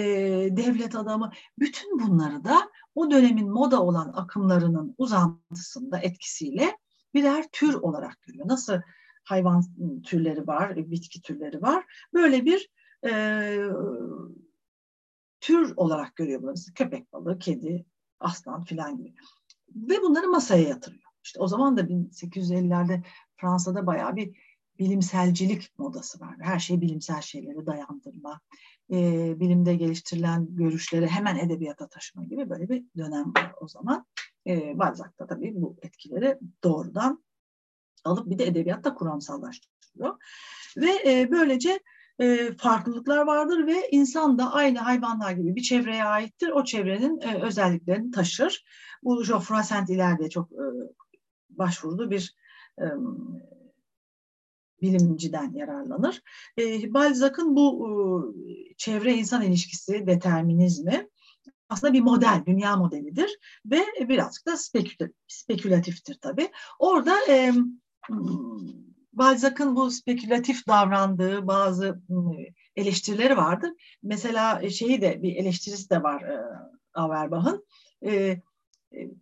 devlet 0.51 0.95
adamı, 0.95 1.33
bütün 1.59 2.01
bunları 2.01 2.45
da 2.45 2.71
o 2.95 3.11
dönemin 3.11 3.51
moda 3.51 3.83
olan 3.83 4.13
akımlarının 4.15 4.95
uzantısında 4.99 5.99
etkisiyle 5.99 6.79
birer 7.15 7.49
tür 7.53 7.75
olarak 7.75 8.23
görüyor. 8.23 8.49
Nasıl 8.49 8.81
hayvan 9.25 9.65
türleri 10.03 10.47
var, 10.47 10.77
bitki 10.77 11.23
türleri 11.23 11.63
var. 11.63 11.85
Böyle 12.15 12.45
bir 12.45 12.69
e, 13.07 13.13
tür 15.41 15.73
olarak 15.77 16.17
görüyor 16.17 16.43
bunu. 16.43 16.55
Köpek 16.75 17.13
balığı, 17.13 17.39
kedi, 17.39 17.87
aslan 18.21 18.65
filan 18.65 18.97
gibi 18.97 19.15
ve 19.75 20.03
bunları 20.03 20.29
masaya 20.29 20.69
yatırıyor. 20.69 21.03
İşte 21.25 21.41
o 21.41 21.49
zaman 21.49 21.77
da 21.77 21.81
1850'lerde 21.81 23.03
Fransa'da 23.37 23.87
bayağı 23.87 24.17
bir 24.17 24.37
bilimselcilik 24.79 25.79
modası 25.79 26.21
var. 26.21 26.37
Her 26.41 26.59
şey 26.59 26.81
bilimsel 26.81 27.21
şeyleri 27.21 27.67
dayandırma, 27.67 28.41
e, 28.93 29.33
bilimde 29.41 29.75
geliştirilen 29.75 30.57
görüşleri 30.57 31.07
hemen 31.07 31.37
edebiyata 31.37 31.89
taşıma 31.89 32.25
gibi 32.25 32.51
böyle 32.51 32.69
bir 32.69 32.85
dönem 32.97 33.35
var 33.35 33.55
o 33.61 33.69
zaman. 33.69 34.07
E, 34.47 34.79
Balzac'ta 34.79 35.27
tabii 35.27 35.53
bu 35.55 35.77
etkileri 35.83 36.39
doğrudan 36.65 37.25
alıp 38.05 38.31
bir 38.31 38.39
de 38.39 38.47
edebiyatta 38.47 38.95
kuramsallaştırıyor. 38.95 40.19
Ve 40.77 40.91
e, 41.07 41.31
böylece 41.31 41.81
e, 42.19 42.53
farklılıklar 42.53 43.27
vardır 43.27 43.67
ve 43.67 43.89
insan 43.91 44.39
da 44.39 44.53
aynı 44.53 44.79
hayvanlar 44.79 45.33
gibi 45.33 45.57
bir 45.57 45.63
çevreye 45.63 46.05
aittir. 46.05 46.49
O 46.49 46.65
çevrenin 46.65 47.21
e, 47.21 47.43
özelliklerini 47.43 48.11
taşır. 48.11 48.65
Bu 49.03 49.25
Geoffroy 49.25 49.63
Saint 49.63 49.91
ileride 49.91 50.31
çok 50.31 50.53
e, 50.53 50.65
başvurduğu 51.51 52.11
bir 52.11 52.35
e, 52.81 52.85
bilimciden 54.83 55.53
yararlanır. 55.53 56.23
E, 56.59 56.95
Balzac'ın 56.95 57.57
bu 57.57 58.35
e, 58.49 58.75
çevre 58.77 59.15
insan 59.15 59.43
ilişkisi 59.43 60.07
determinizmi 60.07 61.09
aslında 61.69 61.93
bir 61.93 62.01
model, 62.01 62.43
dünya 62.47 62.77
modelidir 62.77 63.39
ve 63.67 63.81
birazcık 64.09 64.47
da 64.47 64.57
spekül 64.57 65.09
spekülatiftir 65.29 66.19
tabii. 66.21 66.51
Orada 66.79 67.17
e, 67.29 67.53
Balzac'ın 69.19 69.77
bu 69.77 69.91
spekülatif 69.91 70.67
davrandığı 70.67 71.47
bazı 71.47 72.01
eleştirileri 72.77 73.37
vardır. 73.37 73.71
Mesela 74.03 74.71
şeyi 74.71 75.01
de 75.01 75.23
bir 75.23 75.37
eleştirisi 75.37 75.91
de 75.91 76.03
var 76.03 76.23
e, 76.23 76.41
Auerbach'ın. 76.95 77.67
E, 78.07 78.13
e, 78.13 78.41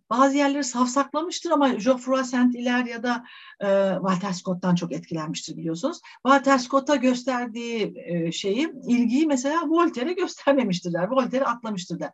bazı 0.09 0.37
yerleri 0.37 0.63
safsaklamıştır 0.63 1.51
ama 1.51 1.69
Geoffroy 1.69 2.23
Saint-Hilaire 2.23 2.89
ya 2.89 3.03
da 3.03 3.23
e, 3.59 3.67
Walter 3.95 4.31
Scott'tan 4.31 4.75
çok 4.75 4.91
etkilenmiştir 4.91 5.57
biliyorsunuz. 5.57 5.99
Walter 6.25 6.57
Scott'a 6.57 6.95
gösterdiği 6.95 7.93
e, 8.05 8.31
şeyi, 8.31 8.73
ilgiyi 8.87 9.27
mesela 9.27 9.69
Voltaire'e 9.69 10.13
göstermemiştirler. 10.13 11.07
Voltaire'e 11.07 11.45
atlamıştırlar. 11.45 12.11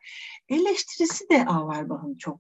Eleştirisi 0.50 1.30
de 1.30 1.46
Auerbach'ın 1.46 2.16
çok 2.16 2.40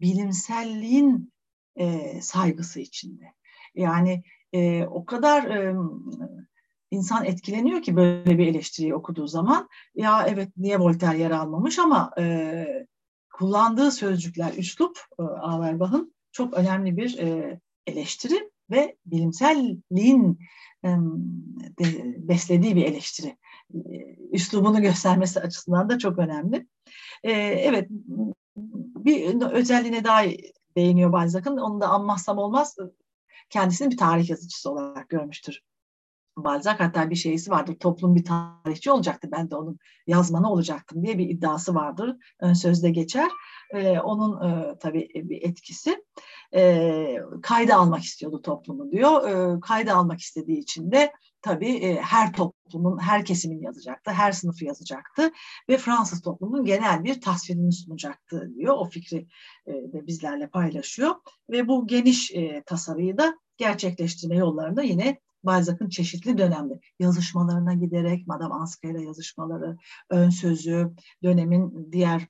bilimselliğin 0.00 1.32
e, 1.76 2.18
saygısı 2.20 2.80
içinde. 2.80 3.24
Yani 3.74 4.22
e, 4.52 4.86
o 4.86 5.04
kadar 5.04 5.44
e, 5.44 5.76
insan 6.90 7.24
etkileniyor 7.24 7.82
ki 7.82 7.96
böyle 7.96 8.38
bir 8.38 8.46
eleştiriyi 8.46 8.94
okuduğu 8.94 9.26
zaman 9.26 9.68
ya 9.94 10.26
evet 10.28 10.48
niye 10.56 10.78
Voltaire 10.78 11.18
yer 11.18 11.30
almamış 11.30 11.78
ama 11.78 12.10
e, 12.18 12.86
kullandığı 13.32 13.90
sözcükler, 13.90 14.52
üslup 14.56 14.98
e, 15.18 15.22
Auerbach'ın 15.22 16.14
çok 16.32 16.54
önemli 16.54 16.96
bir 16.96 17.18
e, 17.18 17.60
eleştiri 17.86 18.50
ve 18.70 18.96
bilimselliğin 19.06 20.38
e, 20.84 20.88
de, 21.78 22.14
beslediği 22.28 22.76
bir 22.76 22.84
eleştiri. 22.84 23.36
E, 23.74 24.16
üslubunu 24.32 24.82
göstermesi 24.82 25.40
açısından 25.40 25.88
da 25.88 25.98
çok 25.98 26.18
önemli. 26.18 26.66
E, 27.22 27.32
evet, 27.32 27.88
bir 29.04 29.42
özelliğine 29.42 30.04
daha 30.04 30.22
değiniyor 30.76 31.12
Balzac'ın. 31.12 31.56
Onu 31.56 31.80
da 31.80 31.88
anmazsam 31.88 32.38
olmaz. 32.38 32.76
Kendisini 33.50 33.90
bir 33.90 33.96
tarih 33.96 34.30
yazıcısı 34.30 34.70
olarak 34.70 35.08
görmüştür 35.08 35.62
Balzac 36.44 36.78
hatta 36.78 37.10
bir 37.10 37.16
şeysi 37.16 37.50
vardır. 37.50 37.74
Toplum 37.74 38.14
bir 38.14 38.24
tarihçi 38.24 38.90
olacaktı. 38.90 39.28
Ben 39.32 39.50
de 39.50 39.56
onun 39.56 39.78
yazmanı 40.06 40.52
olacaktım 40.52 41.02
diye 41.02 41.18
bir 41.18 41.28
iddiası 41.28 41.74
vardır. 41.74 42.16
Sözde 42.54 42.90
geçer. 42.90 43.28
Ee, 43.74 44.00
onun 44.00 44.48
e, 44.50 44.78
tabii 44.78 45.08
bir 45.14 45.42
etkisi. 45.42 46.04
E, 46.54 47.16
kayda 47.42 47.76
almak 47.76 48.02
istiyordu 48.02 48.42
toplumu 48.42 48.90
diyor. 48.90 49.28
E, 49.28 49.60
kayda 49.60 49.94
almak 49.94 50.20
istediği 50.20 50.58
için 50.58 50.92
de 50.92 51.12
tabii 51.42 51.76
e, 51.76 52.00
her 52.00 52.32
toplumun, 52.32 52.98
her 52.98 53.24
kesimin 53.24 53.62
yazacaktı, 53.62 54.10
her 54.10 54.32
sınıfı 54.32 54.64
yazacaktı 54.64 55.30
ve 55.68 55.78
Fransız 55.78 56.22
toplumunun 56.22 56.64
genel 56.64 57.04
bir 57.04 57.20
tasvirini 57.20 57.72
sunacaktı 57.72 58.50
diyor. 58.54 58.74
O 58.78 58.84
fikri 58.84 59.26
e, 59.66 59.72
de 59.72 60.06
bizlerle 60.06 60.48
paylaşıyor 60.48 61.14
ve 61.50 61.68
bu 61.68 61.86
geniş 61.86 62.30
e, 62.30 62.62
tasarıyı 62.66 63.18
da 63.18 63.38
gerçekleştirme 63.56 64.36
yollarında 64.36 64.82
yine 64.82 65.20
Balzac'ın 65.44 65.88
çeşitli 65.88 66.38
dönemde 66.38 66.80
yazışmalarına 66.98 67.74
giderek, 67.74 68.26
Madame 68.26 68.54
Anska 68.54 68.88
yazışmaları, 68.88 69.76
ön 70.10 70.30
sözü, 70.30 70.94
dönemin 71.22 71.92
diğer 71.92 72.26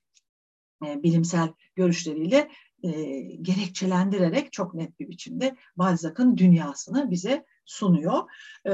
e, 0.85 1.03
bilimsel 1.03 1.53
görüşleriyle 1.75 2.49
e, 2.83 2.91
gerekçelendirerek 3.21 4.53
çok 4.53 4.73
net 4.73 4.99
bir 4.99 5.09
biçimde 5.09 5.55
Balzac'ın 5.77 6.37
dünyasını 6.37 7.11
bize 7.11 7.45
sunuyor. 7.71 8.23
E, 8.67 8.73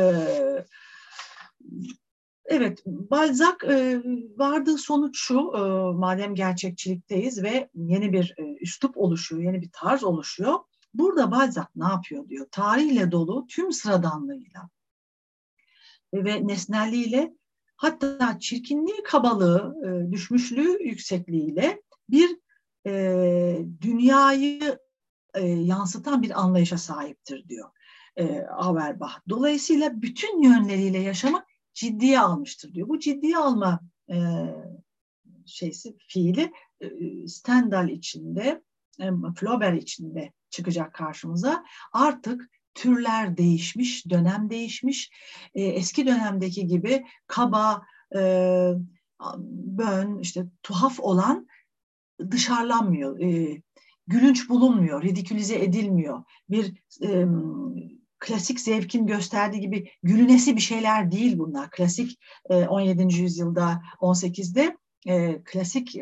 evet, 2.46 2.84
Balzac 2.86 3.64
e, 3.64 4.02
vardığı 4.38 4.78
sonuç 4.78 5.20
şu, 5.20 5.40
e, 5.56 5.60
madem 5.98 6.36
gerçekçilikteyiz 6.36 7.44
ve 7.44 7.70
yeni 7.76 8.14
bir 8.14 8.36
e, 8.38 8.44
üslup 8.62 8.98
oluşuyor, 8.98 9.42
yeni 9.42 9.62
bir 9.62 9.70
tarz 9.74 10.04
oluşuyor. 10.04 10.60
Burada 10.94 11.32
Balzac 11.32 11.68
ne 11.76 11.88
yapıyor 11.88 12.30
diyor. 12.30 12.48
Tarihle 12.52 13.12
dolu 13.12 13.48
tüm 13.48 13.72
sıradanlığıyla 13.72 14.70
ve 16.14 16.48
nesnelliğiyle 16.48 17.34
hatta 17.76 18.40
çirkinliği, 18.40 19.04
kabalığı, 19.04 19.76
e, 19.86 20.12
düşmüşlüğü 20.12 20.84
yüksekliğiyle 20.84 21.82
bir 22.10 22.38
e, 22.88 23.66
dünyayı 23.82 24.80
yansıtan 25.44 26.22
bir 26.22 26.42
anlayışa 26.42 26.78
sahiptir 26.78 27.50
diyor 27.50 27.70
e, 28.18 28.42
Auerbach. 28.42 29.14
Dolayısıyla 29.30 30.02
bütün 30.02 30.44
yönleriyle 30.44 31.00
yaşamı 31.00 31.44
ciddiye 31.74 32.20
almıştır 32.20 32.74
diyor. 32.74 32.88
Bu 32.88 33.00
ciddiye 33.00 33.38
alma 33.38 33.80
e, 34.10 34.16
şeysi 35.46 35.98
fiili 36.08 36.52
e, 36.82 36.88
Stendhal 37.28 37.90
içinde, 37.90 38.62
e, 39.02 39.10
Flaubert 39.36 39.82
içinde 39.82 40.32
çıkacak 40.50 40.94
karşımıza. 40.94 41.64
Artık 41.94 42.50
türler 42.74 43.38
değişmiş, 43.38 44.10
dönem 44.10 44.50
değişmiş. 44.50 45.12
E, 45.56 45.64
eski 45.64 46.08
dönemdeki 46.08 46.68
gibi 46.68 47.06
kaba, 47.28 47.82
e, 48.16 48.20
bön, 49.78 50.20
işte 50.20 50.46
tuhaf 50.64 51.00
olan 51.00 51.48
dışarılanmıyor. 52.32 53.20
E, 53.20 53.62
gülünç 54.08 54.50
bulunmuyor, 54.50 55.04
ridikülize 55.04 55.64
edilmiyor. 55.64 56.24
Bir 56.50 56.74
e, 57.02 57.26
klasik 58.20 58.60
zevkin 58.60 59.08
gösterdiği 59.08 59.60
gibi 59.60 59.92
gülünesi 60.04 60.56
bir 60.56 60.62
şeyler 60.62 61.12
değil 61.12 61.40
bunlar. 61.40 61.70
Klasik 61.72 62.20
e, 62.50 62.56
17. 62.56 63.16
yüzyılda, 63.16 63.82
18'de 64.02 64.78
e, 65.08 65.44
klasik 65.44 65.96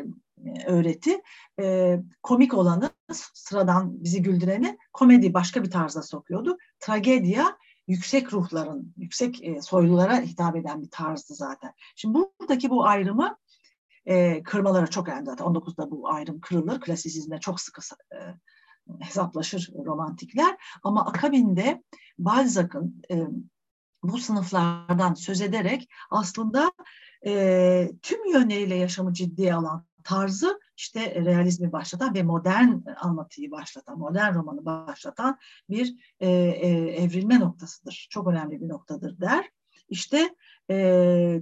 öğreti 0.66 1.22
e, 1.60 1.96
komik 2.22 2.54
olanı 2.54 2.90
sıradan 3.34 4.04
bizi 4.04 4.22
güldüreni 4.22 4.78
komedi 4.92 5.34
başka 5.34 5.64
bir 5.64 5.70
tarza 5.70 6.02
sokuyordu. 6.02 6.58
Tragedya 6.80 7.56
yüksek 7.86 8.32
ruhların, 8.32 8.94
yüksek 8.96 9.44
e, 9.44 9.62
soylulara 9.62 10.20
hitap 10.20 10.56
eden 10.56 10.82
bir 10.82 10.90
tarzdı 10.90 11.34
zaten. 11.34 11.72
Şimdi 11.96 12.18
buradaki 12.18 12.70
bu 12.70 12.84
ayrımı 12.84 13.36
e, 14.06 14.42
kırmaları 14.42 14.90
çok 14.90 15.08
önemli 15.08 15.26
zaten. 15.26 15.46
19'da 15.46 15.90
bu 15.90 16.08
ayrım 16.08 16.40
kırılır. 16.40 16.80
Klasisizmde 16.80 17.40
çok 17.40 17.60
sıkı 17.60 17.80
e, 18.12 18.18
hesaplaşır 19.00 19.70
romantikler. 19.84 20.56
Ama 20.82 21.06
akabinde 21.06 21.82
Balzac'ın 22.18 23.02
e, 23.10 23.26
bu 24.02 24.18
sınıflardan 24.18 25.14
söz 25.14 25.40
ederek 25.40 25.88
aslında 26.10 26.72
e, 27.26 27.92
tüm 28.02 28.32
yönleriyle 28.32 28.74
yaşamı 28.74 29.12
ciddiye 29.12 29.54
alan 29.54 29.86
tarzı 30.04 30.60
işte 30.76 31.24
realizmi 31.24 31.72
başlatan 31.72 32.14
ve 32.14 32.22
modern 32.22 32.72
anlatıyı 33.00 33.50
başlatan, 33.50 33.98
modern 33.98 34.34
romanı 34.34 34.64
başlatan 34.64 35.38
bir 35.70 36.14
e, 36.20 36.28
e, 36.30 36.68
evrilme 37.02 37.40
noktasıdır. 37.40 38.06
Çok 38.10 38.28
önemli 38.28 38.60
bir 38.60 38.68
noktadır 38.68 39.20
der. 39.20 39.50
İşte 39.88 40.34
e, 40.70 40.76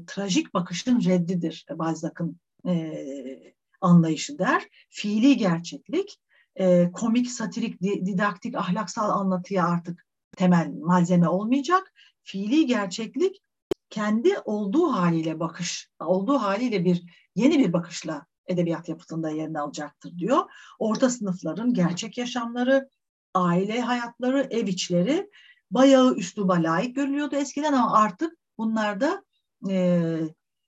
trajik 0.06 0.54
bakışın 0.54 1.00
reddidir 1.04 1.66
Balzac'ın 1.70 2.40
e, 2.66 3.54
anlayışı 3.80 4.38
der. 4.38 4.62
Fiili 4.90 5.36
gerçeklik, 5.36 6.18
e, 6.60 6.90
komik, 6.92 7.30
satirik, 7.30 7.82
didaktik, 7.82 8.54
ahlaksal 8.54 9.10
anlatıya 9.10 9.68
artık 9.68 10.06
temel 10.36 10.70
malzeme 10.70 11.28
olmayacak. 11.28 11.92
Fiili 12.22 12.66
gerçeklik 12.66 13.42
kendi 13.90 14.38
olduğu 14.38 14.92
haliyle 14.92 15.40
bakış, 15.40 15.90
olduğu 16.00 16.38
haliyle 16.38 16.84
bir 16.84 17.02
yeni 17.36 17.58
bir 17.58 17.72
bakışla 17.72 18.26
edebiyat 18.46 18.88
yapıtında 18.88 19.30
yerini 19.30 19.60
alacaktır 19.60 20.18
diyor. 20.18 20.44
Orta 20.78 21.10
sınıfların 21.10 21.74
gerçek 21.74 22.18
yaşamları, 22.18 22.88
aile 23.34 23.80
hayatları, 23.80 24.48
ev 24.50 24.66
içleri 24.66 25.30
bayağı 25.70 26.14
üsluba 26.14 26.54
layık 26.54 26.96
görülüyordu 26.96 27.36
eskiden 27.36 27.72
ama 27.72 27.92
artık 27.92 28.38
bunlarda 28.58 29.24
e, 29.70 30.20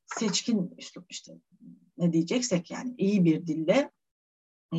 seçkin 0.07 0.75
üslup 0.79 1.07
işte 1.11 1.33
ne 1.99 2.13
diyeceksek 2.13 2.71
yani 2.71 2.95
iyi 2.99 3.25
bir 3.25 3.47
dille 3.47 3.91
e, 4.75 4.79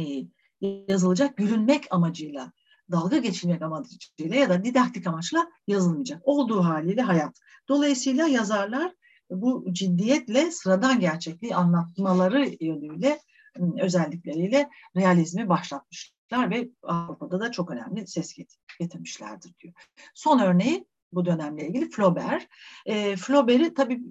yazılacak 0.61 1.37
gülünmek 1.37 1.87
amacıyla 1.89 2.51
dalga 2.91 3.17
geçilmek 3.17 3.61
amacıyla 3.61 4.35
ya 4.35 4.49
da 4.49 4.63
didaktik 4.63 5.07
amaçla 5.07 5.47
yazılmayacak. 5.67 6.21
Olduğu 6.27 6.63
haliyle 6.63 7.01
hayat. 7.01 7.39
Dolayısıyla 7.69 8.27
yazarlar 8.27 8.91
bu 9.29 9.65
ciddiyetle 9.71 10.51
sıradan 10.51 10.99
gerçekliği 10.99 11.55
anlatmaları 11.55 12.55
yönüyle 12.61 13.19
ıı, 13.59 13.73
özellikleriyle 13.81 14.69
realizmi 14.95 15.49
başlatmışlar 15.49 16.49
ve 16.49 16.69
Avrupa'da 16.83 17.39
da 17.39 17.51
çok 17.51 17.71
önemli 17.71 18.07
ses 18.07 18.35
getirmişlerdir 18.79 19.53
diyor. 19.59 19.73
Son 20.13 20.39
örneği 20.39 20.85
bu 21.11 21.25
dönemle 21.25 21.67
ilgili 21.67 21.89
Flaubert. 21.89 22.47
E, 22.85 23.15
Flaubert'i 23.15 23.73
tabii 23.73 24.01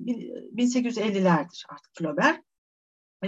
1850'lerdir 0.57 1.65
artık 1.69 1.91
Flaubert. 1.95 2.46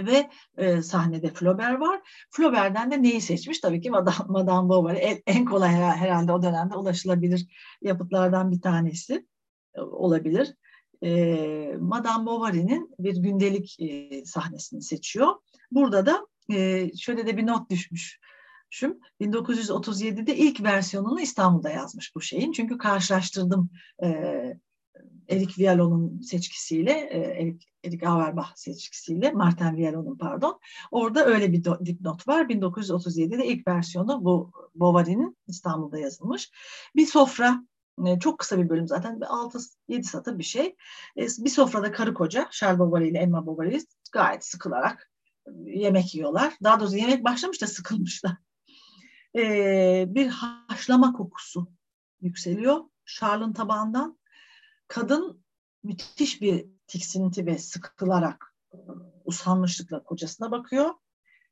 Ve 0.05 0.29
e, 0.57 0.81
sahnede 0.81 1.29
Flaubert 1.33 1.79
var. 1.79 2.01
Flaubert'den 2.31 2.91
de 2.91 3.03
neyi 3.03 3.21
seçmiş? 3.21 3.59
Tabii 3.59 3.81
ki 3.81 3.89
Madame, 3.89 4.25
Madame 4.27 4.69
Bovary. 4.69 5.21
En, 5.25 5.45
kolay 5.45 5.69
herhalde 5.71 6.31
o 6.31 6.41
dönemde 6.41 6.75
ulaşılabilir 6.75 7.45
yapıtlardan 7.81 8.51
bir 8.51 8.61
tanesi 8.61 9.27
e, 9.75 9.81
olabilir. 9.81 10.55
E, 11.03 11.75
Madame 11.79 12.25
Bovary'nin 12.25 12.95
bir 12.99 13.17
gündelik 13.17 13.79
e, 13.79 14.25
sahnesini 14.25 14.81
seçiyor. 14.81 15.35
Burada 15.71 16.05
da 16.05 16.27
e, 16.51 16.89
şöyle 16.97 17.27
de 17.27 17.37
bir 17.37 17.47
not 17.47 17.69
düşmüş. 17.69 18.19
1937'de 19.21 20.37
ilk 20.37 20.63
versiyonunu 20.63 21.21
İstanbul'da 21.21 21.69
yazmış 21.69 22.15
bu 22.15 22.21
şeyin. 22.21 22.51
Çünkü 22.51 22.77
karşılaştırdım 22.77 23.69
e, 24.03 24.09
Erik 25.29 25.59
Vialon'un 25.59 26.21
seçkisiyle, 26.21 26.91
Erik, 27.41 27.67
Erik 27.83 28.03
Auerbach 28.03 28.55
seçkisiyle, 28.55 29.31
Martin 29.31 29.77
Vialon'un 29.77 30.17
pardon. 30.17 30.59
Orada 30.91 31.25
öyle 31.25 31.51
bir 31.51 31.63
dipnot 31.63 32.27
var. 32.27 32.45
1937'de 32.45 33.45
ilk 33.45 33.67
versiyonu 33.67 34.25
bu 34.25 34.51
Bovary'nin 34.75 35.37
İstanbul'da 35.47 35.99
yazılmış. 35.99 36.51
Bir 36.95 37.05
sofra, 37.05 37.63
e, 38.05 38.19
çok 38.19 38.39
kısa 38.39 38.57
bir 38.57 38.69
bölüm 38.69 38.87
zaten, 38.87 39.19
6-7 39.19 40.03
satır 40.03 40.39
bir 40.39 40.43
şey. 40.43 40.75
E, 41.17 41.21
bir 41.21 41.49
sofrada 41.49 41.91
karı 41.91 42.13
koca, 42.13 42.47
Charles 42.51 42.79
Bovary 42.79 43.09
ile 43.09 43.17
Emma 43.17 43.45
Bovary 43.45 43.79
gayet 44.11 44.45
sıkılarak 44.45 45.11
yemek 45.65 46.15
yiyorlar. 46.15 46.53
Daha 46.63 46.79
doğrusu 46.79 46.97
yemek 46.97 47.23
başlamış 47.23 47.61
da 47.61 47.67
sıkılmışlar. 47.67 48.31
Bir 50.15 50.27
haşlama 50.27 51.13
kokusu 51.13 51.67
yükseliyor 52.21 52.83
Charles'ın 53.05 53.53
tabağından 53.53 54.18
kadın 54.89 55.43
müthiş 55.83 56.41
bir 56.41 56.65
tiksinti 56.87 57.45
ve 57.45 57.57
sıkılarak 57.57 58.55
usanmışlıkla 59.25 60.03
kocasına 60.03 60.51
bakıyor. 60.51 60.89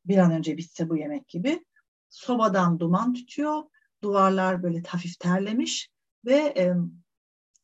Bir 0.06 0.18
an 0.18 0.32
önce 0.32 0.58
bitse 0.58 0.90
bu 0.90 0.98
yemek 0.98 1.28
gibi. 1.28 1.66
Sobadan 2.10 2.80
duman 2.80 3.14
tütüyor. 3.14 3.64
Duvarlar 4.04 4.64
böyle 4.64 4.82
hafif 4.82 5.20
terlemiş 5.20 5.90
ve 6.26 6.36
e, 6.36 6.74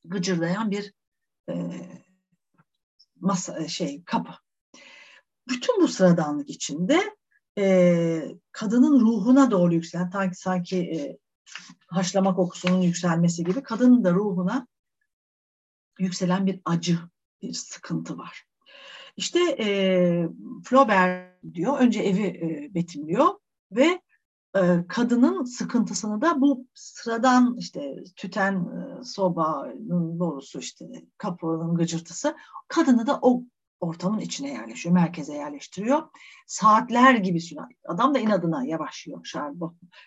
gıcırdayan 0.06 0.72
bir 0.72 0.94
e, 1.50 1.56
masa 3.20 3.68
şey 3.68 4.04
kapı. 4.04 4.34
Bütün 5.48 5.82
bu 5.82 5.88
sıradanlık 5.88 6.50
içinde 6.50 7.16
e, 7.58 8.36
kadının 8.52 9.00
ruhuna 9.00 9.52
doğru 9.52 9.74
yükselen, 9.74 10.10
sanki, 10.10 10.36
sanki 10.36 10.78
e, 10.78 11.18
haşlama 11.88 12.36
kokusunun 12.36 12.82
yükselmesi 12.82 13.44
gibi 13.44 13.64
kadının 13.64 14.04
da 14.04 14.14
ruhuna 14.14 14.68
yükselen 16.00 16.46
bir 16.46 16.62
acı, 16.66 17.00
bir 17.42 17.54
sıkıntı 17.54 18.18
var. 18.18 18.46
İşte 19.18 19.40
e, 19.60 20.28
Flaubert 20.64 21.44
diyor, 21.54 21.80
önce 21.80 22.00
evi 22.00 22.24
e, 22.24 22.74
betimliyor 22.74 23.28
ve 23.72 24.02
e, 24.56 24.88
kadının 24.88 25.44
sıkıntısını 25.44 26.22
da 26.22 26.42
bu 26.42 26.68
sıradan 26.74 27.56
işte 27.58 28.04
tüten 28.16 28.54
e, 28.54 29.04
sobanın 29.04 30.20
borusu 30.20 30.60
işte 30.60 30.86
kapının 31.18 31.76
gıcırtısı 31.76 32.36
kadını 32.68 33.08
da 33.08 33.20
o 33.22 33.44
ortamın 33.80 34.20
içine 34.20 34.50
yerleşiyor, 34.50 34.96
merkeze 34.96 35.34
yerleştiriyor. 35.34 36.04
Saatler 36.48 37.16
gibi 37.16 37.42
süren, 37.42 37.70
adam 37.88 38.16
da 38.16 38.20
inadına 38.20 38.66
yavaşlıyor 38.66 39.24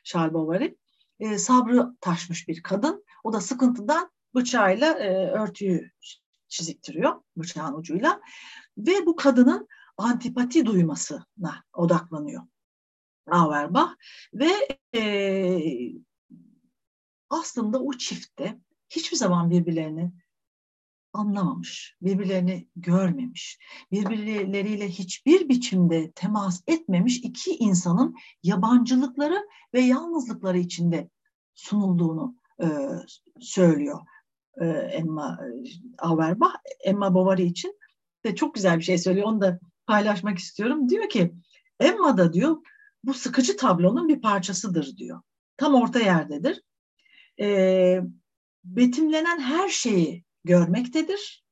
Charles 0.05 0.32
Bovary. 0.34 0.74
E, 1.20 1.39
sabrı 1.39 1.97
taşmış 2.01 2.49
bir 2.49 2.62
kadın. 2.62 3.05
O 3.24 3.32
da 3.32 3.41
sıkıntıdan 3.41 4.11
bıçağıyla 4.37 4.93
e, 4.93 5.30
örtüyü 5.30 5.91
çiziktiriyor 6.49 7.22
bıçağın 7.37 7.74
ucuyla 7.74 8.20
ve 8.78 9.07
bu 9.07 9.16
kadının 9.16 9.68
antipati 9.99 10.66
duymasına 10.66 11.64
odaklanıyor. 11.72 12.43
Auerbach 13.30 13.91
ve 14.34 14.51
e, 14.95 15.03
aslında 17.30 17.82
o 17.82 17.93
çiftte 17.93 18.61
hiçbir 18.89 19.16
zaman 19.16 19.51
birbirlerini 19.51 20.12
anlamamış, 21.12 21.97
birbirlerini 22.03 22.68
görmemiş, 22.76 23.59
birbirleriyle 23.93 24.89
hiçbir 24.89 25.49
biçimde 25.49 26.12
temas 26.12 26.62
etmemiş 26.66 27.16
iki 27.16 27.57
insanın 27.57 28.16
yabancılıkları 28.43 29.49
ve 29.74 29.80
yalnızlıkları 29.80 30.59
içinde 30.59 31.11
sunulduğunu 31.55 32.37
e, 32.62 32.66
söylüyor 33.41 34.01
e, 34.61 34.67
Emma 34.69 35.41
e, 35.43 35.49
Auerbach, 35.99 36.55
Emma 36.85 37.15
Bovary 37.15 37.47
için 37.47 37.79
de 38.25 38.35
çok 38.35 38.55
güzel 38.55 38.79
bir 38.79 38.85
şey 38.85 38.99
söylüyor. 38.99 39.27
Onu 39.27 39.41
da 39.41 39.59
paylaşmak 39.87 40.39
istiyorum. 40.39 40.89
Diyor 40.89 41.09
ki 41.09 41.35
Emma 41.81 42.19
da 42.19 42.33
diyor 42.33 42.57
bu 43.05 43.15
sıkıcı 43.15 43.57
tablonun 43.57 44.09
bir 44.09 44.21
parçasıdır 44.21 44.97
diyor. 44.97 45.23
Tam 45.57 45.75
orta 45.75 45.99
yerdedir. 45.99 46.63
E, 47.41 48.01
betimlenen 48.65 49.41
her 49.41 49.69
şeyi 49.69 50.25
görmektedir. 50.45 51.45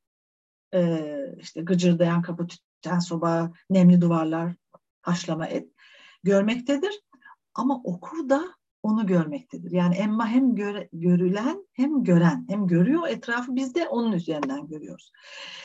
E, 0.75 1.01
işte 1.41 1.63
gıcırdayan 1.63 2.23
kapı, 2.23 2.47
tüten 2.47 2.99
soba, 2.99 3.53
nemli 3.71 4.01
duvarlar, 4.01 4.55
haşlama 5.03 5.47
et 5.47 5.69
görmektedir. 6.23 7.01
Ama 7.55 7.81
okur 7.85 8.29
da 8.29 8.55
onu 8.85 9.07
görmektedir. 9.07 9.71
Yani 9.71 9.95
Emma 9.95 10.29
hem 10.29 10.55
göre, 10.55 10.89
görülen 10.93 11.67
hem 11.73 12.05
gören, 12.05 12.47
hem 12.49 12.67
görüyor 12.67 13.09
etrafı 13.09 13.57
biz 13.57 13.75
de 13.75 13.89
onun 13.89 14.13
üzerinden 14.13 14.67
görüyoruz. 14.67 15.13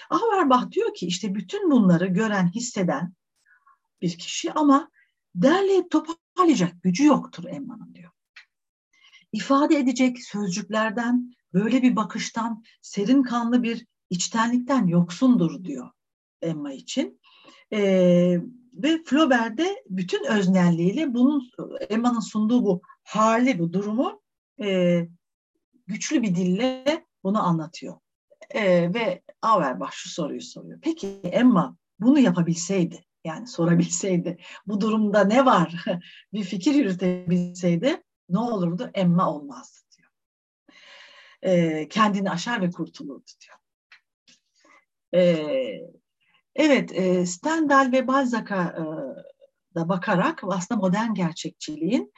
Auerbach 0.10 0.72
diyor 0.72 0.94
ki 0.94 1.06
işte 1.06 1.36
bütün 1.36 1.72
bunları 1.72 2.08
gören, 2.08 2.48
hisseden 2.48 3.14
bir 4.02 4.18
kişi 4.18 4.54
ama 4.54 4.92
derleyip 5.36 5.92
toparlayacak 5.92 6.84
gücü 6.84 7.06
yoktur 7.06 7.44
Emma'nın 7.48 7.96
diyor. 7.96 8.12
İfade 9.32 9.78
edecek 9.78 10.24
sözcüklerden, 10.24 11.34
böyle 11.54 11.82
bir 11.82 11.96
bakıştan, 11.96 12.64
serin 12.82 13.24
kanlı 13.24 13.64
bir 13.64 13.86
içtenlikten 14.10 14.88
yoksundur 14.88 15.64
diyor 15.64 15.90
Emma 16.42 16.74
için. 16.74 17.20
Ee, 17.74 18.38
ve 18.74 19.04
Flaubert'de 19.06 19.84
bütün 19.90 20.26
öznelliğiyle 20.26 21.14
bunun 21.14 21.52
Emma'nın 21.90 22.20
sunduğu 22.20 22.66
bu 22.66 22.82
hali, 23.10 23.60
bu 23.60 23.74
durumu 23.74 24.22
e, 24.62 25.08
güçlü 25.88 26.22
bir 26.22 26.36
dille 26.36 27.06
bunu 27.24 27.44
anlatıyor. 27.44 28.00
E, 28.50 28.94
ve 28.94 29.22
Auerbach 29.42 29.92
şu 29.92 30.10
soruyu 30.10 30.42
soruyor. 30.42 30.80
Peki 30.82 31.08
Emma 31.24 31.78
bunu 32.00 32.20
yapabilseydi, 32.20 33.06
yani 33.26 33.48
sorabilseydi, 33.48 34.38
bu 34.68 34.82
durumda 34.82 35.24
ne 35.24 35.46
var? 35.46 35.86
bir 36.34 36.44
fikir 36.44 36.76
yürütebilseydi 36.76 38.04
ne 38.30 38.40
olurdu? 38.40 38.92
Emma 38.94 39.34
olmazdı 39.34 39.80
diyor. 39.98 40.10
E, 41.42 41.88
kendini 41.90 42.32
aşar 42.32 42.62
ve 42.62 42.72
kurtulurdu 42.72 43.32
diyor. 43.46 43.58
E, 45.14 45.22
evet, 46.56 46.92
e, 46.96 47.26
Stendhal 47.26 47.92
ve 47.92 48.08
Balzac'a 48.08 48.64
e, 48.64 48.84
da 49.76 49.90
bakarak 49.90 50.42
aslında 50.44 50.82
modern 50.82 51.14
gerçekçiliğin 51.14 52.14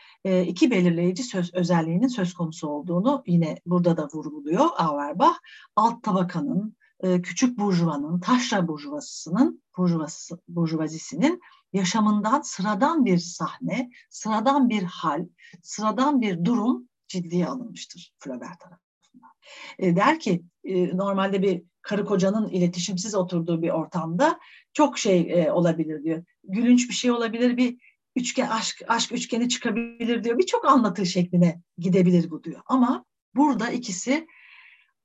iki 0.45 0.71
belirleyici 0.71 1.23
söz 1.23 1.53
özelliğinin 1.53 2.07
söz 2.07 2.33
konusu 2.33 2.67
olduğunu 2.67 3.23
yine 3.27 3.61
burada 3.65 3.97
da 3.97 4.09
vurguluyor 4.13 4.69
Auerbach. 4.77 5.35
Alt 5.75 6.03
tabakanın, 6.03 6.75
küçük 7.23 7.59
burjuvanın, 7.59 8.19
taşra 8.19 8.67
burjuvasının, 8.67 9.63
burjuvası, 9.77 10.39
burjuvazisinin 10.47 11.41
yaşamından 11.73 12.41
sıradan 12.41 13.05
bir 13.05 13.17
sahne, 13.17 13.89
sıradan 14.09 14.69
bir 14.69 14.83
hal, 14.83 15.25
sıradan 15.63 16.21
bir 16.21 16.45
durum 16.45 16.89
ciddiye 17.07 17.47
alınmıştır 17.47 18.13
Flaubert 18.19 18.59
tarafından. 18.59 19.31
E, 19.79 19.95
der 19.95 20.19
ki 20.19 20.43
e, 20.63 20.97
normalde 20.97 21.41
bir 21.41 21.63
karı 21.81 22.05
kocanın 22.05 22.49
iletişimsiz 22.49 23.15
oturduğu 23.15 23.61
bir 23.61 23.69
ortamda 23.69 24.39
çok 24.73 24.97
şey 24.97 25.43
e, 25.43 25.51
olabilir 25.51 26.03
diyor. 26.03 26.23
Gülünç 26.43 26.89
bir 26.89 26.93
şey 26.93 27.11
olabilir, 27.11 27.57
bir 27.57 27.77
üçgen 28.15 28.47
aşk 28.47 28.81
aşk 28.87 29.11
üçgeni 29.11 29.49
çıkabilir 29.49 30.23
diyor. 30.23 30.37
Birçok 30.37 30.65
anlatı 30.65 31.05
şekline 31.05 31.61
gidebilir 31.77 32.29
bu 32.29 32.43
diyor. 32.43 32.61
Ama 32.65 33.05
burada 33.35 33.69
ikisi 33.69 34.27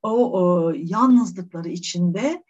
o, 0.03 0.41
o 0.41 0.73
yalnızlıkları 0.77 1.69
içinde 1.69 2.45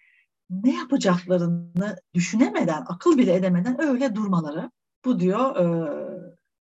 ne 0.50 0.76
yapacaklarını 0.76 1.96
düşünemeden, 2.14 2.84
akıl 2.86 3.18
bile 3.18 3.34
edemeden 3.34 3.82
öyle 3.82 4.14
durmaları. 4.14 4.70
Bu 5.04 5.20
diyor 5.20 5.56
e, 5.56 5.66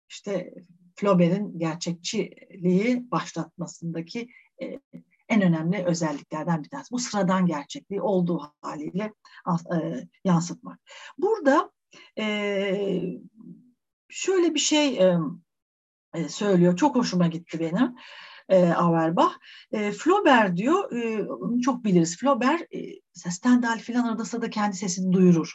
işte 0.08 0.54
Flaubert'in 0.96 1.58
gerçekçiliği 1.58 3.10
başlatmasındaki 3.10 4.28
e, 4.62 4.80
en 5.28 5.42
önemli 5.42 5.84
özelliklerden 5.84 6.64
bir 6.64 6.68
tanesi. 6.68 6.90
Bu 6.92 6.98
sıradan 6.98 7.46
gerçekliği 7.46 8.00
olduğu 8.00 8.54
haliyle 8.62 9.12
e, 9.74 10.08
yansıtmak. 10.24 10.80
Burada 11.18 11.70
e, 12.18 13.18
şöyle 14.08 14.54
bir 14.54 14.58
şey 14.58 14.98
e, 16.14 16.28
söylüyor. 16.28 16.76
Çok 16.76 16.96
hoşuma 16.96 17.26
gitti 17.26 17.60
benim. 17.60 17.96
E, 18.48 18.72
Auerbach. 18.72 19.32
E, 19.72 19.92
Flaubert 19.92 20.56
diyor, 20.56 20.92
e, 20.92 21.26
çok 21.62 21.84
biliriz. 21.84 22.16
Flaubert 22.16 22.62
e, 22.74 23.00
Stendhal 23.12 23.78
filan 23.78 24.04
arada 24.04 24.42
da 24.42 24.50
kendi 24.50 24.76
sesini 24.76 25.12
duyurur. 25.12 25.54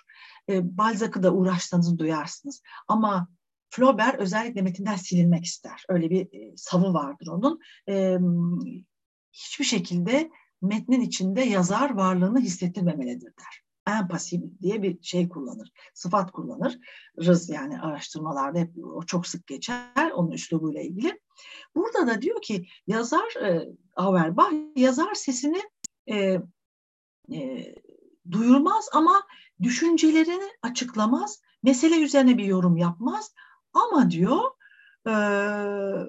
e, 0.50 0.78
Balzac'ı 0.78 1.24
da 1.24 1.34
uğraşsanız 1.34 2.00
duyarsınız. 2.00 2.62
Ama 2.88 3.28
Flaubert 3.70 4.20
özellikle 4.20 4.62
metinden 4.62 4.96
silinmek 4.96 5.46
ister. 5.46 5.86
Öyle 5.90 6.10
bir 6.10 6.22
e, 6.22 6.58
savı 6.58 6.94
vardır 6.94 7.28
onun. 7.28 7.60
E, 7.90 8.18
hiçbir 9.32 9.66
şekilde 9.66 10.32
metnin 10.62 11.02
içinde 11.02 11.42
yazar 11.42 11.96
varlığını 11.96 12.40
hissettirmemelidir 12.40 13.34
der. 13.38 13.64
En 13.88 14.08
pasif 14.08 14.42
diye 14.62 14.84
bir 14.84 15.02
şey 15.02 15.30
kullanır, 15.30 15.72
sıfat 15.94 16.32
kullanır. 16.32 16.80
Rız 17.20 17.50
yani 17.50 17.82
araştırmalarda 17.82 18.60
hep 18.60 18.72
o 18.84 19.04
çok 19.04 19.28
sık 19.28 19.48
geçer 19.48 20.12
onun 20.14 20.32
üslubuyla 20.32 20.82
ilgili. 20.82 21.20
Burada 21.76 22.08
da 22.08 22.22
diyor 22.22 22.42
ki 22.42 22.68
yazar 22.88 23.44
e, 23.46 23.70
Auerbach 23.96 24.54
yazar 24.76 25.14
sesini 25.14 25.62
e, 26.12 26.42
e, 27.34 27.76
duyurmaz 28.32 28.90
ama 28.94 29.24
düşüncelerini 29.62 30.50
açıklamaz, 30.62 31.42
mesele 31.64 32.02
üzerine 32.02 32.38
bir 32.38 32.46
yorum 32.46 32.78
yapmaz 32.78 33.34
ama 33.74 34.12
diyor 34.12 34.42
e, 35.08 35.14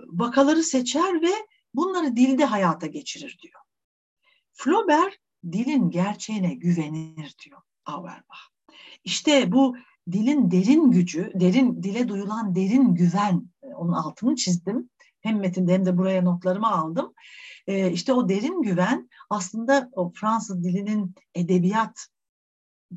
vakaları 0.07 0.63
seçer 0.63 1.23
ve 1.23 1.33
bunları 1.75 2.17
dilde 2.17 2.45
hayata 2.45 2.87
geçirir 2.87 3.39
diyor. 3.43 3.61
Flaubert 4.53 5.17
dilin 5.53 5.91
gerçeğine 5.91 6.55
güvenir 6.55 7.35
diyor 7.45 7.61
Auerbach. 7.85 8.51
İşte 9.05 9.53
bu 9.53 9.77
dilin 10.13 10.51
derin 10.51 10.91
gücü, 10.91 11.33
derin 11.35 11.83
dile 11.83 12.09
duyulan 12.09 12.55
derin 12.55 12.95
güven, 12.95 13.51
e, 13.63 13.67
onun 13.67 13.93
altını 13.93 14.37
çizdim. 14.37 14.91
Hem 15.21 15.39
metinde 15.39 15.75
hem 15.75 15.87
de 15.87 15.99
buraya 15.99 16.23
notlarımı 16.23 16.71
aldım. 16.71 17.15
E, 17.67 17.93
işte 17.93 18.13
o 18.13 18.29
derin 18.29 18.63
güven 18.63 19.09
aslında 19.31 19.89
o 19.93 20.13
Fransız 20.13 20.65
dilinin 20.65 21.15
edebiyat 21.35 22.07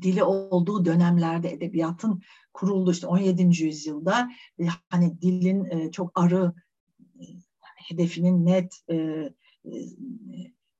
dili 0.00 0.24
olduğu 0.24 0.84
dönemlerde 0.84 1.52
edebiyatın 1.52 2.22
kurulduğu 2.52 2.92
işte 2.92 3.06
17. 3.06 3.64
yüzyılda 3.64 4.30
e, 4.60 4.64
hani 4.88 5.20
dilin 5.20 5.64
e, 5.64 5.90
çok 5.90 6.20
arı 6.20 6.52
hedefinin 7.88 8.46
net 8.46 8.74
e, 8.90 8.94
e, 8.94 9.72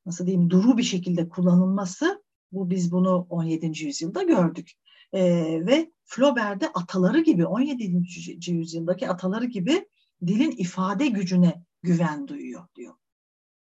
nasıl 0.06 0.26
diyeyim 0.26 0.50
duru 0.50 0.78
bir 0.78 0.82
şekilde 0.82 1.28
kullanılması 1.28 2.24
bu 2.52 2.70
biz 2.70 2.92
bunu 2.92 3.26
17. 3.30 3.84
yüzyılda 3.84 4.22
gördük. 4.22 4.72
E, 5.12 5.22
ve 5.66 5.92
Flaubert'de 6.04 6.68
ataları 6.74 7.20
gibi 7.20 7.46
17. 7.46 8.02
yüzyıldaki 8.50 9.08
ataları 9.08 9.44
gibi 9.44 9.88
dilin 10.26 10.50
ifade 10.50 11.06
gücüne 11.06 11.64
güven 11.82 12.28
duyuyor 12.28 12.66
diyor. 12.76 12.94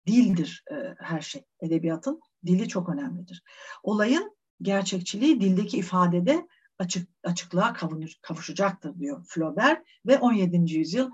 Dildir 0.08 0.64
e, 0.72 0.76
her 1.00 1.22
şey. 1.22 1.44
Edebiyatın 1.62 2.22
dili 2.46 2.68
çok 2.68 2.90
önemlidir. 2.90 3.44
Olayın 3.84 4.38
gerçekçiliği 4.62 5.42
dildeki 5.42 5.78
ifadede 5.78 6.48
açık, 6.80 7.10
açıklığa 7.24 7.74
kavuşacaktır 8.22 9.00
diyor 9.00 9.26
Flaubert 9.28 9.86
ve 10.06 10.18
17. 10.18 10.74
yüzyıl 10.74 11.12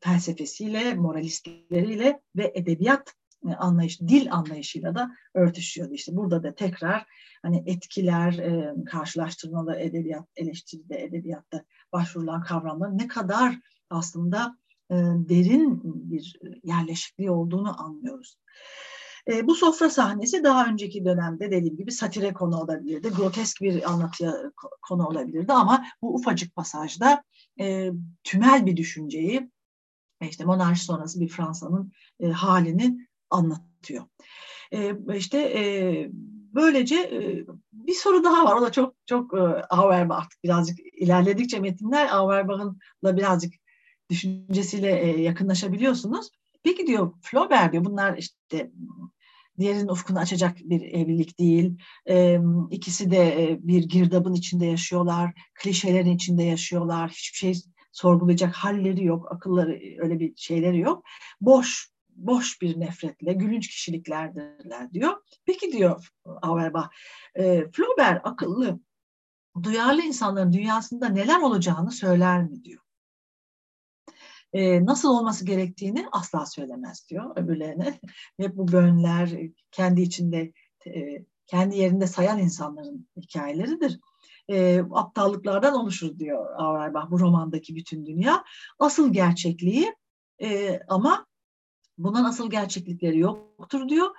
felsefesiyle, 0.00 0.94
moralistleriyle 0.94 2.20
ve 2.36 2.52
edebiyat 2.54 3.14
e, 3.48 3.54
anlayış, 3.54 4.00
dil 4.00 4.32
anlayışıyla 4.32 4.94
da 4.94 5.10
örtüşüyordu. 5.34 5.94
İşte 5.94 6.16
burada 6.16 6.42
da 6.42 6.54
tekrar 6.54 7.06
hani 7.42 7.62
etkiler, 7.66 8.32
e, 8.32 8.74
karşılaştırmalı 8.86 9.76
edebiyat, 9.76 10.28
eleştiride, 10.36 11.02
edebiyatta 11.02 11.64
başvurulan 11.92 12.42
kavramların 12.42 12.98
ne 12.98 13.08
kadar 13.08 13.58
aslında 13.90 14.58
e, 14.90 14.94
derin 15.28 15.80
bir 15.84 16.40
yerleşikliği 16.64 17.30
olduğunu 17.30 17.82
anlıyoruz. 17.82 18.36
E, 19.28 19.46
bu 19.46 19.54
sofra 19.54 19.90
sahnesi 19.90 20.44
daha 20.44 20.66
önceki 20.66 21.04
dönemde 21.04 21.50
dediğim 21.50 21.76
gibi 21.76 21.92
satire 21.92 22.32
konu 22.32 22.56
olabilirdi, 22.60 23.08
grotesk 23.08 23.60
bir 23.60 23.90
anlatıya 23.90 24.34
konu 24.82 25.06
olabilirdi 25.06 25.52
ama 25.52 25.84
bu 26.02 26.14
ufacık 26.14 26.54
pasajda 26.54 27.22
e, 27.60 27.90
tümel 28.24 28.66
bir 28.66 28.76
düşünceyi, 28.76 29.50
işte 30.28 30.44
monarşi 30.44 30.84
sonrası 30.84 31.20
bir 31.20 31.28
Fransa'nın 31.28 31.92
e, 32.20 32.28
halini 32.28 33.08
anlatıyor. 33.30 34.04
E, 34.72 34.92
işte 35.16 35.38
e, 35.38 35.62
böylece 36.54 36.96
e, 36.96 37.46
bir 37.72 37.94
soru 37.94 38.24
daha 38.24 38.44
var. 38.44 38.56
O 38.56 38.62
da 38.62 38.72
çok 38.72 38.94
çok 39.06 39.34
e, 39.34 39.40
Auerbach 39.70 40.18
artık 40.18 40.44
birazcık 40.44 40.78
ilerledikçe 40.92 41.60
metinler 41.60 42.08
Auerbach'ınla 42.08 43.16
birazcık 43.16 43.54
düşüncesiyle 44.10 45.00
e, 45.00 45.22
yakınlaşabiliyorsunuz. 45.22 46.30
Peki 46.62 46.86
diyor 46.86 47.12
Flaubert 47.22 47.72
diyor 47.72 47.84
bunlar 47.84 48.18
işte 48.18 48.70
diğerinin 49.58 49.88
ufkunu 49.88 50.18
açacak 50.18 50.56
bir 50.58 50.82
evlilik 50.82 51.38
değil. 51.38 51.78
E, 52.08 52.40
ikisi 52.70 53.10
de 53.10 53.42
e, 53.42 53.58
bir 53.62 53.84
girdabın 53.84 54.34
içinde 54.34 54.66
yaşıyorlar, 54.66 55.32
klişelerin 55.54 56.14
içinde 56.14 56.42
yaşıyorlar. 56.42 57.10
Hiçbir 57.10 57.38
şey 57.38 57.54
sorgulayacak 57.94 58.54
halleri 58.54 59.04
yok, 59.04 59.32
akılları 59.32 59.72
öyle 59.98 60.20
bir 60.20 60.36
şeyleri 60.36 60.78
yok. 60.78 61.04
Boş 61.40 61.94
boş 62.16 62.62
bir 62.62 62.80
nefretle, 62.80 63.32
gülünç 63.32 63.68
kişiliklerdirler 63.68 64.92
diyor. 64.92 65.22
Peki 65.46 65.72
diyor 65.72 66.08
Auerbach, 66.42 66.88
e, 67.34 67.70
Flaubert 67.70 68.26
akıllı, 68.26 68.80
duyarlı 69.62 70.02
insanların 70.02 70.52
dünyasında 70.52 71.08
neler 71.08 71.40
olacağını 71.40 71.90
söyler 71.90 72.42
mi 72.42 72.64
diyor. 72.64 72.80
E, 74.52 74.84
nasıl 74.86 75.08
olması 75.08 75.46
gerektiğini 75.46 76.06
asla 76.12 76.46
söylemez 76.46 77.08
diyor 77.10 77.36
öbürlerine. 77.36 78.00
Hep 78.36 78.56
bu 78.56 78.72
bönler 78.72 79.30
kendi 79.70 80.02
içinde, 80.02 80.52
e, 80.86 81.24
kendi 81.46 81.76
yerinde 81.76 82.06
sayan 82.06 82.38
insanların 82.38 83.08
hikayeleridir. 83.16 84.00
E, 84.48 84.82
aptallıklardan 84.90 85.74
oluşur 85.74 86.18
diyor 86.18 86.46
Auerbach 86.56 87.10
bu 87.10 87.20
romandaki 87.20 87.76
bütün 87.76 88.06
dünya. 88.06 88.44
Asıl 88.78 89.12
gerçekliği 89.12 89.94
e, 90.42 90.80
ama 90.88 91.26
Bundan 91.98 92.24
asıl 92.24 92.50
gerçeklikleri 92.50 93.18
yoktur 93.18 93.88
diyor. 93.88 94.10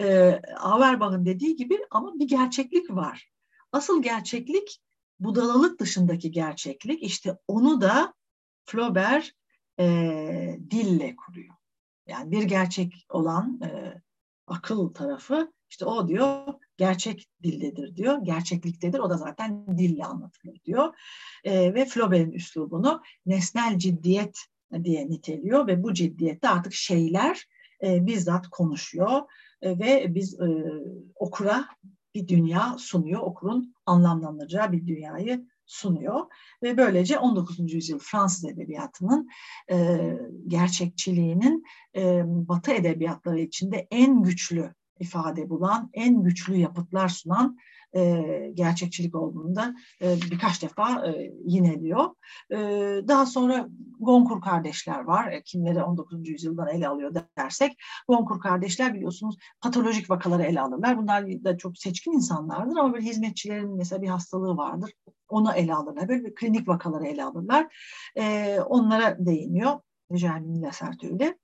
E, 0.00 0.40
Auerbach'ın 0.58 1.26
dediği 1.26 1.56
gibi 1.56 1.78
ama 1.90 2.14
bir 2.14 2.28
gerçeklik 2.28 2.90
var. 2.90 3.30
Asıl 3.72 4.02
gerçeklik 4.02 4.80
budalalık 5.20 5.80
dışındaki 5.80 6.30
gerçeklik. 6.30 7.02
İşte 7.02 7.38
onu 7.48 7.80
da 7.80 8.14
Flaubert 8.64 9.30
e, 9.78 10.58
dille 10.70 11.16
kuruyor. 11.16 11.54
Yani 12.06 12.30
bir 12.30 12.42
gerçek 12.42 13.06
olan 13.08 13.60
e, 13.64 14.02
akıl 14.46 14.94
tarafı 14.94 15.52
işte 15.70 15.84
o 15.84 16.08
diyor 16.08 16.54
gerçek 16.76 17.28
dildedir 17.42 17.96
diyor, 17.96 18.18
gerçekliktedir. 18.22 18.98
O 18.98 19.10
da 19.10 19.16
zaten 19.16 19.78
dille 19.78 20.04
anlatılır 20.04 20.60
diyor. 20.64 20.94
E, 21.44 21.74
ve 21.74 21.84
Flaubert'in 21.84 22.32
üslubunu 22.32 23.02
nesnel 23.26 23.78
ciddiyet 23.78 24.38
diye 24.84 25.08
niteliyor 25.08 25.66
ve 25.66 25.82
bu 25.82 25.94
ciddiyette 25.94 26.48
artık 26.48 26.72
şeyler 26.72 27.46
e, 27.82 28.06
bizzat 28.06 28.48
konuşuyor 28.48 29.22
e, 29.62 29.78
ve 29.78 30.14
biz 30.14 30.40
e, 30.40 30.64
okura 31.14 31.64
bir 32.14 32.28
dünya 32.28 32.76
sunuyor, 32.78 33.20
okurun 33.20 33.74
anlamlandıracağı 33.86 34.72
bir 34.72 34.86
dünyayı 34.86 35.46
sunuyor 35.66 36.20
ve 36.62 36.76
böylece 36.76 37.18
19. 37.18 37.72
yüzyıl 37.72 37.98
Fransız 37.98 38.44
edebiyatının 38.44 39.28
e, 39.70 39.98
gerçekçiliğinin 40.48 41.64
e, 41.96 42.22
Batı 42.26 42.72
edebiyatları 42.72 43.40
içinde 43.40 43.86
en 43.90 44.22
güçlü 44.22 44.74
ifade 45.00 45.50
bulan, 45.50 45.90
en 45.92 46.22
güçlü 46.22 46.56
yapıtlar 46.56 47.08
sunan 47.08 47.58
e, 47.96 48.22
gerçekçilik 48.54 49.14
olduğunda 49.14 49.74
e, 50.02 50.16
birkaç 50.30 50.62
defa 50.62 51.06
e, 51.06 51.32
yineliyor. 51.44 52.10
E, 52.50 52.58
daha 53.08 53.26
sonra 53.26 53.68
Gonkur 54.00 54.40
kardeşler 54.40 55.00
var. 55.00 55.32
E, 55.32 55.42
kimleri 55.42 55.82
19. 55.82 56.28
yüzyıldan 56.28 56.68
ele 56.68 56.88
alıyor 56.88 57.14
dersek. 57.38 57.76
Gonkur 58.08 58.40
kardeşler 58.40 58.94
biliyorsunuz 58.94 59.36
patolojik 59.60 60.10
vakaları 60.10 60.42
ele 60.42 60.60
alırlar. 60.60 60.98
Bunlar 60.98 61.26
da 61.44 61.56
çok 61.56 61.78
seçkin 61.78 62.12
insanlardır 62.12 62.76
ama 62.76 62.92
böyle 62.92 63.06
hizmetçilerin 63.06 63.76
mesela 63.76 64.02
bir 64.02 64.08
hastalığı 64.08 64.56
vardır. 64.56 64.92
Onu 65.28 65.52
ele 65.52 65.74
alırlar. 65.74 66.08
Böyle 66.08 66.34
klinik 66.34 66.68
vakaları 66.68 67.06
ele 67.06 67.24
alırlar. 67.24 67.66
E, 68.16 68.58
onlara 68.60 69.16
değiniyor. 69.26 69.80
Jeremy 70.10 70.62
Lassertö 70.62 71.06
ile. 71.06 71.38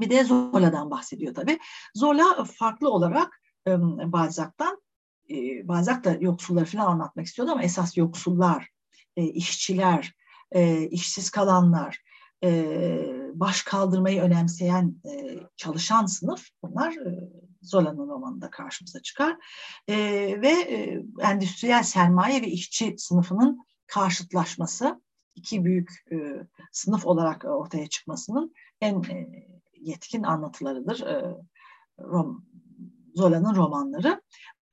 Bir 0.00 0.10
de 0.10 0.24
Zola'dan 0.24 0.90
bahsediyor 0.90 1.34
tabii. 1.34 1.58
Zola 1.94 2.44
farklı 2.44 2.90
olarak 2.90 3.40
e, 3.66 3.70
Balzac'tan 4.12 4.80
e, 5.30 5.68
Balzac 5.68 6.04
da 6.04 6.16
yoksulları 6.20 6.64
falan 6.64 6.86
anlatmak 6.86 7.26
istiyordu 7.26 7.52
ama 7.52 7.62
esas 7.62 7.96
yoksullar, 7.96 8.68
e, 9.16 9.24
işçiler, 9.24 10.14
e, 10.52 10.88
işsiz 10.88 11.30
kalanlar, 11.30 12.02
e, 12.44 12.50
baş 13.34 13.62
kaldırmayı 13.62 14.22
önemseyen 14.22 14.94
e, 15.04 15.38
çalışan 15.56 16.06
sınıf 16.06 16.48
bunlar 16.62 16.92
e, 16.92 17.30
Zola'nın 17.62 18.08
romanında 18.08 18.50
karşımıza 18.50 19.02
çıkar. 19.02 19.36
E, 19.88 19.96
ve 20.42 20.48
e, 20.48 21.02
endüstriyel 21.20 21.82
sermaye 21.82 22.42
ve 22.42 22.46
işçi 22.46 22.94
sınıfının 22.98 23.66
karşıtlaşması, 23.86 25.02
iki 25.34 25.64
büyük 25.64 25.90
e, 26.12 26.16
sınıf 26.72 27.06
olarak 27.06 27.44
ortaya 27.44 27.86
çıkmasının 27.86 28.54
en 28.80 29.02
e, 29.02 29.46
yetkin 29.80 30.22
anlatılarıdır. 30.22 31.00
E, 31.00 31.36
Rom, 32.00 32.44
Zola'nın 33.14 33.54
romanları. 33.54 34.22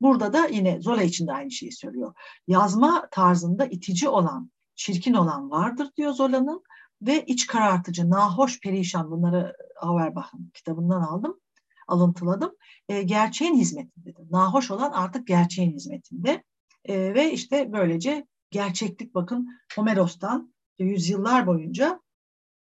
Burada 0.01 0.33
da 0.33 0.47
yine 0.47 0.81
Zola 0.81 1.03
için 1.03 1.27
de 1.27 1.33
aynı 1.33 1.51
şeyi 1.51 1.71
söylüyor. 1.71 2.13
Yazma 2.47 3.07
tarzında 3.11 3.65
itici 3.65 4.09
olan, 4.09 4.51
çirkin 4.75 5.13
olan 5.13 5.51
vardır 5.51 5.89
diyor 5.97 6.11
Zola'nın 6.11 6.63
ve 7.01 7.25
iç 7.25 7.47
karartıcı, 7.47 8.09
nahoş, 8.09 8.59
perişan 8.59 9.11
bunları 9.11 9.55
Auerbach'ın 9.81 10.51
kitabından 10.53 11.01
aldım, 11.01 11.39
alıntıladım. 11.87 12.51
E, 12.89 13.03
gerçeğin 13.03 13.55
hizmetindedir. 13.55 14.31
Nahoş 14.31 14.71
olan 14.71 14.91
artık 14.91 15.27
gerçeğin 15.27 15.73
hizmetinde. 15.73 16.43
E, 16.85 17.13
ve 17.13 17.31
işte 17.31 17.71
böylece 17.73 18.27
gerçeklik 18.51 19.15
bakın 19.15 19.49
Homeros'tan 19.75 20.53
yüzyıllar 20.79 21.47
boyunca 21.47 22.01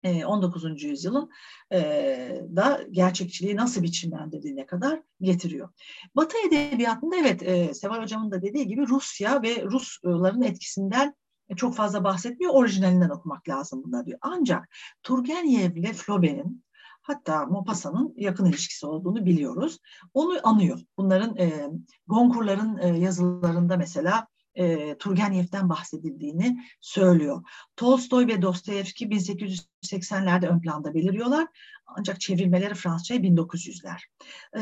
19. 0.04 0.66
E, 0.66 0.88
yüzyılın 0.88 1.30
e, 1.74 1.80
da 2.56 2.84
gerçekçiliği 2.91 3.56
nasıl 3.56 3.84
biçimlendirdiğine 3.84 4.66
kadar 4.66 5.02
getiriyor. 5.22 5.70
Batı 6.16 6.38
edebiyatında 6.47 7.16
evet 7.16 7.43
e, 7.43 7.74
Seval 7.74 8.02
Hocam'ın 8.02 8.32
da 8.32 8.41
dediği 8.41 8.68
gibi 8.68 8.88
Rusya 8.88 9.41
ve 9.41 9.64
Rusların 9.64 10.41
etkisinden 10.41 11.16
çok 11.56 11.76
fazla 11.76 12.04
bahsetmiyor. 12.04 12.54
Orijinalinden 12.54 13.10
okumak 13.10 13.49
lazım 13.49 13.84
bunlar 13.86 14.06
diyor. 14.06 14.20
Ancak 14.22 14.70
Turgenev 15.04 15.76
ile 15.76 15.93
Flaubert'in 15.93 16.64
hatta 17.02 17.45
Maupassant'ın 17.45 18.14
yakın 18.18 18.45
ilişkisi 18.45 18.86
olduğunu 18.86 19.26
biliyoruz. 19.26 19.80
Onu 20.14 20.39
anıyor. 20.43 20.80
Bunların 20.97 21.38
e, 21.38 21.70
Goncourt'ların 22.08 22.78
e, 22.78 22.88
yazılarında 22.99 23.78
mesela 23.78 24.28
e, 24.56 24.97
Turgenev'den 24.97 25.70
bahsedildiğini 25.70 26.66
söylüyor. 26.82 27.43
Tolstoy 27.76 28.28
ve 28.28 28.41
Dostoyevski 28.41 29.08
1880'lerde 29.08 30.47
ön 30.47 30.62
planda 30.62 30.93
beliriyorlar. 30.93 31.47
Ancak 31.86 32.22
çevrilmeleri 32.22 32.74
Fransızca'ya 32.74 33.22
1900'ler. 33.22 33.99
E, 34.58 34.62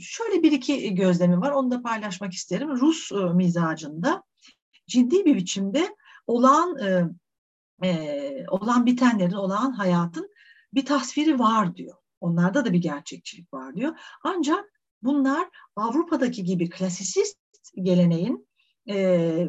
şöyle 0.00 0.42
bir 0.42 0.52
iki 0.52 0.94
gözlemim 0.94 1.40
var. 1.40 1.50
Onu 1.50 1.70
da 1.70 1.82
paylaşmak 1.82 2.32
isterim. 2.32 2.68
Rus 2.68 3.12
e, 3.12 3.16
mizacında 3.16 4.22
ciddi 4.86 5.24
bir 5.24 5.36
biçimde 5.36 5.96
olağan 6.26 6.78
e, 6.78 7.04
e, 7.88 8.44
olan 8.48 8.86
bitenlerin, 8.86 9.32
olağan 9.32 9.72
hayatın 9.72 10.30
bir 10.74 10.84
tasviri 10.84 11.38
var 11.38 11.76
diyor. 11.76 11.96
Onlarda 12.20 12.64
da 12.64 12.72
bir 12.72 12.78
gerçekçilik 12.78 13.54
var 13.54 13.76
diyor. 13.76 13.98
Ancak 14.24 14.64
bunlar 15.02 15.48
Avrupa'daki 15.76 16.44
gibi 16.44 16.70
klasisist 16.70 17.38
geleneğin 17.82 18.46
e, 18.88 19.48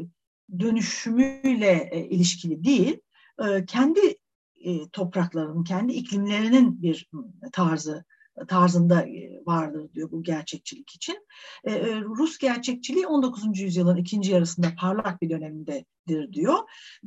dönüşümüyle 0.59 1.89
e, 1.91 2.05
ilişkili 2.05 2.63
değil, 2.63 2.99
e, 3.45 3.65
kendi 3.65 4.17
e, 4.63 4.89
topraklarının, 4.89 5.63
kendi 5.63 5.93
iklimlerinin 5.93 6.81
bir 6.81 7.09
tarzı 7.51 8.05
tarzında 8.47 9.01
e, 9.01 9.41
vardır 9.45 9.93
diyor 9.93 10.11
bu 10.11 10.23
gerçekçilik 10.23 10.95
için. 10.95 11.27
E, 11.63 11.71
e, 11.71 12.01
Rus 12.01 12.38
gerçekçiliği 12.38 13.07
19. 13.07 13.59
yüzyılın 13.59 13.97
ikinci 13.97 14.31
yarısında 14.31 14.67
parlak 14.79 15.21
bir 15.21 15.29
dönemindedir 15.29 16.34
diyor 16.34 16.57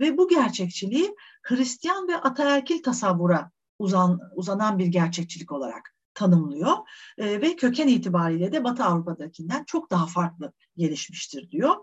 ve 0.01 0.19
bu 0.19 0.29
gerçekçiliği 0.29 1.15
Hristiyan 1.43 2.09
ve 2.09 2.17
ataerkil 2.17 2.83
tasavvura 2.83 3.51
uzan, 3.79 4.21
uzanan 4.35 4.79
bir 4.79 4.87
gerçekçilik 4.87 5.53
olarak 5.53 5.95
tanımlıyor 6.15 6.77
e, 7.19 7.41
ve 7.41 7.57
köken 7.57 7.89
itibariyle 7.89 8.53
de 8.53 8.65
Batı 8.65 8.85
Avrupa'dakinden 8.85 9.65
çok 9.65 9.91
daha 9.91 10.07
farklı 10.07 10.53
gelişmiştir 10.77 11.51
diyor 11.51 11.77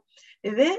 ve 0.45 0.69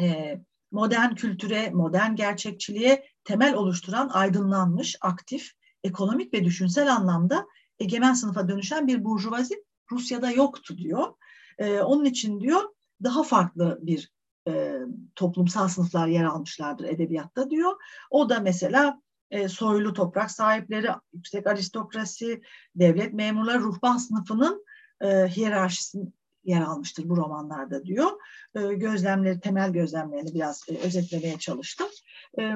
e, 0.00 0.40
modern 0.70 1.14
kültüre, 1.14 1.70
modern 1.70 2.14
gerçekçiliğe 2.14 3.06
temel 3.24 3.54
oluşturan 3.54 4.08
aydınlanmış, 4.08 4.96
aktif, 5.00 5.50
ekonomik 5.84 6.34
ve 6.34 6.44
düşünsel 6.44 6.92
anlamda 6.92 7.46
egemen 7.78 8.14
sınıfa 8.14 8.48
dönüşen 8.48 8.86
bir 8.86 9.04
burjuvazi 9.04 9.64
Rusya'da 9.90 10.30
yoktu 10.30 10.78
diyor. 10.78 11.14
E, 11.58 11.80
onun 11.80 12.04
için 12.04 12.40
diyor 12.40 12.62
daha 13.02 13.22
farklı 13.22 13.78
bir 13.82 14.12
e, 14.48 14.74
toplumsal 15.14 15.68
sınıflar 15.68 16.06
yer 16.06 16.24
almışlardır 16.24 16.84
edebiyatta 16.84 17.50
diyor. 17.50 17.72
O 18.10 18.28
da 18.28 18.40
mesela 18.40 19.02
e, 19.30 19.48
soylu 19.48 19.92
toprak 19.92 20.30
sahipleri, 20.30 20.88
yüksek 21.12 21.46
aristokrasi, 21.46 22.42
devlet 22.74 23.12
memurları, 23.12 23.60
ruhban 23.60 23.96
sınıfının 23.96 24.64
e, 25.00 25.08
hiyerarşisinin 25.08 26.14
yer 26.44 26.60
almıştır 26.60 27.08
bu 27.08 27.16
romanlarda 27.16 27.84
diyor. 27.84 28.10
E, 28.54 28.74
gözlemleri, 28.74 29.40
temel 29.40 29.72
gözlemlerini 29.72 30.34
biraz 30.34 30.64
e, 30.68 30.78
özetlemeye 30.78 31.38
çalıştım. 31.38 31.88
E, 32.38 32.54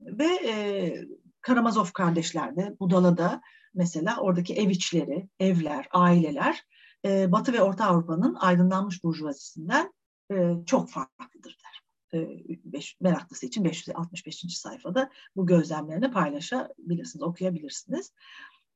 ve 0.00 0.26
e, 0.26 0.94
Karamazov 1.40 1.86
kardeşlerde, 1.94 2.76
Budala'da 2.80 3.40
mesela 3.74 4.16
oradaki 4.20 4.54
ev 4.54 4.68
içleri, 4.68 5.28
evler, 5.40 5.88
aileler 5.92 6.64
e, 7.04 7.32
Batı 7.32 7.52
ve 7.52 7.62
Orta 7.62 7.86
Avrupa'nın 7.86 8.34
aydınlanmış 8.34 9.04
burjuvazisinden 9.04 9.92
e, 10.32 10.52
çok 10.66 10.90
farklıdır 10.90 11.58
der. 11.64 11.80
E, 12.20 12.28
beş, 12.64 12.96
meraklısı 13.00 13.46
için 13.46 13.64
565. 13.64 14.44
sayfada 14.58 15.10
bu 15.36 15.46
gözlemlerini 15.46 16.10
paylaşabilirsiniz, 16.10 17.22
okuyabilirsiniz. 17.22 18.12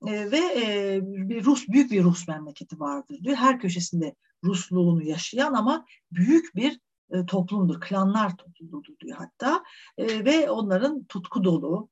E, 0.07 0.31
ve 0.31 0.39
e, 0.39 1.01
bir 1.03 1.45
Rus 1.45 1.69
büyük 1.69 1.91
bir 1.91 2.05
Rus 2.05 2.29
memleketi 2.29 2.81
vardır 2.81 3.19
diyor. 3.25 3.37
Her 3.37 3.61
köşesinde 3.61 4.15
Rusluğunu 4.45 5.03
yaşayan 5.03 5.53
ama 5.53 5.87
büyük 6.13 6.57
bir 6.57 6.81
e, 7.11 7.27
toplumdur, 7.27 7.81
klanlar 7.81 8.37
topluluğudur 8.37 8.99
diyor 8.99 9.19
hatta. 9.19 9.65
E, 9.99 10.25
ve 10.25 10.51
onların 10.51 11.05
tutku 11.05 11.45
dolu, 11.45 11.89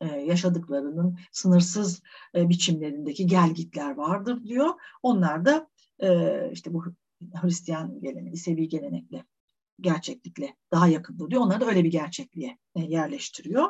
e, 0.00 0.06
yaşadıklarının 0.06 1.18
sınırsız 1.32 2.02
e, 2.34 2.48
biçimlerindeki 2.48 3.26
gelgitler 3.26 3.94
vardır 3.94 4.44
diyor. 4.44 4.74
Onlar 5.02 5.44
da 5.44 5.68
e, 6.02 6.50
işte 6.52 6.72
bu 6.72 6.84
Hristiyan 7.34 8.00
geleneği, 8.00 8.32
İsevi 8.34 8.68
gelenekle 8.68 9.24
gerçeklikle 9.80 10.56
daha 10.72 10.88
yakındır 10.88 11.30
diyor. 11.30 11.42
Onları 11.42 11.60
da 11.60 11.66
öyle 11.66 11.84
bir 11.84 11.90
gerçekliğe 11.90 12.58
yerleştiriyor. 12.76 13.68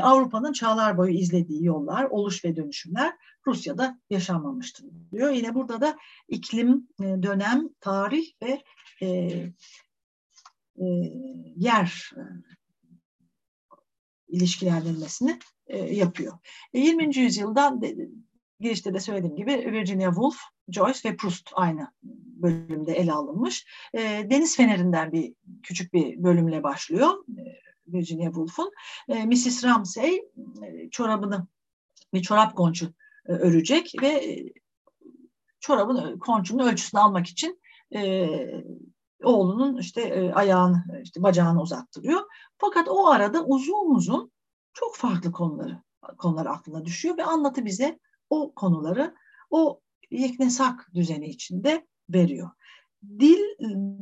Avrupa'nın 0.00 0.52
çağlar 0.52 0.98
boyu 0.98 1.12
izlediği 1.14 1.64
yollar, 1.64 2.04
oluş 2.04 2.44
ve 2.44 2.56
dönüşümler 2.56 3.16
Rusya'da 3.46 4.00
yaşanmamıştır 4.10 4.86
diyor. 5.12 5.30
Yine 5.30 5.54
burada 5.54 5.80
da 5.80 5.96
iklim, 6.28 6.88
dönem, 6.98 7.68
tarih 7.80 8.26
ve 8.42 8.62
yer 11.56 12.12
ilişkilendirmesini 14.32 15.38
e, 15.66 15.78
yapıyor. 15.78 16.38
E, 16.74 16.80
20. 16.80 17.16
yüzyıldan 17.16 17.82
de, 17.82 17.96
girişte 18.60 18.94
de 18.94 19.00
söylediğim 19.00 19.36
gibi 19.36 19.50
Virginia 19.50 20.10
Woolf, 20.10 20.36
Joyce 20.68 21.10
ve 21.10 21.16
Proust 21.16 21.50
aynı 21.54 21.92
bölümde 22.42 22.92
ele 22.92 23.12
alınmış. 23.12 23.66
E, 23.94 24.00
Deniz 24.30 24.56
Feneri'nden 24.56 25.12
bir 25.12 25.34
küçük 25.62 25.92
bir 25.92 26.22
bölümle 26.22 26.62
başlıyor 26.62 27.24
e, 27.38 27.42
Virginia 27.86 28.26
Woolf'un. 28.26 28.72
E, 29.08 29.24
Mrs. 29.26 29.64
Ramsay 29.64 30.14
e, 30.14 30.90
çorabını 30.90 31.46
bir 32.14 32.22
çorap 32.22 32.56
konçu 32.56 32.92
e, 33.26 33.32
örecek 33.32 33.92
ve 34.02 34.08
e, 34.08 34.52
çorabın 35.60 36.18
konçunun 36.18 36.66
ölçüsünü 36.66 37.00
almak 37.00 37.26
için 37.26 37.60
e, 37.94 38.28
oğlunun 39.22 39.78
işte 39.78 40.02
e, 40.02 40.32
ayağını, 40.32 41.00
işte 41.02 41.22
bacağını 41.22 41.62
uzattırıyor. 41.62 42.20
Fakat 42.58 42.88
o 42.88 43.06
arada 43.06 43.44
uzun 43.44 43.94
uzun 43.94 44.32
çok 44.72 44.96
farklı 44.96 45.32
konuları 45.32 45.82
konular 46.18 46.46
aklına 46.46 46.84
düşüyor 46.84 47.16
ve 47.16 47.24
anlatı 47.24 47.64
bize 47.64 47.98
o 48.30 48.52
konuları 48.54 49.14
o 49.50 49.80
yeknesak 50.12 50.90
düzeni 50.94 51.28
içinde 51.28 51.86
veriyor. 52.10 52.50
Dil, 53.18 53.40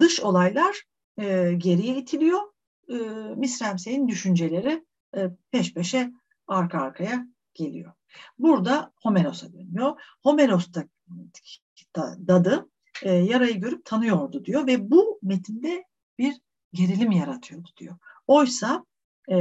dış 0.00 0.20
olaylar 0.20 0.82
e, 1.18 1.52
geriye 1.52 1.96
itiliyor. 1.96 2.40
E, 2.88 2.94
Misremsey'in 3.36 4.08
düşünceleri 4.08 4.84
e, 5.16 5.30
peş 5.50 5.74
peşe 5.74 6.12
arka 6.46 6.78
arkaya 6.78 7.26
geliyor. 7.54 7.92
Burada 8.38 8.92
Homeros'a 9.02 9.52
dönüyor. 9.52 10.00
Homeros'ta 10.22 10.84
dadı 12.28 12.68
e, 13.02 13.12
yarayı 13.12 13.60
görüp 13.60 13.84
tanıyordu 13.84 14.44
diyor 14.44 14.66
ve 14.66 14.90
bu 14.90 15.18
metinde 15.22 15.84
bir 16.18 16.40
gerilim 16.72 17.10
yaratıyordu 17.10 17.68
diyor. 17.76 17.96
Oysa 18.26 18.84
e, 19.30 19.36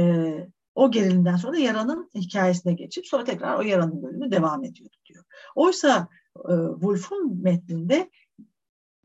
o 0.74 0.90
gerilimden 0.90 1.36
sonra 1.36 1.58
yaranın 1.58 2.10
hikayesine 2.14 2.72
geçip 2.72 3.06
sonra 3.06 3.24
tekrar 3.24 3.58
o 3.58 3.62
yaranın 3.62 4.02
bölümü 4.02 4.30
devam 4.30 4.64
ediyordu 4.64 4.96
diyor. 5.06 5.24
Oysa 5.54 6.08
e, 6.48 6.54
Wolf'un 6.72 7.42
metninde 7.42 8.10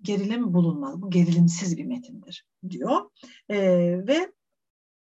gerilim 0.01 0.53
bulunmaz. 0.53 1.01
Bu 1.01 1.09
gerilimsiz 1.09 1.77
bir 1.77 1.85
metindir 1.85 2.45
diyor. 2.69 3.09
E, 3.49 3.57
ve 4.07 4.31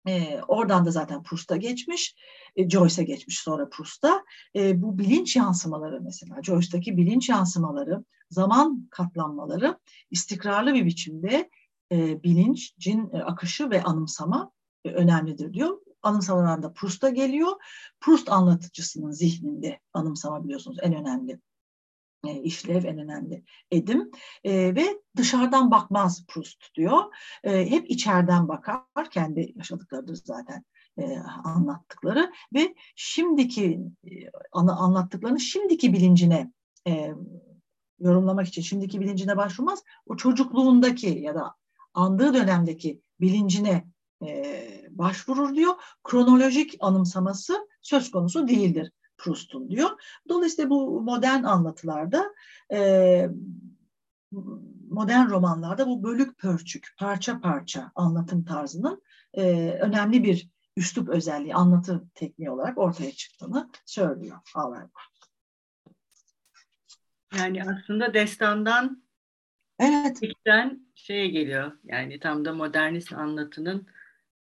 e, 0.09 0.41
oradan 0.49 0.87
da 0.87 0.91
zaten 0.91 1.23
Proust'a 1.23 1.57
geçmiş, 1.57 2.17
e, 2.57 2.71
Joyce'a 2.71 3.05
geçmiş 3.05 3.39
sonra 3.39 3.69
Proust'a. 3.69 4.25
E, 4.57 4.83
bu 4.83 4.99
bilinç 4.99 5.37
yansımaları 5.37 6.01
mesela, 6.01 6.43
Joyce'daki 6.43 6.97
bilinç 6.97 7.29
yansımaları, 7.29 8.05
zaman 8.31 8.89
katlanmaları 8.91 9.79
istikrarlı 10.11 10.75
bir 10.75 10.85
biçimde 10.85 11.51
e, 11.93 12.23
bilincin 12.23 13.11
e, 13.13 13.23
akışı 13.23 13.71
ve 13.71 13.83
anımsama 13.83 14.53
e, 14.85 14.91
önemlidir 14.91 15.53
diyor. 15.53 15.79
Anımsamalar 16.03 16.63
da 16.63 16.73
Proust'a 16.73 17.09
geliyor. 17.09 17.53
Proust 18.01 18.29
anlatıcısının 18.31 19.11
zihninde 19.11 19.81
anımsama 19.93 20.45
biliyorsunuz 20.45 20.79
en 20.83 20.95
önemli 20.95 21.41
işlev 22.25 22.85
en 22.85 22.99
önemli 22.99 23.45
edim 23.71 24.11
e, 24.45 24.75
ve 24.75 25.03
dışarıdan 25.17 25.71
bakmaz 25.71 26.27
Proust 26.29 26.75
diyor. 26.75 27.03
E, 27.45 27.71
hep 27.71 27.91
içeriden 27.91 28.49
bakar 28.49 29.11
kendi 29.11 29.53
yaşadıklarıdır 29.57 30.21
zaten 30.25 30.65
e, 30.99 31.19
anlattıkları 31.45 32.33
ve 32.55 32.75
şimdiki 32.97 33.81
e, 34.05 34.11
anlattıklarını 34.53 35.41
şimdiki 35.41 35.93
bilincine 35.93 36.53
e, 36.89 37.15
yorumlamak 37.99 38.49
için 38.49 38.63
şimdiki 38.63 39.01
bilincine 39.01 39.37
başvurmaz. 39.37 39.83
O 40.07 40.17
çocukluğundaki 40.17 41.09
ya 41.09 41.35
da 41.35 41.55
andığı 41.95 42.35
dönemdeki 42.35 43.01
bilincine 43.21 43.85
e, 44.27 44.89
başvurur 44.91 45.55
diyor. 45.55 45.75
Kronolojik 46.05 46.77
anımsaması 46.81 47.69
söz 47.83 48.11
konusu 48.11 48.49
değildir 48.49 48.93
Proust'un 49.19 49.71
diyor. 49.71 49.91
Dolayısıyla 50.29 50.71
bu 50.71 51.01
modern 51.01 51.45
anlatılarda 51.45 52.35
e, 52.73 53.29
modern 54.91 55.29
romanlarda 55.31 55.87
bu 55.87 56.03
bölük 56.03 56.39
pörçük, 56.39 56.95
parça 56.99 57.41
parça 57.41 57.93
anlatım 57.95 58.45
tarzının 58.45 59.03
e, 59.35 59.71
önemli 59.81 60.23
bir 60.23 60.49
üslup 60.77 61.09
özelliği, 61.09 61.55
anlatı 61.55 62.05
tekniği 62.15 62.51
olarak 62.51 62.79
ortaya 62.79 63.13
çıktığını 63.13 63.71
söylüyor 63.87 64.39
Auerbach. 64.55 65.09
Yani 67.39 67.63
aslında 67.65 68.15
destandan 68.15 69.03
evet. 69.79 70.21
şeye 70.95 71.29
geliyor. 71.29 71.73
Yani 71.85 72.21
tam 72.21 72.45
da 72.45 72.53
modernist 72.53 73.13
anlatının 73.13 73.87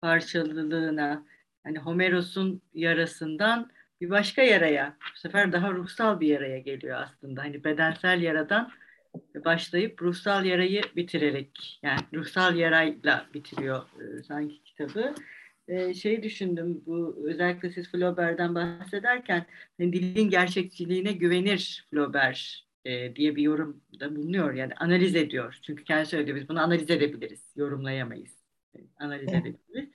parçalılığına, 0.02 1.26
hani 1.64 1.80
Homeros'un 1.80 2.62
yarasından 2.74 3.72
bir 4.02 4.10
başka 4.10 4.42
yaraya, 4.42 4.98
bu 5.16 5.20
sefer 5.20 5.52
daha 5.52 5.72
ruhsal 5.74 6.20
bir 6.20 6.28
yaraya 6.28 6.60
geliyor 6.60 6.98
aslında. 7.02 7.42
Hani 7.42 7.64
bedensel 7.64 8.22
yaradan 8.22 8.72
başlayıp 9.46 10.02
ruhsal 10.02 10.46
yarayı 10.46 10.82
bitirerek, 10.96 11.80
yani 11.84 12.00
ruhsal 12.14 12.56
yarayla 12.56 13.26
bitiriyor 13.34 13.82
e, 13.82 14.24
sanki 14.24 14.64
kitabı. 14.64 15.16
E, 15.68 15.94
şey 15.94 16.24
düşündüm, 16.24 16.82
bu 16.86 17.24
özellikle 17.28 17.70
siz 17.70 17.92
Flaubert'den 17.92 18.56
bahsederken 18.56 19.46
hani 19.78 19.94
dilin 19.94 20.30
gerçekçiliğine 20.30 21.12
güvenir 21.12 21.88
Flaubert 21.92 22.60
e, 22.86 23.16
diye 23.16 23.36
bir 23.36 23.44
yorumda 23.44 24.16
bulunuyor. 24.16 24.54
Yani 24.54 24.74
analiz 24.74 25.16
ediyor. 25.16 25.60
Çünkü 25.62 25.84
kendisi 25.84 26.12
söylüyor 26.12 26.38
biz 26.38 26.50
bunu 26.50 26.62
analiz 26.62 26.90
edebiliriz, 26.90 27.54
yorumlayamayız. 27.56 28.42
Analiz 29.00 29.30
evet. 29.34 29.46
edebiliriz 29.46 29.90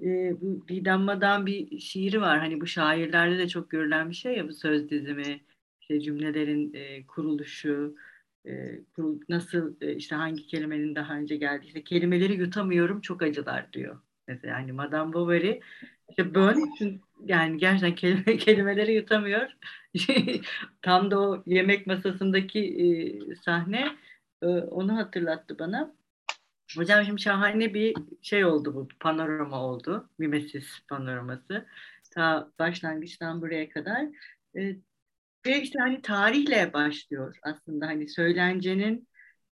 e, 0.00 0.40
bu 0.40 0.68
Didem 0.68 1.00
Madan 1.00 1.46
bir 1.46 1.78
şiiri 1.80 2.20
var. 2.20 2.38
Hani 2.38 2.60
bu 2.60 2.66
şairlerde 2.66 3.38
de 3.38 3.48
çok 3.48 3.70
görülen 3.70 4.10
bir 4.10 4.14
şey 4.14 4.36
ya 4.36 4.48
bu 4.48 4.52
söz 4.52 4.90
dizimi, 4.90 5.40
işte 5.80 6.00
cümlelerin 6.00 6.74
e, 6.74 7.06
kuruluşu, 7.06 7.96
e, 8.46 8.84
kurul, 8.84 9.20
nasıl 9.28 9.76
e, 9.80 9.94
işte 9.96 10.14
hangi 10.16 10.46
kelimenin 10.46 10.94
daha 10.94 11.14
önce 11.14 11.36
geldi. 11.36 11.66
İşte 11.66 11.84
kelimeleri 11.84 12.32
yutamıyorum 12.34 13.00
çok 13.00 13.22
acılar 13.22 13.72
diyor. 13.72 14.00
Mesela 14.28 14.54
hani 14.56 14.72
Madame 14.72 15.12
Bovary 15.12 15.60
işte 16.08 16.34
bön 16.34 16.70
yani 17.24 17.58
gerçekten 17.58 17.94
kelime, 17.94 18.36
kelimeleri 18.38 18.94
yutamıyor. 18.94 19.48
Tam 20.82 21.10
da 21.10 21.20
o 21.20 21.42
yemek 21.46 21.86
masasındaki 21.86 22.60
e, 23.30 23.34
sahne 23.36 23.96
e, 24.42 24.46
onu 24.46 24.96
hatırlattı 24.96 25.58
bana. 25.58 25.94
Hocam 26.76 27.04
şimdi 27.04 27.20
şahane 27.20 27.74
bir 27.74 27.94
şey 28.22 28.44
oldu 28.44 28.74
bu 28.74 28.88
panorama 29.00 29.62
oldu. 29.62 30.10
Mimesis 30.18 30.66
panoraması. 30.88 31.66
Ta 32.10 32.52
başlangıçtan 32.58 33.42
buraya 33.42 33.68
kadar. 33.68 34.06
E, 34.56 34.76
ve 35.46 35.62
işte 35.62 35.78
hani 35.78 36.02
tarihle 36.02 36.72
başlıyor 36.72 37.38
aslında 37.42 37.86
hani 37.86 38.08
söylencenin 38.08 39.08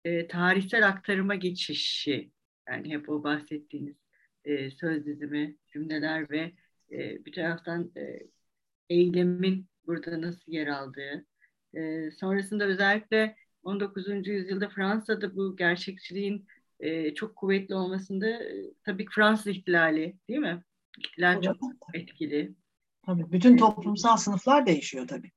e, 0.04 0.28
tarihsel 0.28 0.88
aktarıma 0.88 1.34
geçişi. 1.34 2.30
Yani 2.68 2.90
hep 2.90 3.08
o 3.08 3.24
bahsettiğiniz 3.24 3.96
e, 4.44 4.70
söz 4.70 5.06
dizimi, 5.06 5.56
cümleler 5.68 6.30
ve 6.30 6.52
e, 6.92 7.24
bir 7.24 7.32
taraftan 7.32 7.92
e, 7.96 8.18
eylemin 8.90 9.66
burada 9.86 10.20
nasıl 10.20 10.52
yer 10.52 10.66
aldığı. 10.66 11.26
E, 11.74 12.10
sonrasında 12.10 12.64
özellikle 12.64 13.36
19. 13.62 14.28
yüzyılda 14.28 14.68
Fransa'da 14.68 15.36
bu 15.36 15.56
gerçekçiliğin 15.56 16.46
e, 16.82 17.14
çok 17.14 17.36
kuvvetli 17.36 17.74
olmasında 17.74 18.28
e, 18.28 18.72
tabii 18.84 19.06
Fransız 19.10 19.46
ihtilali 19.46 20.16
değil 20.28 20.40
mi? 20.40 20.64
İhtilal 20.98 21.34
tabii. 21.34 21.44
çok 21.44 21.60
etkili. 21.94 22.54
Tabii 23.06 23.32
bütün 23.32 23.56
toplumsal 23.56 24.16
sınıflar 24.16 24.66
değişiyor 24.66 25.08
tabii. 25.08 25.30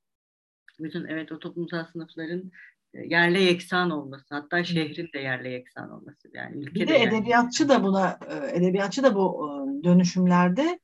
Bütün 0.80 1.06
evet 1.06 1.32
o 1.32 1.40
toplumsal 1.40 1.86
sınıfların 1.86 2.52
e, 2.94 3.02
yerle 3.06 3.42
yeksan 3.42 3.90
olması, 3.90 4.36
hatta 4.36 4.64
şehrin 4.64 5.10
de 5.14 5.20
yerle 5.20 5.50
yeksan 5.50 5.92
olması 5.92 6.30
yani 6.34 6.58
ülkede. 6.58 6.80
Bir 6.80 6.88
de 6.88 7.04
edebiyatçı 7.04 7.64
yani. 7.64 7.70
da 7.70 7.84
buna 7.84 8.20
e, 8.30 8.58
edebiyatçı 8.58 9.04
da 9.04 9.16
bu 9.16 9.50
dönüşümlerde 9.84 10.80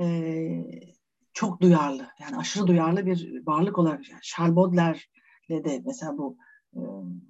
e, 0.00 0.06
çok 1.32 1.60
duyarlı. 1.60 2.06
Yani 2.20 2.36
aşırı 2.36 2.66
duyarlı 2.66 3.06
bir 3.06 3.46
varlık 3.46 3.78
olarak 3.78 4.10
yani 4.10 4.20
Charles 4.22 4.56
Baudelaire'le 4.56 5.64
de 5.64 5.82
mesela 5.86 6.18
bu 6.18 6.36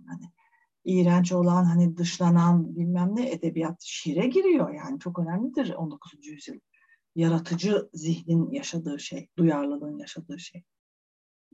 hani 0.07 0.38
iğrenç 0.89 1.33
olan 1.33 1.65
hani 1.65 1.97
dışlanan 1.97 2.77
bilmem 2.77 3.17
ne 3.17 3.31
edebiyat 3.31 3.83
şiire 3.83 4.27
giriyor. 4.27 4.75
Yani 4.75 5.01
çok 5.01 5.19
önemlidir 5.19 5.71
19. 5.71 6.27
yüzyıl. 6.27 6.61
Yaratıcı 7.17 7.89
zihnin 7.93 8.51
yaşadığı 8.51 8.99
şey, 8.99 9.29
duyarlılığın 9.39 9.99
yaşadığı 9.99 10.39
şey. 10.39 10.63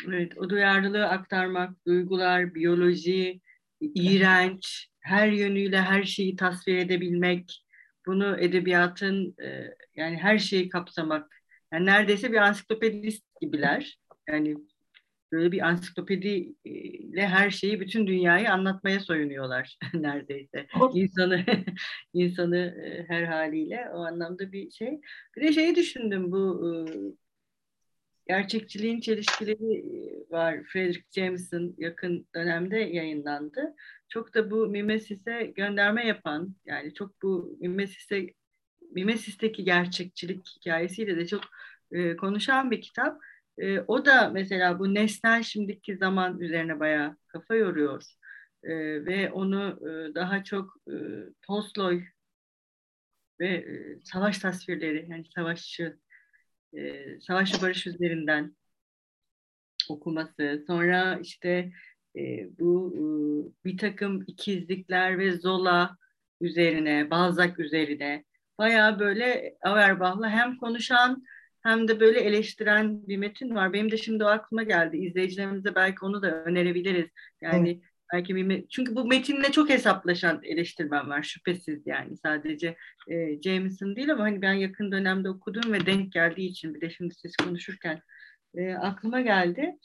Evet, 0.08 0.38
o 0.38 0.50
duyarlılığı 0.50 1.06
aktarmak, 1.06 1.86
duygular, 1.86 2.54
biyoloji, 2.54 3.40
iğrenç, 3.80 4.88
her 5.00 5.28
yönüyle 5.28 5.80
her 5.80 6.04
şeyi 6.04 6.36
tasvir 6.36 6.76
edebilmek, 6.76 7.64
bunu 8.06 8.40
edebiyatın 8.40 9.34
e, 9.42 9.74
yani 9.94 10.16
her 10.16 10.38
şeyi 10.38 10.68
kapsamak. 10.68 11.42
Yani 11.72 11.86
neredeyse 11.86 12.32
bir 12.32 12.36
ansiklopedist 12.36 13.24
gibiler. 13.40 13.98
Yani 14.28 14.56
böyle 15.34 15.52
bir 15.52 15.60
ansiklopediyle 15.68 17.26
her 17.26 17.50
şeyi, 17.50 17.80
bütün 17.80 18.06
dünyayı 18.06 18.52
anlatmaya 18.52 19.00
soyunuyorlar 19.00 19.78
neredeyse. 19.94 20.66
İnsanı 20.94 21.44
insanı 22.12 22.56
e, 22.56 23.04
her 23.08 23.22
haliyle 23.22 23.88
o 23.92 23.98
anlamda 23.98 24.52
bir 24.52 24.70
şey. 24.70 25.00
Bir 25.36 25.42
de 25.42 25.52
şeyi 25.52 25.74
düşündüm 25.74 26.32
bu 26.32 26.68
e, 26.68 26.72
gerçekçiliğin 28.26 29.00
çelişkileri 29.00 29.74
e, 29.76 30.30
var. 30.30 30.62
Frederick 30.62 31.04
Jameson 31.10 31.74
yakın 31.78 32.26
dönemde 32.34 32.78
yayınlandı. 32.78 33.74
Çok 34.08 34.34
da 34.34 34.50
bu 34.50 34.66
Mimesis'e 34.66 35.52
gönderme 35.56 36.06
yapan 36.06 36.54
yani 36.66 36.94
çok 36.94 37.22
bu 37.22 37.56
Mimesis'e 37.60 38.26
Mimesis'teki 38.90 39.64
gerçekçilik 39.64 40.46
hikayesiyle 40.56 41.16
de 41.16 41.26
çok 41.26 41.44
konuşan 42.18 42.70
bir 42.70 42.80
kitap. 42.80 43.20
E, 43.58 43.80
o 43.80 44.04
da 44.04 44.28
mesela 44.28 44.78
bu 44.78 44.94
nesnel 44.94 45.42
şimdiki 45.42 45.96
zaman 45.96 46.40
üzerine 46.40 46.80
bayağı 46.80 47.16
kafa 47.26 47.54
yoruyor. 47.54 48.02
E, 48.62 48.70
ve 49.06 49.32
onu 49.32 49.78
e, 49.82 50.14
daha 50.14 50.44
çok 50.44 50.76
e, 50.88 50.94
Tolstoy 51.42 52.04
ve 53.40 53.48
e, 53.48 54.00
savaş 54.04 54.38
tasvirleri 54.38 55.06
yani 55.10 55.24
savaşçı 55.34 55.98
e, 56.76 57.04
savaş 57.20 57.62
barış 57.62 57.86
üzerinden 57.86 58.56
okuması. 59.88 60.64
Sonra 60.66 61.18
işte 61.22 61.72
e, 62.16 62.48
bu 62.58 62.94
e, 62.96 63.02
bir 63.64 63.78
takım 63.78 64.24
ikizlikler 64.26 65.18
ve 65.18 65.32
Zola 65.32 65.96
üzerine, 66.40 67.10
Balzac 67.10 67.58
üzerine 67.58 68.24
bayağı 68.58 68.98
böyle 68.98 69.56
Auerbach'la 69.62 70.30
hem 70.30 70.56
konuşan 70.56 71.24
hem 71.64 71.88
de 71.88 72.00
böyle 72.00 72.20
eleştiren 72.20 73.08
bir 73.08 73.16
metin 73.16 73.54
var. 73.54 73.72
Benim 73.72 73.90
de 73.90 73.96
şimdi 73.96 74.24
o 74.24 74.26
aklıma 74.26 74.62
geldi. 74.62 74.96
İzleyicilerimize 74.96 75.74
belki 75.74 76.04
onu 76.04 76.22
da 76.22 76.44
önerebiliriz. 76.44 77.08
Yani 77.40 77.70
evet. 77.70 77.82
belki 78.12 78.36
bir 78.36 78.68
çünkü 78.68 78.96
bu 78.96 79.04
metinle 79.04 79.52
çok 79.52 79.70
hesaplaşan 79.70 80.40
eleştirmen 80.42 81.10
var 81.10 81.22
şüphesiz 81.22 81.86
yani 81.86 82.16
sadece 82.16 82.76
e, 83.08 83.42
Jameson 83.42 83.96
değil 83.96 84.12
ama 84.12 84.24
hani 84.24 84.42
ben 84.42 84.52
yakın 84.52 84.92
dönemde 84.92 85.30
okudum 85.30 85.72
ve 85.72 85.86
denk 85.86 86.12
geldiği 86.12 86.48
için 86.48 86.74
bir 86.74 86.80
de 86.80 86.90
şimdi 86.90 87.14
siz 87.14 87.36
konuşurken 87.36 88.00
e, 88.54 88.74
aklıma 88.74 89.20
geldi. 89.20 89.78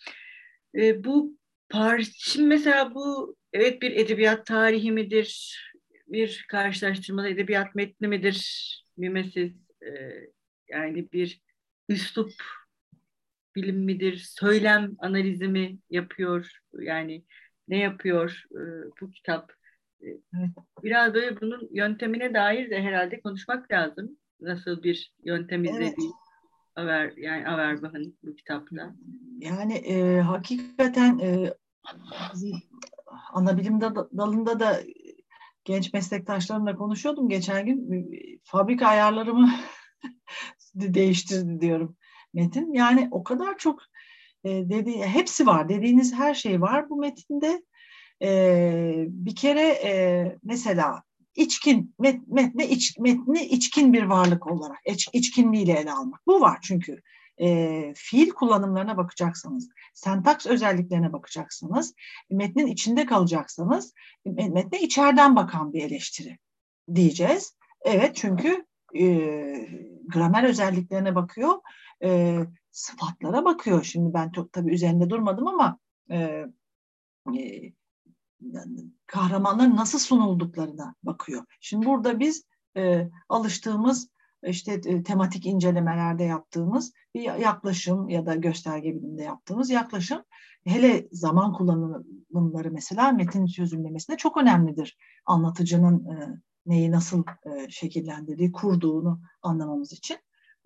E, 0.76 1.04
bu 1.04 1.38
par 1.70 2.02
şimdi 2.18 2.48
mesela 2.48 2.96
bu 2.96 3.36
evet 3.54 3.82
bir 3.82 3.92
edebiyat 3.92 4.46
tarihi 4.46 4.92
midir? 4.92 5.60
Bir 6.08 6.46
karşılaştırmalı 6.50 7.30
edebiyat 7.30 7.76
metni 7.76 8.08
midir? 8.08 8.70
Mimesiz 8.98 9.52
e, 9.82 9.92
yani 10.70 11.12
bir 11.12 11.42
üslup 11.90 12.32
bilim 13.56 13.84
midir, 13.84 14.18
söylem 14.18 14.96
analizi 15.00 15.48
mi 15.48 15.78
yapıyor? 15.90 16.52
Yani 16.80 17.24
ne 17.68 17.78
yapıyor 17.78 18.44
e, 18.52 18.62
bu 19.02 19.12
kitap? 19.12 19.52
E, 20.02 20.08
biraz 20.84 21.14
böyle 21.14 21.42
bunun 21.42 21.70
yöntemine 21.72 22.34
dair 22.34 22.70
de 22.70 22.82
herhalde 22.82 23.22
konuşmak 23.22 23.72
lazım. 23.72 24.18
Nasıl 24.42 24.84
bir 24.84 25.14
yöntem 25.24 25.64
izlediği 25.64 25.90
evet. 25.90 26.14
Aver, 26.76 27.14
yani 27.18 27.48
Averbach'ın 27.48 28.18
bu 28.24 28.36
kitapta. 28.36 28.96
Yani 29.40 29.74
e, 29.74 30.20
hakikaten 30.20 31.20
e, 31.20 31.54
ana 33.34 33.58
bilim 33.58 33.82
dalında 33.82 34.60
da 34.60 34.80
genç 35.66 35.94
meslektaşlarımla 35.94 36.76
konuşuyordum 36.76 37.30
geçen 37.30 37.66
gün. 37.66 37.90
Fabrika 38.44 38.88
ayarlarımı 38.88 39.50
değiştirdi 40.76 41.62
diyorum 41.62 41.98
metin. 42.34 42.74
Yani 42.74 43.08
o 43.12 43.24
kadar 43.24 43.58
çok 43.58 43.82
e, 44.44 44.50
dedi, 44.50 45.02
hepsi 45.04 45.48
var. 45.48 45.70
Dediğiniz 45.70 46.14
her 46.14 46.34
şey 46.34 46.62
var 46.62 46.90
bu 46.90 46.96
metinde. 46.96 47.64
E, 48.22 49.06
bir 49.08 49.36
kere 49.36 49.68
e, 49.68 50.36
mesela 50.44 51.04
içkin 51.36 51.96
met, 52.00 52.28
metne 52.28 52.68
iç, 52.68 52.98
metni 52.98 53.46
içkin 53.46 53.94
bir 53.94 54.04
varlık 54.04 54.48
olarak 54.48 54.80
iç, 54.86 55.10
içkinliğiyle 55.14 55.74
ele 55.74 55.92
almak. 55.92 56.28
Bu 56.28 56.42
var 56.42 56.60
çünkü 56.62 57.02
e, 57.42 57.94
fiil 57.96 58.30
kullanımlarına 58.30 58.98
bakacaksanız, 58.98 59.70
sentaks 59.94 60.46
özelliklerine 60.46 61.14
bakacaksanız, 61.14 61.94
metnin 62.30 62.68
içinde 62.68 63.06
kalacaksanız, 63.06 63.94
metne 64.26 64.80
içeriden 64.82 65.36
bakan 65.36 65.74
bir 65.74 65.84
eleştiri 65.84 66.38
diyeceğiz. 66.96 67.54
Evet 67.82 68.16
çünkü 68.16 68.66
e, 68.96 69.06
gramer 70.08 70.44
özelliklerine 70.44 71.16
bakıyor, 71.16 71.54
e, 72.04 72.40
sıfatlara 72.72 73.46
bakıyor. 73.46 73.84
Şimdi 73.84 74.14
ben 74.14 74.32
tabii 74.52 74.74
üzerinde 74.74 75.10
durmadım 75.10 75.48
ama 75.48 75.80
e, 76.12 76.46
e, 77.38 77.74
kahramanların 79.06 79.76
nasıl 79.76 80.00
sunulduklarına 80.00 80.96
bakıyor. 81.04 81.46
Şimdi 81.60 81.86
burada 81.86 82.20
biz 82.20 82.44
e, 82.78 83.10
alıştığımız 83.30 84.10
işte 84.44 84.82
e, 84.86 85.04
tematik 85.04 85.46
incelemelerde 85.46 86.24
yaptığımız 86.24 86.94
bir 87.16 87.22
yaklaşım 87.22 88.10
ya 88.10 88.26
da 88.26 88.36
gösterge 88.36 88.96
bilimde 88.96 89.24
yaptığımız 89.24 89.70
yaklaşım 89.70 90.24
hele 90.64 91.08
zaman 91.12 91.54
kullanımları 91.54 92.72
mesela 92.72 93.12
metin 93.12 93.46
çözümlemesinde 93.46 94.18
çok 94.18 94.38
önemlidir. 94.38 94.98
Anlatıcının 95.26 96.06
e, 96.06 96.42
neyi 96.70 96.92
nasıl 96.92 97.24
e, 97.46 97.70
şekillendirdiği, 97.70 98.52
kurduğunu 98.52 99.22
anlamamız 99.42 99.94
için. 99.94 100.18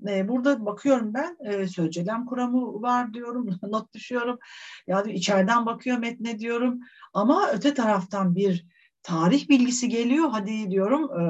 E, 0.07 0.27
burada 0.27 0.65
bakıyorum 0.65 1.13
ben 1.13 1.37
e, 1.45 1.67
sözcelem 1.67 2.25
kuramı 2.25 2.81
var 2.81 3.13
diyorum, 3.13 3.49
not 3.63 3.93
düşüyorum. 3.93 4.39
Ya 4.87 5.03
içeriden 5.03 5.65
bakıyor 5.65 5.97
metne 5.97 6.39
diyorum. 6.39 6.79
Ama 7.13 7.49
öte 7.51 7.73
taraftan 7.73 8.35
bir 8.35 8.67
tarih 9.03 9.49
bilgisi 9.49 9.89
geliyor. 9.89 10.29
Hadi 10.29 10.71
diyorum 10.71 11.19
e, 11.19 11.23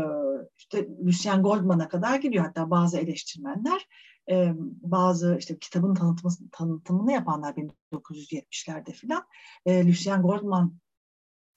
işte 0.57 0.88
Lucien 1.05 1.43
Goldman'a 1.43 1.88
kadar 1.88 2.19
gidiyor. 2.19 2.45
Hatta 2.45 2.69
bazı 2.69 2.97
eleştirmenler 2.97 3.88
e, 4.30 4.53
bazı 4.82 5.36
işte 5.39 5.59
kitabın 5.59 5.95
tanıtımını, 5.95 6.49
tanıtımını 6.51 7.11
yapanlar 7.11 7.55
1970'lerde 7.91 8.91
filan 8.91 9.24
e, 9.65 9.88
Lucien 9.88 10.21
Goldman 10.21 10.80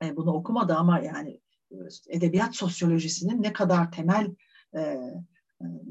e, 0.02 0.16
bunu 0.16 0.32
okumadı 0.32 0.74
ama 0.74 0.98
yani 0.98 1.40
edebiyat 2.08 2.56
sosyolojisinin 2.56 3.42
ne 3.42 3.52
kadar 3.52 3.92
temel 3.92 4.34
e, 4.76 4.98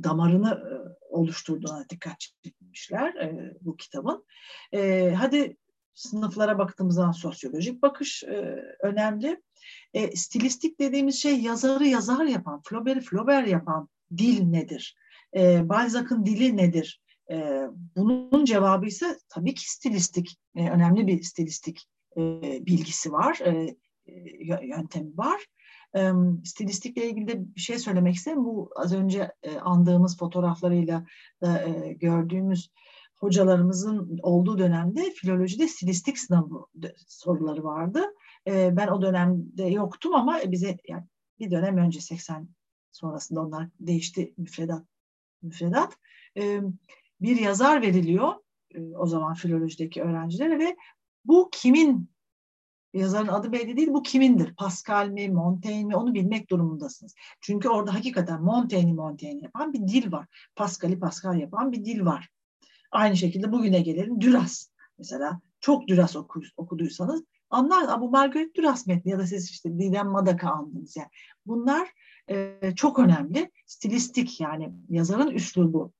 damarını 0.03 0.49
e, 0.49 0.73
oluşturduğuna 1.09 1.89
dikkat 1.89 2.19
çekmişler 2.19 3.15
e, 3.15 3.53
bu 3.61 3.77
kitabın. 3.77 4.25
E, 4.73 5.11
hadi 5.17 5.57
sınıflara 5.93 6.57
baktığımız 6.57 6.95
zaman 6.95 7.11
sosyolojik 7.11 7.81
bakış 7.81 8.23
e, 8.23 8.63
önemli. 8.81 9.41
E, 9.93 10.15
stilistik 10.15 10.79
dediğimiz 10.79 11.15
şey 11.15 11.39
yazarı 11.39 11.85
yazar 11.85 12.25
yapan, 12.25 12.61
Flaubert'i 12.61 13.01
Flaubert 13.01 13.47
yapan 13.47 13.89
dil 14.17 14.43
nedir? 14.43 14.95
E, 15.35 15.69
Balzac'ın 15.69 16.25
dili 16.25 16.57
nedir? 16.57 17.01
E, 17.31 17.61
bunun 17.95 18.45
cevabı 18.45 18.85
ise 18.85 19.17
tabii 19.29 19.53
ki 19.53 19.71
stilistik, 19.71 20.37
e, 20.55 20.69
önemli 20.69 21.07
bir 21.07 21.23
stilistik 21.23 21.87
e, 22.17 22.21
bilgisi 22.65 23.11
var, 23.11 23.39
e, 23.45 23.75
yöntemi 24.67 25.17
var. 25.17 25.45
Stilistikle 26.43 27.09
ilgili 27.09 27.27
de 27.27 27.55
bir 27.55 27.61
şey 27.61 27.79
söylemek 27.79 28.15
isterim. 28.15 28.45
Bu 28.45 28.69
az 28.75 28.93
önce 28.93 29.31
e, 29.43 29.57
andığımız 29.57 30.17
fotoğraflarıyla 30.17 31.05
da 31.41 31.61
e, 31.61 31.93
gördüğümüz 31.93 32.71
hocalarımızın 33.15 34.19
olduğu 34.21 34.57
dönemde 34.57 35.11
filolojide 35.11 35.67
stilistik 35.67 36.19
sınavı 36.19 36.65
soruları 37.07 37.63
vardı. 37.63 38.03
E, 38.47 38.77
ben 38.77 38.87
o 38.87 39.01
dönemde 39.01 39.63
yoktum 39.63 40.15
ama 40.15 40.39
bize 40.45 40.77
yani 40.87 41.03
bir 41.39 41.51
dönem 41.51 41.77
önce 41.77 42.01
80 42.01 42.49
sonrasında 42.91 43.41
onlar 43.41 43.67
değişti 43.79 44.33
müfredat. 44.37 44.83
müfredat. 45.41 45.97
Bir 47.21 47.39
yazar 47.39 47.81
veriliyor 47.81 48.33
o 48.97 49.07
zaman 49.07 49.33
filolojideki 49.33 50.01
öğrencilere 50.01 50.59
ve 50.59 50.75
bu 51.25 51.49
kimin 51.51 52.09
yazarın 52.95 53.27
adı 53.27 53.51
belli 53.51 53.77
değil 53.77 53.87
bu 53.87 54.03
kimindir? 54.03 54.55
Pascal 54.55 55.07
mi, 55.07 55.29
Montaigne 55.29 55.83
mi 55.83 55.95
onu 55.95 56.13
bilmek 56.13 56.49
durumundasınız. 56.49 57.15
Çünkü 57.41 57.69
orada 57.69 57.93
hakikaten 57.93 58.41
Montaigne'i 58.41 58.93
Montaigne 58.93 59.41
yapan 59.43 59.73
bir 59.73 59.87
dil 59.87 60.11
var. 60.11 60.27
Pascal'i 60.55 60.99
Pascal 60.99 61.39
yapan 61.39 61.71
bir 61.71 61.85
dil 61.85 62.05
var. 62.05 62.29
Aynı 62.91 63.17
şekilde 63.17 63.51
bugüne 63.51 63.81
gelelim. 63.81 64.21
Düras 64.21 64.67
mesela 64.97 65.41
çok 65.59 65.87
Düras 65.87 66.15
oku, 66.15 66.41
okuduysanız 66.57 67.23
anlar 67.49 68.01
bu 68.01 68.09
Margaret 68.09 68.55
Düras 68.55 68.87
metni 68.87 69.11
ya 69.11 69.19
da 69.19 69.27
siz 69.27 69.49
işte 69.49 69.79
Didem 69.79 70.07
Madaka 70.07 70.49
andınız 70.49 70.97
yani. 70.97 71.09
Bunlar 71.45 71.89
e, 72.29 72.59
çok 72.75 72.99
önemli. 72.99 73.51
Stilistik 73.65 74.41
yani 74.41 74.73
yazarın 74.89 75.31
üslubu, 75.31 75.91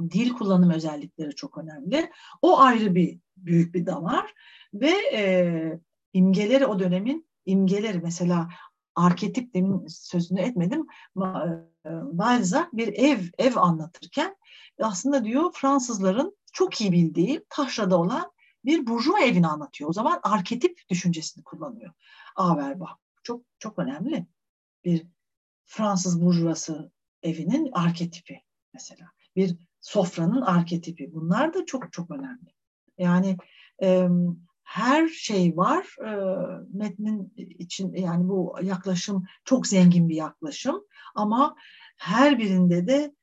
dil 0.00 0.30
kullanım 0.30 0.70
özellikleri 0.70 1.34
çok 1.34 1.58
önemli. 1.58 2.10
O 2.42 2.58
ayrı 2.58 2.94
bir 2.94 3.18
büyük 3.36 3.74
bir 3.74 3.86
damar 3.86 4.34
ve 4.74 4.90
e, 5.12 5.80
imgeleri 6.12 6.66
o 6.66 6.78
dönemin 6.78 7.28
imgeleri 7.46 7.98
mesela 7.98 8.48
arketip 8.94 9.54
demin 9.54 9.86
sözünü 9.86 10.40
etmedim. 10.40 10.86
E, 11.16 11.90
Balzac 11.92 12.66
bir 12.72 12.88
ev 12.88 13.20
ev 13.38 13.56
anlatırken 13.56 14.36
aslında 14.80 15.24
diyor 15.24 15.52
Fransızların 15.54 16.36
çok 16.52 16.80
iyi 16.80 16.92
bildiği 16.92 17.44
taşrada 17.48 18.00
olan 18.00 18.32
bir 18.64 18.86
burjuva 18.86 19.20
evini 19.20 19.46
anlatıyor. 19.46 19.90
O 19.90 19.92
zaman 19.92 20.20
arketip 20.22 20.80
düşüncesini 20.90 21.44
kullanıyor. 21.44 21.92
Auerbach. 22.36 22.92
Çok 23.22 23.42
çok 23.58 23.78
önemli. 23.78 24.26
Bir 24.84 25.06
Fransız 25.64 26.22
burjuvası 26.22 26.92
evinin 27.22 27.72
arketipi 27.72 28.42
mesela. 28.74 29.10
Bir 29.36 29.56
sofranın 29.80 30.42
arketipi. 30.42 31.12
Bunlar 31.14 31.54
da 31.54 31.66
çok 31.66 31.92
çok 31.92 32.10
önemli. 32.10 32.52
Yani 32.98 33.36
e, 33.82 34.08
her 34.68 35.08
şey 35.08 35.56
var 35.56 35.96
e, 36.06 36.12
metnin 36.72 37.32
için 37.36 37.94
yani 37.94 38.28
bu 38.28 38.56
yaklaşım 38.62 39.24
çok 39.44 39.66
zengin 39.66 40.08
bir 40.08 40.14
yaklaşım 40.14 40.80
ama 41.14 41.56
her 41.96 42.38
birinde 42.38 42.86
de 42.86 43.14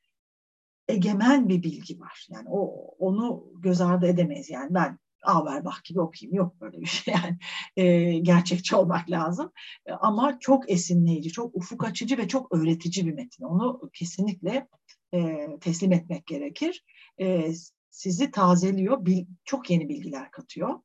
egemen 0.88 1.48
bir 1.48 1.62
bilgi 1.62 2.00
var. 2.00 2.26
Yani 2.30 2.48
o 2.50 2.60
onu 2.98 3.44
göz 3.58 3.80
ardı 3.80 4.06
edemeyiz. 4.06 4.50
Yani 4.50 4.74
ben 4.74 4.98
Auerbach 5.22 5.84
gibi 5.84 6.00
okuyayım. 6.00 6.36
Yok 6.36 6.60
böyle 6.60 6.80
bir 6.80 6.86
şey 6.86 7.14
yani. 7.24 7.38
E, 7.76 8.18
gerçekçi 8.18 8.76
olmak 8.76 9.10
lazım. 9.10 9.52
E, 9.86 9.92
ama 9.92 10.38
çok 10.38 10.70
esinleyici, 10.70 11.32
çok 11.32 11.56
ufuk 11.56 11.84
açıcı 11.84 12.18
ve 12.18 12.28
çok 12.28 12.54
öğretici 12.54 13.06
bir 13.06 13.14
metin. 13.14 13.44
Onu 13.44 13.90
kesinlikle 13.92 14.68
e, 15.14 15.48
teslim 15.60 15.92
etmek 15.92 16.26
gerekir. 16.26 16.84
E, 17.20 17.52
sizi 17.90 18.30
tazeliyor, 18.30 19.06
bil, 19.06 19.26
çok 19.44 19.70
yeni 19.70 19.88
bilgiler 19.88 20.30
katıyor. 20.30 20.80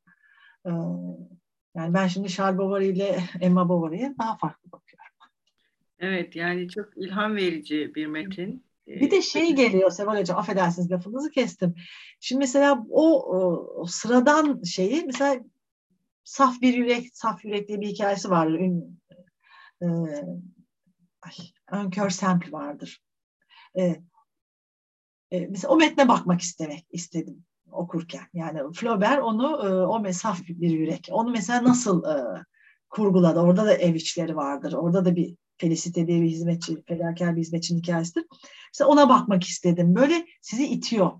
E, 0.66 0.70
yani 1.74 1.94
ben 1.94 2.06
şimdi 2.06 2.28
Charles 2.28 2.58
Bovary 2.58 2.88
ile 2.88 3.20
Emma 3.40 3.68
Bovary'e 3.68 4.14
daha 4.18 4.36
farklı 4.36 4.72
bakıyorum. 4.72 5.02
Evet 5.98 6.36
yani 6.36 6.68
çok 6.68 6.96
ilham 6.96 7.36
verici 7.36 7.94
bir 7.94 8.06
metin. 8.06 8.64
Bir 8.86 9.10
de 9.10 9.22
şey 9.22 9.54
geliyor 9.54 9.90
Seval 9.90 10.20
Hocam, 10.20 10.38
affedersiniz 10.38 10.90
lafınızı 10.90 11.30
kestim. 11.30 11.74
Şimdi 12.20 12.38
mesela 12.38 12.86
o, 12.90 13.36
o, 13.36 13.86
sıradan 13.86 14.62
şeyi, 14.62 15.04
mesela 15.06 15.40
Saf 16.24 16.60
Bir 16.60 16.74
Yürek, 16.74 17.16
Saf 17.16 17.44
Yürek 17.44 17.68
diye 17.68 17.80
bir 17.80 17.88
hikayesi 17.88 18.30
vardır. 18.30 18.58
Ün, 18.58 19.00
e, 19.82 19.86
ay, 21.22 21.32
Önkör 21.72 22.10
Semple 22.10 22.52
vardır. 22.52 23.02
E, 23.78 24.02
e, 25.30 25.46
mesela 25.46 25.74
o 25.74 25.76
metne 25.76 26.08
bakmak 26.08 26.40
istemek 26.40 26.86
istedim 26.90 27.44
okurken. 27.72 28.26
Yani 28.34 28.60
Flaubert 28.74 29.22
onu, 29.22 29.66
e, 29.66 29.86
o 29.86 30.00
mesaf 30.00 30.40
bir 30.48 30.70
yürek. 30.70 31.08
Onu 31.12 31.30
mesela 31.30 31.64
nasıl 31.64 32.04
e, 32.04 32.44
kurguladı? 32.88 33.40
Orada 33.40 33.66
da 33.66 33.74
ev 33.74 33.94
içleri 33.94 34.36
vardır. 34.36 34.72
Orada 34.72 35.04
da 35.04 35.16
bir 35.16 35.36
Felicite 35.58 36.06
diye 36.06 36.22
bir 36.22 36.28
hizmetçi, 36.28 36.82
fedakar 36.82 37.36
bir 37.36 37.40
hizmetçinin 37.40 37.78
hikayesidir. 37.78 38.24
İşte 38.72 38.84
ona 38.84 39.08
bakmak 39.08 39.44
istedim. 39.44 39.94
Böyle 39.94 40.26
sizi 40.40 40.66
itiyor. 40.66 41.12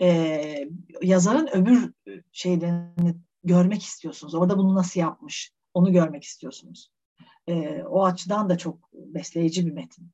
Ee, 0.00 0.68
yazarın 1.02 1.48
öbür 1.52 1.92
şeylerini 2.32 3.16
görmek 3.44 3.82
istiyorsunuz. 3.82 4.34
Orada 4.34 4.58
bunu 4.58 4.74
nasıl 4.74 5.00
yapmış? 5.00 5.52
Onu 5.74 5.92
görmek 5.92 6.24
istiyorsunuz. 6.24 6.90
Ee, 7.48 7.82
o 7.88 8.04
açıdan 8.04 8.48
da 8.48 8.58
çok 8.58 8.92
besleyici 8.92 9.66
bir 9.66 9.72
metin. 9.72 10.10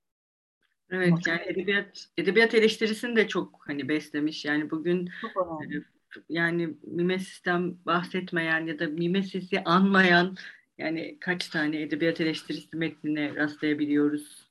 Evet 0.90 1.26
yani 1.26 1.42
edebiyat 1.46 2.08
edebiyat 2.16 2.54
eleştirisini 2.54 3.16
de 3.16 3.28
çok 3.28 3.60
hani 3.66 3.88
beslemiş. 3.88 4.44
Yani 4.44 4.70
bugün 4.70 5.10
yani 6.28 6.74
mimesisten 6.82 7.76
bahsetmeyen 7.86 8.66
ya 8.66 8.78
da 8.78 8.86
mimesisi 8.86 9.64
anmayan 9.64 10.36
yani 10.78 11.18
kaç 11.20 11.48
tane 11.48 11.82
edebiyat 11.82 12.20
eleştirisi 12.20 12.76
metnine 12.76 13.36
rastlayabiliyoruz. 13.36 14.48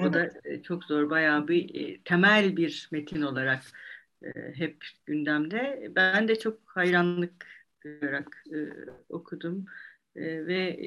O 0.00 0.02
evet. 0.02 0.14
da 0.14 0.30
e, 0.44 0.62
çok 0.62 0.84
zor, 0.84 1.10
bayağı 1.10 1.48
bir 1.48 1.74
e, 1.74 2.02
temel 2.02 2.56
bir 2.56 2.88
metin 2.92 3.22
olarak 3.22 3.62
e, 4.22 4.28
hep 4.54 4.84
gündemde. 5.06 5.90
Ben 5.96 6.28
de 6.28 6.38
çok 6.38 6.60
hayranlık 6.64 7.46
duyarak 7.84 8.44
okudum 9.08 9.66
ve 10.16 10.78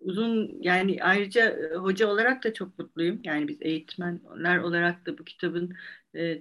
uzun 0.00 0.58
yani 0.60 0.98
ayrıca 1.02 1.56
hoca 1.80 2.08
olarak 2.08 2.44
da 2.44 2.54
çok 2.54 2.78
mutluyum. 2.78 3.20
Yani 3.24 3.48
biz 3.48 3.56
eğitmenler 3.60 4.58
olarak 4.58 5.06
da 5.06 5.18
bu 5.18 5.24
kitabın 5.24 5.74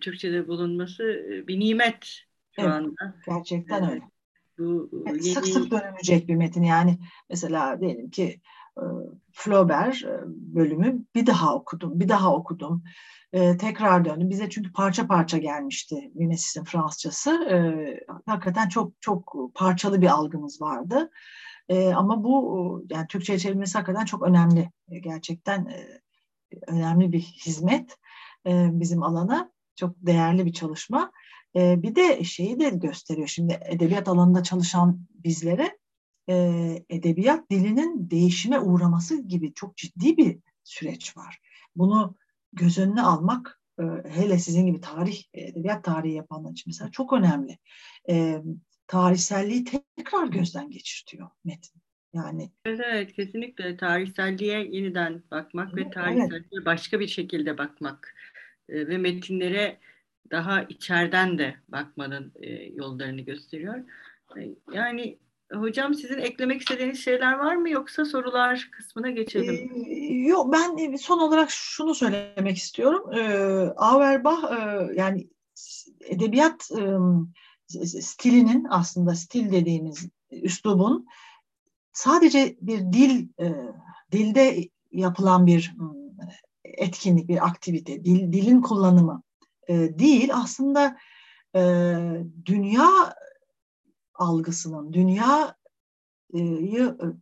Türkçe'de 0.01 0.47
bulunması 0.47 1.03
bir 1.47 1.59
nimet 1.59 2.05
şu 2.55 2.61
evet, 2.61 2.71
anda. 2.71 3.15
Gerçekten 3.25 3.91
öyle. 3.91 4.01
Bu 4.57 4.89
yeni... 5.07 5.23
Sık 5.23 5.47
sık 5.47 5.71
dönülecek 5.71 6.27
bir 6.27 6.35
metin 6.35 6.63
yani 6.63 6.99
mesela 7.29 7.81
diyelim 7.81 8.09
ki 8.09 8.41
e, 8.77 8.83
Flaubert 9.31 10.03
e, 10.03 10.19
bölümü 10.27 11.05
bir 11.15 11.25
daha 11.25 11.55
okudum, 11.55 11.99
bir 11.99 12.09
daha 12.09 12.35
okudum. 12.35 12.83
E, 13.33 13.57
tekrar 13.57 14.05
döndüm. 14.05 14.29
Bize 14.29 14.49
çünkü 14.49 14.71
parça 14.71 15.07
parça 15.07 15.37
gelmişti 15.37 16.11
Minesis'in 16.13 16.63
Fransızcası. 16.63 17.31
E, 17.31 17.57
hakikaten 18.25 18.69
çok 18.69 19.01
çok 19.01 19.51
parçalı 19.55 20.01
bir 20.01 20.07
algımız 20.07 20.61
vardı. 20.61 21.11
E, 21.69 21.93
ama 21.93 22.23
bu 22.23 22.85
yani 22.89 23.07
Türkçe'ye 23.07 23.39
çevirmesi 23.39 23.77
hakikaten 23.77 24.05
çok 24.05 24.23
önemli. 24.23 24.71
E, 24.89 24.99
gerçekten 24.99 25.65
e, 25.65 26.01
önemli 26.67 27.11
bir 27.11 27.21
hizmet 27.21 27.97
e, 28.47 28.69
bizim 28.71 29.03
alana. 29.03 29.51
Çok 29.75 29.95
değerli 29.97 30.45
bir 30.45 30.53
çalışma. 30.53 31.11
E, 31.55 31.83
bir 31.83 31.95
de 31.95 32.23
şeyi 32.23 32.59
de 32.59 32.69
gösteriyor. 32.69 33.27
Şimdi 33.27 33.59
edebiyat 33.65 34.07
alanında 34.07 34.43
çalışan 34.43 34.99
bizlere 35.09 35.77
e, 36.29 36.35
edebiyat 36.89 37.49
dilinin 37.51 38.09
değişime 38.09 38.59
uğraması 38.59 39.21
gibi 39.21 39.53
çok 39.53 39.77
ciddi 39.77 40.17
bir 40.17 40.39
süreç 40.63 41.17
var. 41.17 41.39
Bunu 41.75 42.15
göz 42.53 42.77
önüne 42.77 43.01
almak 43.01 43.61
hele 44.09 44.39
sizin 44.39 44.65
gibi 44.65 44.81
tarih, 44.81 45.23
edebiyat 45.33 45.83
tarihi 45.83 46.13
yapanlar 46.13 46.51
için 46.51 46.63
mesela 46.67 46.91
çok 46.91 47.13
önemli. 47.13 47.57
E, 48.85 48.87
tarihselliği 48.87 49.65
tekrar 49.97 50.27
gözden 50.27 50.71
geçirtiyor 50.71 51.29
metin. 51.43 51.81
Yani 52.13 52.51
evet, 52.65 52.79
evet 52.83 53.13
kesinlikle 53.13 53.77
tarihselliğe 53.77 54.67
yeniden 54.71 55.23
bakmak 55.31 55.69
evet, 55.73 55.85
ve 55.85 55.89
tarihselliğe 55.89 56.49
evet. 56.53 56.65
başka 56.65 56.99
bir 56.99 57.07
şekilde 57.07 57.57
bakmak 57.57 58.15
e, 58.69 58.87
ve 58.87 58.97
metinlere 58.97 59.77
daha 60.31 60.63
içeriden 60.63 61.37
de 61.37 61.55
bakmanın 61.67 62.33
e, 62.35 62.49
yollarını 62.63 63.21
gösteriyor. 63.21 63.75
E, 64.37 64.41
yani 64.73 65.17
hocam 65.53 65.93
sizin 65.93 66.17
eklemek 66.17 66.61
istediğiniz 66.61 66.99
şeyler 66.99 67.33
var 67.33 67.55
mı 67.55 67.69
yoksa 67.69 68.05
sorular 68.05 68.69
kısmına 68.71 69.09
geçelim? 69.09 69.71
Ee, 69.87 70.27
yok 70.27 70.53
ben 70.53 70.95
son 70.95 71.19
olarak 71.19 71.51
şunu 71.51 71.95
söylemek 71.95 72.57
istiyorum. 72.57 73.13
Ee, 73.13 73.23
Auerbach 73.75 74.43
e, 74.51 74.93
yani 74.95 75.27
edebiyat 76.05 76.71
e, 76.71 76.83
stilinin 78.01 78.67
aslında 78.69 79.15
stil 79.15 79.51
dediğimiz 79.51 80.07
üslubun 80.31 81.07
sadece 81.93 82.57
bir 82.61 82.79
dil 82.79 83.27
e, 83.39 83.53
dilde 84.11 84.69
yapılan 84.91 85.47
bir 85.47 85.75
etkinlik, 86.63 87.27
bir 87.27 87.45
aktivite, 87.45 88.05
dil, 88.05 88.33
dilin 88.33 88.61
kullanımı 88.61 89.23
e, 89.67 89.99
değil. 89.99 90.29
Aslında 90.33 90.97
e, 91.55 91.61
dünya 92.45 93.15
algısının, 94.13 94.93
dünyayı 94.93 95.45
e, 95.47 95.64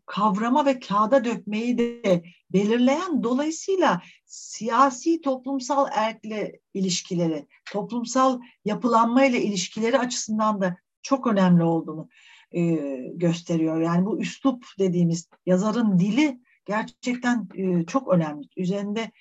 kavrama 0.06 0.66
ve 0.66 0.80
kağıda 0.80 1.26
dökmeyi 1.26 1.78
de 1.78 2.24
belirleyen 2.54 3.24
dolayısıyla 3.24 4.02
siyasi 4.26 5.22
toplumsal 5.22 5.88
erkle 5.92 6.60
ilişkileri, 6.74 7.48
toplumsal 7.72 8.40
yapılanma 8.66 9.26
ile 9.26 9.42
ilişkileri 9.42 10.00
açısından 10.00 10.62
da 10.62 10.78
çok 11.02 11.28
önemli 11.28 11.64
olduğunu 11.64 12.10
e, 12.52 12.62
gösteriyor. 13.14 13.82
Yani 13.82 14.06
bu 14.06 14.20
üslup 14.20 14.66
dediğimiz 14.80 15.30
yazarın 15.46 16.00
dili 16.00 16.40
gerçekten 16.66 17.50
e, 17.56 17.86
çok 17.86 18.08
önemli. 18.08 18.48
Üzerinde 18.58 19.12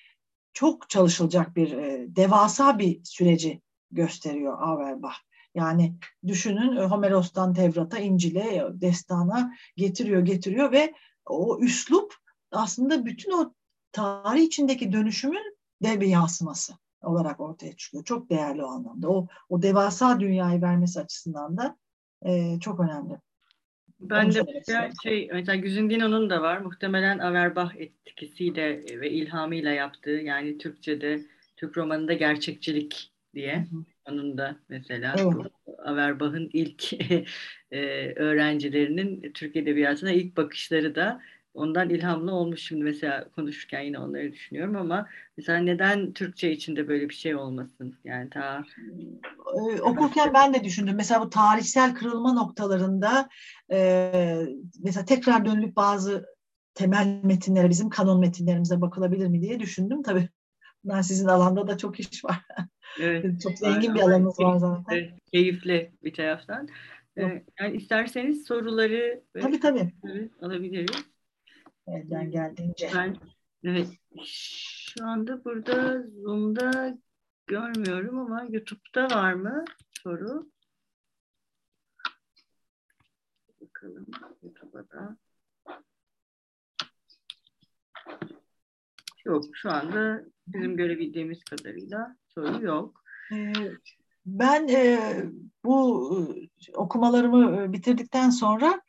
çok 0.53 0.89
çalışılacak 0.89 1.55
bir 1.55 1.71
e, 1.71 2.05
devasa 2.15 2.79
bir 2.79 3.03
süreci 3.03 3.61
gösteriyor 3.91 4.61
Auerbach. 4.61 5.15
Yani 5.55 5.95
düşünün 6.27 6.77
Homeros'tan 6.77 7.53
Tevrat'a, 7.53 7.97
İncil'e, 7.97 8.63
Destan'a 8.73 9.53
getiriyor, 9.77 10.21
getiriyor 10.21 10.71
ve 10.71 10.93
o 11.25 11.59
üslup 11.61 12.13
aslında 12.51 13.05
bütün 13.05 13.31
o 13.31 13.53
tarih 13.91 14.43
içindeki 14.43 14.91
dönüşümün 14.91 15.57
de 15.83 16.01
bir 16.01 16.07
yansıması 16.07 16.73
olarak 17.01 17.39
ortaya 17.39 17.75
çıkıyor. 17.75 18.03
Çok 18.03 18.29
değerli 18.29 18.63
o 18.63 18.67
anlamda. 18.67 19.09
O, 19.09 19.27
o 19.49 19.61
devasa 19.61 20.19
dünyayı 20.19 20.61
vermesi 20.61 20.99
açısından 20.99 21.57
da 21.57 21.77
e, 22.25 22.59
çok 22.59 22.79
önemli. 22.79 23.13
Ben 23.99 24.33
de 24.33 24.43
şey 25.03 25.29
mesela 25.33 25.55
Güzin 25.61 25.89
da 26.29 26.41
var. 26.41 26.57
Muhtemelen 26.57 27.19
Averbach 27.19 27.75
etkisiyle 27.75 28.83
ve 29.01 29.11
ilhamıyla 29.11 29.71
yaptığı 29.71 30.09
yani 30.09 30.57
Türkçe'de 30.57 31.21
Türk 31.55 31.77
romanında 31.77 32.13
gerçekçilik 32.13 33.13
diye. 33.33 33.55
Hı 33.55 33.75
hı. 33.75 33.83
Da 34.07 34.55
mesela 34.69 35.15
evet. 35.17 35.51
Averbach'ın 35.77 36.49
ilk 36.53 36.93
e, 37.71 38.13
öğrencilerinin 38.15 39.31
Türk 39.33 39.55
Edebiyatı'na 39.55 40.11
ilk 40.11 40.37
bakışları 40.37 40.95
da 40.95 41.21
ondan 41.53 41.89
ilhamlı 41.89 42.31
olmuş. 42.31 42.61
Şimdi 42.61 42.83
mesela 42.83 43.29
konuşurken 43.29 43.81
yine 43.81 43.99
onları 43.99 44.31
düşünüyorum 44.31 44.75
ama 44.75 45.07
mesela 45.37 45.59
neden 45.59 46.13
Türkçe 46.13 46.51
içinde 46.51 46.87
böyle 46.87 47.09
bir 47.09 47.13
şey 47.13 47.35
olmasın? 47.35 47.95
Yani 48.03 48.29
ta 48.29 48.63
ee, 49.55 49.81
okurken 49.81 50.33
ben 50.33 50.53
de 50.53 50.63
düşündüm. 50.63 50.95
Mesela 50.95 51.21
bu 51.21 51.29
tarihsel 51.29 51.95
kırılma 51.95 52.33
noktalarında 52.33 53.29
e, 53.71 54.45
mesela 54.83 55.05
tekrar 55.05 55.45
dönülüp 55.45 55.75
bazı 55.75 56.25
temel 56.73 57.19
metinlere 57.23 57.69
bizim 57.69 57.89
kanon 57.89 58.19
metinlerimize 58.19 58.81
bakılabilir 58.81 59.27
mi 59.27 59.41
diye 59.41 59.59
düşündüm. 59.59 60.03
Tabii 60.03 60.29
bunlar 60.83 61.01
sizin 61.01 61.27
alanda 61.27 61.67
da 61.67 61.77
çok 61.77 61.99
iş 61.99 62.25
var 62.25 62.41
evet, 62.99 63.41
çok 63.41 63.57
zengin 63.57 63.95
bir 63.95 63.99
alanınız 63.99 64.39
var 64.39 64.57
zaten. 64.57 65.19
keyifli 65.31 65.91
bir 66.03 66.13
taraftan. 66.13 66.67
Ee, 67.17 67.43
yani 67.59 67.75
isterseniz 67.75 68.45
soruları 68.45 69.23
tabii 69.41 69.59
tabii. 69.59 69.91
alabiliriz. 70.41 71.05
Elden 71.87 72.31
geldiğince. 72.31 72.89
Ben 72.95 73.17
evet 73.63 73.87
şu 74.25 75.05
anda 75.05 75.43
burada 75.45 76.03
Zoom'da 76.21 76.97
görmüyorum 77.47 78.19
ama 78.19 78.45
YouTube'da 78.49 79.15
var 79.15 79.33
mı 79.33 79.65
soru? 80.03 80.49
Bakalım 83.61 84.05
YouTube'a 84.43 84.89
da. 84.89 85.17
Yok 89.25 89.43
şu 89.53 89.69
anda 89.69 90.25
bizim 90.47 90.77
görebildiğimiz 90.77 91.43
kadarıyla 91.43 92.17
soru 92.37 92.65
yok. 92.65 93.03
Ee, 93.33 93.53
ben 94.25 94.67
e, 94.67 94.99
bu 95.65 96.27
e, 96.69 96.73
okumalarımı 96.73 97.61
e, 97.61 97.73
bitirdikten 97.73 98.29
sonra 98.29 98.81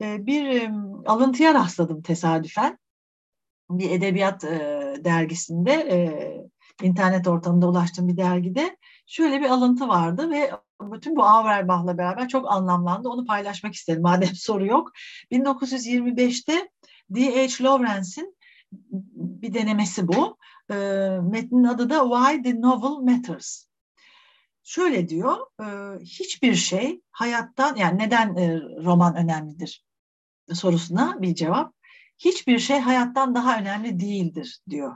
bir 0.00 0.70
alıntıya 1.06 1.54
rastladım 1.54 2.02
tesadüfen. 2.02 2.78
Bir 3.70 3.90
edebiyat 3.90 4.42
dergisinde, 5.04 6.50
internet 6.82 7.28
ortamında 7.28 7.68
ulaştığım 7.68 8.08
bir 8.08 8.16
dergide 8.16 8.76
şöyle 9.06 9.40
bir 9.40 9.50
alıntı 9.50 9.88
vardı 9.88 10.30
ve 10.30 10.50
bütün 10.80 11.16
bu 11.16 11.24
Auerbach'la 11.24 11.98
beraber 11.98 12.28
çok 12.28 12.52
anlamlandı. 12.52 13.08
Onu 13.08 13.24
paylaşmak 13.24 13.74
istedim 13.74 14.02
madem 14.02 14.28
soru 14.34 14.66
yok. 14.66 14.92
1925'te 15.32 16.68
D.H. 17.10 17.64
Lawrence'in 17.64 18.36
bir 19.42 19.54
denemesi 19.54 20.08
bu. 20.08 20.36
E, 20.70 20.74
metnin 21.22 21.64
adı 21.64 21.90
da 21.90 22.02
Why 22.02 22.42
the 22.42 22.60
Novel 22.60 23.12
Matters. 23.12 23.66
Şöyle 24.62 25.08
diyor, 25.08 25.36
hiçbir 26.00 26.54
şey 26.54 27.00
hayattan, 27.10 27.76
yani 27.76 27.98
neden 27.98 28.36
roman 28.84 29.16
önemlidir 29.16 29.84
sorusuna 30.54 31.22
bir 31.22 31.34
cevap. 31.34 31.74
Hiçbir 32.18 32.58
şey 32.58 32.78
hayattan 32.78 33.34
daha 33.34 33.58
önemli 33.58 34.00
değildir 34.00 34.60
diyor 34.70 34.94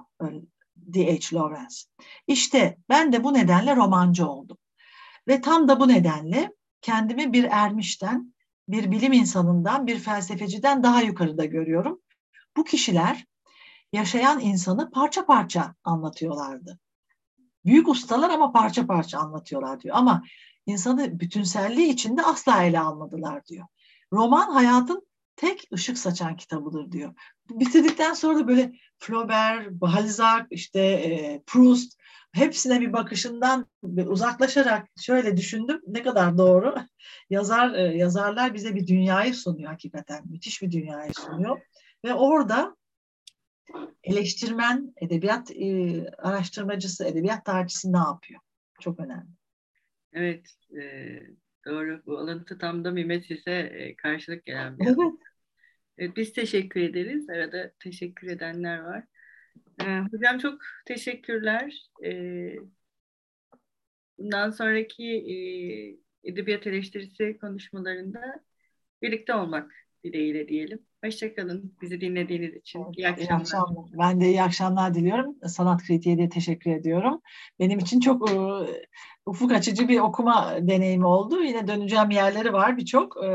D.H. 0.76 1.36
Lawrence. 1.36 1.76
İşte 2.26 2.78
ben 2.88 3.12
de 3.12 3.24
bu 3.24 3.34
nedenle 3.34 3.76
romancı 3.76 4.28
oldum. 4.28 4.58
Ve 5.28 5.40
tam 5.40 5.68
da 5.68 5.80
bu 5.80 5.88
nedenle 5.88 6.52
kendimi 6.80 7.32
bir 7.32 7.44
ermişten, 7.44 8.34
bir 8.68 8.90
bilim 8.90 9.12
insanından, 9.12 9.86
bir 9.86 9.98
felsefeciden 9.98 10.82
daha 10.82 11.02
yukarıda 11.02 11.44
görüyorum. 11.44 12.00
Bu 12.56 12.64
kişiler 12.64 13.26
yaşayan 13.94 14.40
insanı 14.40 14.90
parça 14.90 15.26
parça 15.26 15.74
anlatıyorlardı. 15.84 16.78
Büyük 17.64 17.88
ustalar 17.88 18.30
ama 18.30 18.52
parça 18.52 18.86
parça 18.86 19.18
anlatıyorlar 19.18 19.80
diyor. 19.80 19.96
Ama 19.96 20.22
insanı 20.66 21.20
bütünselliği 21.20 21.88
içinde 21.88 22.22
asla 22.22 22.62
ele 22.62 22.80
almadılar 22.80 23.46
diyor. 23.46 23.66
Roman 24.12 24.50
hayatın 24.50 25.06
tek 25.36 25.68
ışık 25.72 25.98
saçan 25.98 26.36
kitabıdır 26.36 26.92
diyor. 26.92 27.14
Bitirdikten 27.50 28.14
sonra 28.14 28.38
da 28.38 28.48
böyle 28.48 28.72
Flaubert, 28.98 29.70
Balzac, 29.70 30.46
işte 30.50 30.80
e, 30.80 31.42
Proust 31.46 31.98
hepsine 32.32 32.80
bir 32.80 32.92
bakışından 32.92 33.66
uzaklaşarak 34.06 34.88
şöyle 35.00 35.36
düşündüm 35.36 35.80
ne 35.86 36.02
kadar 36.02 36.38
doğru. 36.38 36.74
Yazar 37.30 37.74
e, 37.74 37.96
yazarlar 37.96 38.54
bize 38.54 38.74
bir 38.74 38.86
dünyayı 38.86 39.34
sunuyor 39.34 39.70
hakikaten. 39.70 40.22
Müthiş 40.30 40.62
bir 40.62 40.70
dünyayı 40.70 41.12
sunuyor. 41.14 41.60
Ve 42.04 42.14
orada 42.14 42.76
eleştirmen, 44.04 44.94
edebiyat 44.96 45.50
e, 45.50 46.06
araştırmacısı, 46.18 47.04
edebiyat 47.04 47.44
tarihçisi 47.44 47.92
ne 47.92 47.98
yapıyor? 47.98 48.40
Çok 48.80 49.00
önemli. 49.00 49.28
Evet, 50.12 50.46
e, 50.80 50.82
doğru. 51.66 52.02
Bu 52.06 52.18
alıntı 52.18 52.58
tam 52.58 52.84
da 52.84 52.90
Mimesis'e 52.90 53.52
e, 53.52 53.96
karşılık 53.96 54.44
gelen 54.46 54.78
bir 54.78 54.86
Evet. 54.86 54.96
Evet, 55.98 56.16
biz 56.16 56.32
teşekkür 56.32 56.80
ederiz. 56.80 57.30
Arada 57.30 57.72
teşekkür 57.80 58.28
edenler 58.28 58.78
var. 58.78 59.04
Ee, 59.80 60.00
hocam 60.12 60.38
çok 60.38 60.62
teşekkürler. 60.86 61.90
Ee, 62.04 62.56
bundan 64.18 64.50
sonraki 64.50 65.04
e, 65.04 65.36
edebiyat 66.30 66.66
eleştirisi 66.66 67.38
konuşmalarında 67.40 68.44
birlikte 69.02 69.34
olmak 69.34 69.72
dileğiyle 70.04 70.48
diyelim. 70.48 70.86
Hoşçakalın 71.04 71.76
bizi 71.82 72.00
dinlediğiniz 72.00 72.54
için. 72.54 72.86
İyi 72.96 73.08
akşamlar. 73.08 73.30
İyi 73.30 73.40
akşamlar. 73.40 73.90
Ben 73.92 74.20
de 74.20 74.28
iyi 74.28 74.42
akşamlar 74.42 74.94
diliyorum. 74.94 75.36
Sanat 75.48 75.82
Kritiğe 75.82 76.18
de 76.18 76.28
teşekkür 76.28 76.70
ediyorum. 76.70 77.20
Benim 77.58 77.78
için 77.78 78.00
çok 78.00 78.30
e, 78.30 78.34
ufuk 79.26 79.52
açıcı 79.52 79.88
bir 79.88 80.00
okuma 80.00 80.56
deneyimi 80.60 81.06
oldu. 81.06 81.42
Yine 81.42 81.66
döneceğim 81.66 82.10
yerleri 82.10 82.52
var 82.52 82.76
birçok. 82.76 83.16
E, 83.24 83.28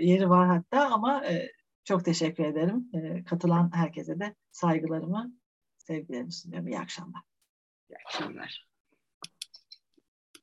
yeri 0.00 0.30
var 0.30 0.48
hatta 0.48 0.90
ama 0.90 1.26
e, 1.26 1.52
çok 1.84 2.04
teşekkür 2.04 2.44
ederim. 2.44 2.90
Katılan 3.24 3.70
herkese 3.74 4.20
de 4.20 4.34
saygılarımı, 4.52 5.32
sevgilerimi 5.78 6.32
sunuyorum. 6.32 6.68
İyi 6.68 6.78
akşamlar. 6.78 7.22
İyi 7.90 7.96
akşamlar. 8.06 8.65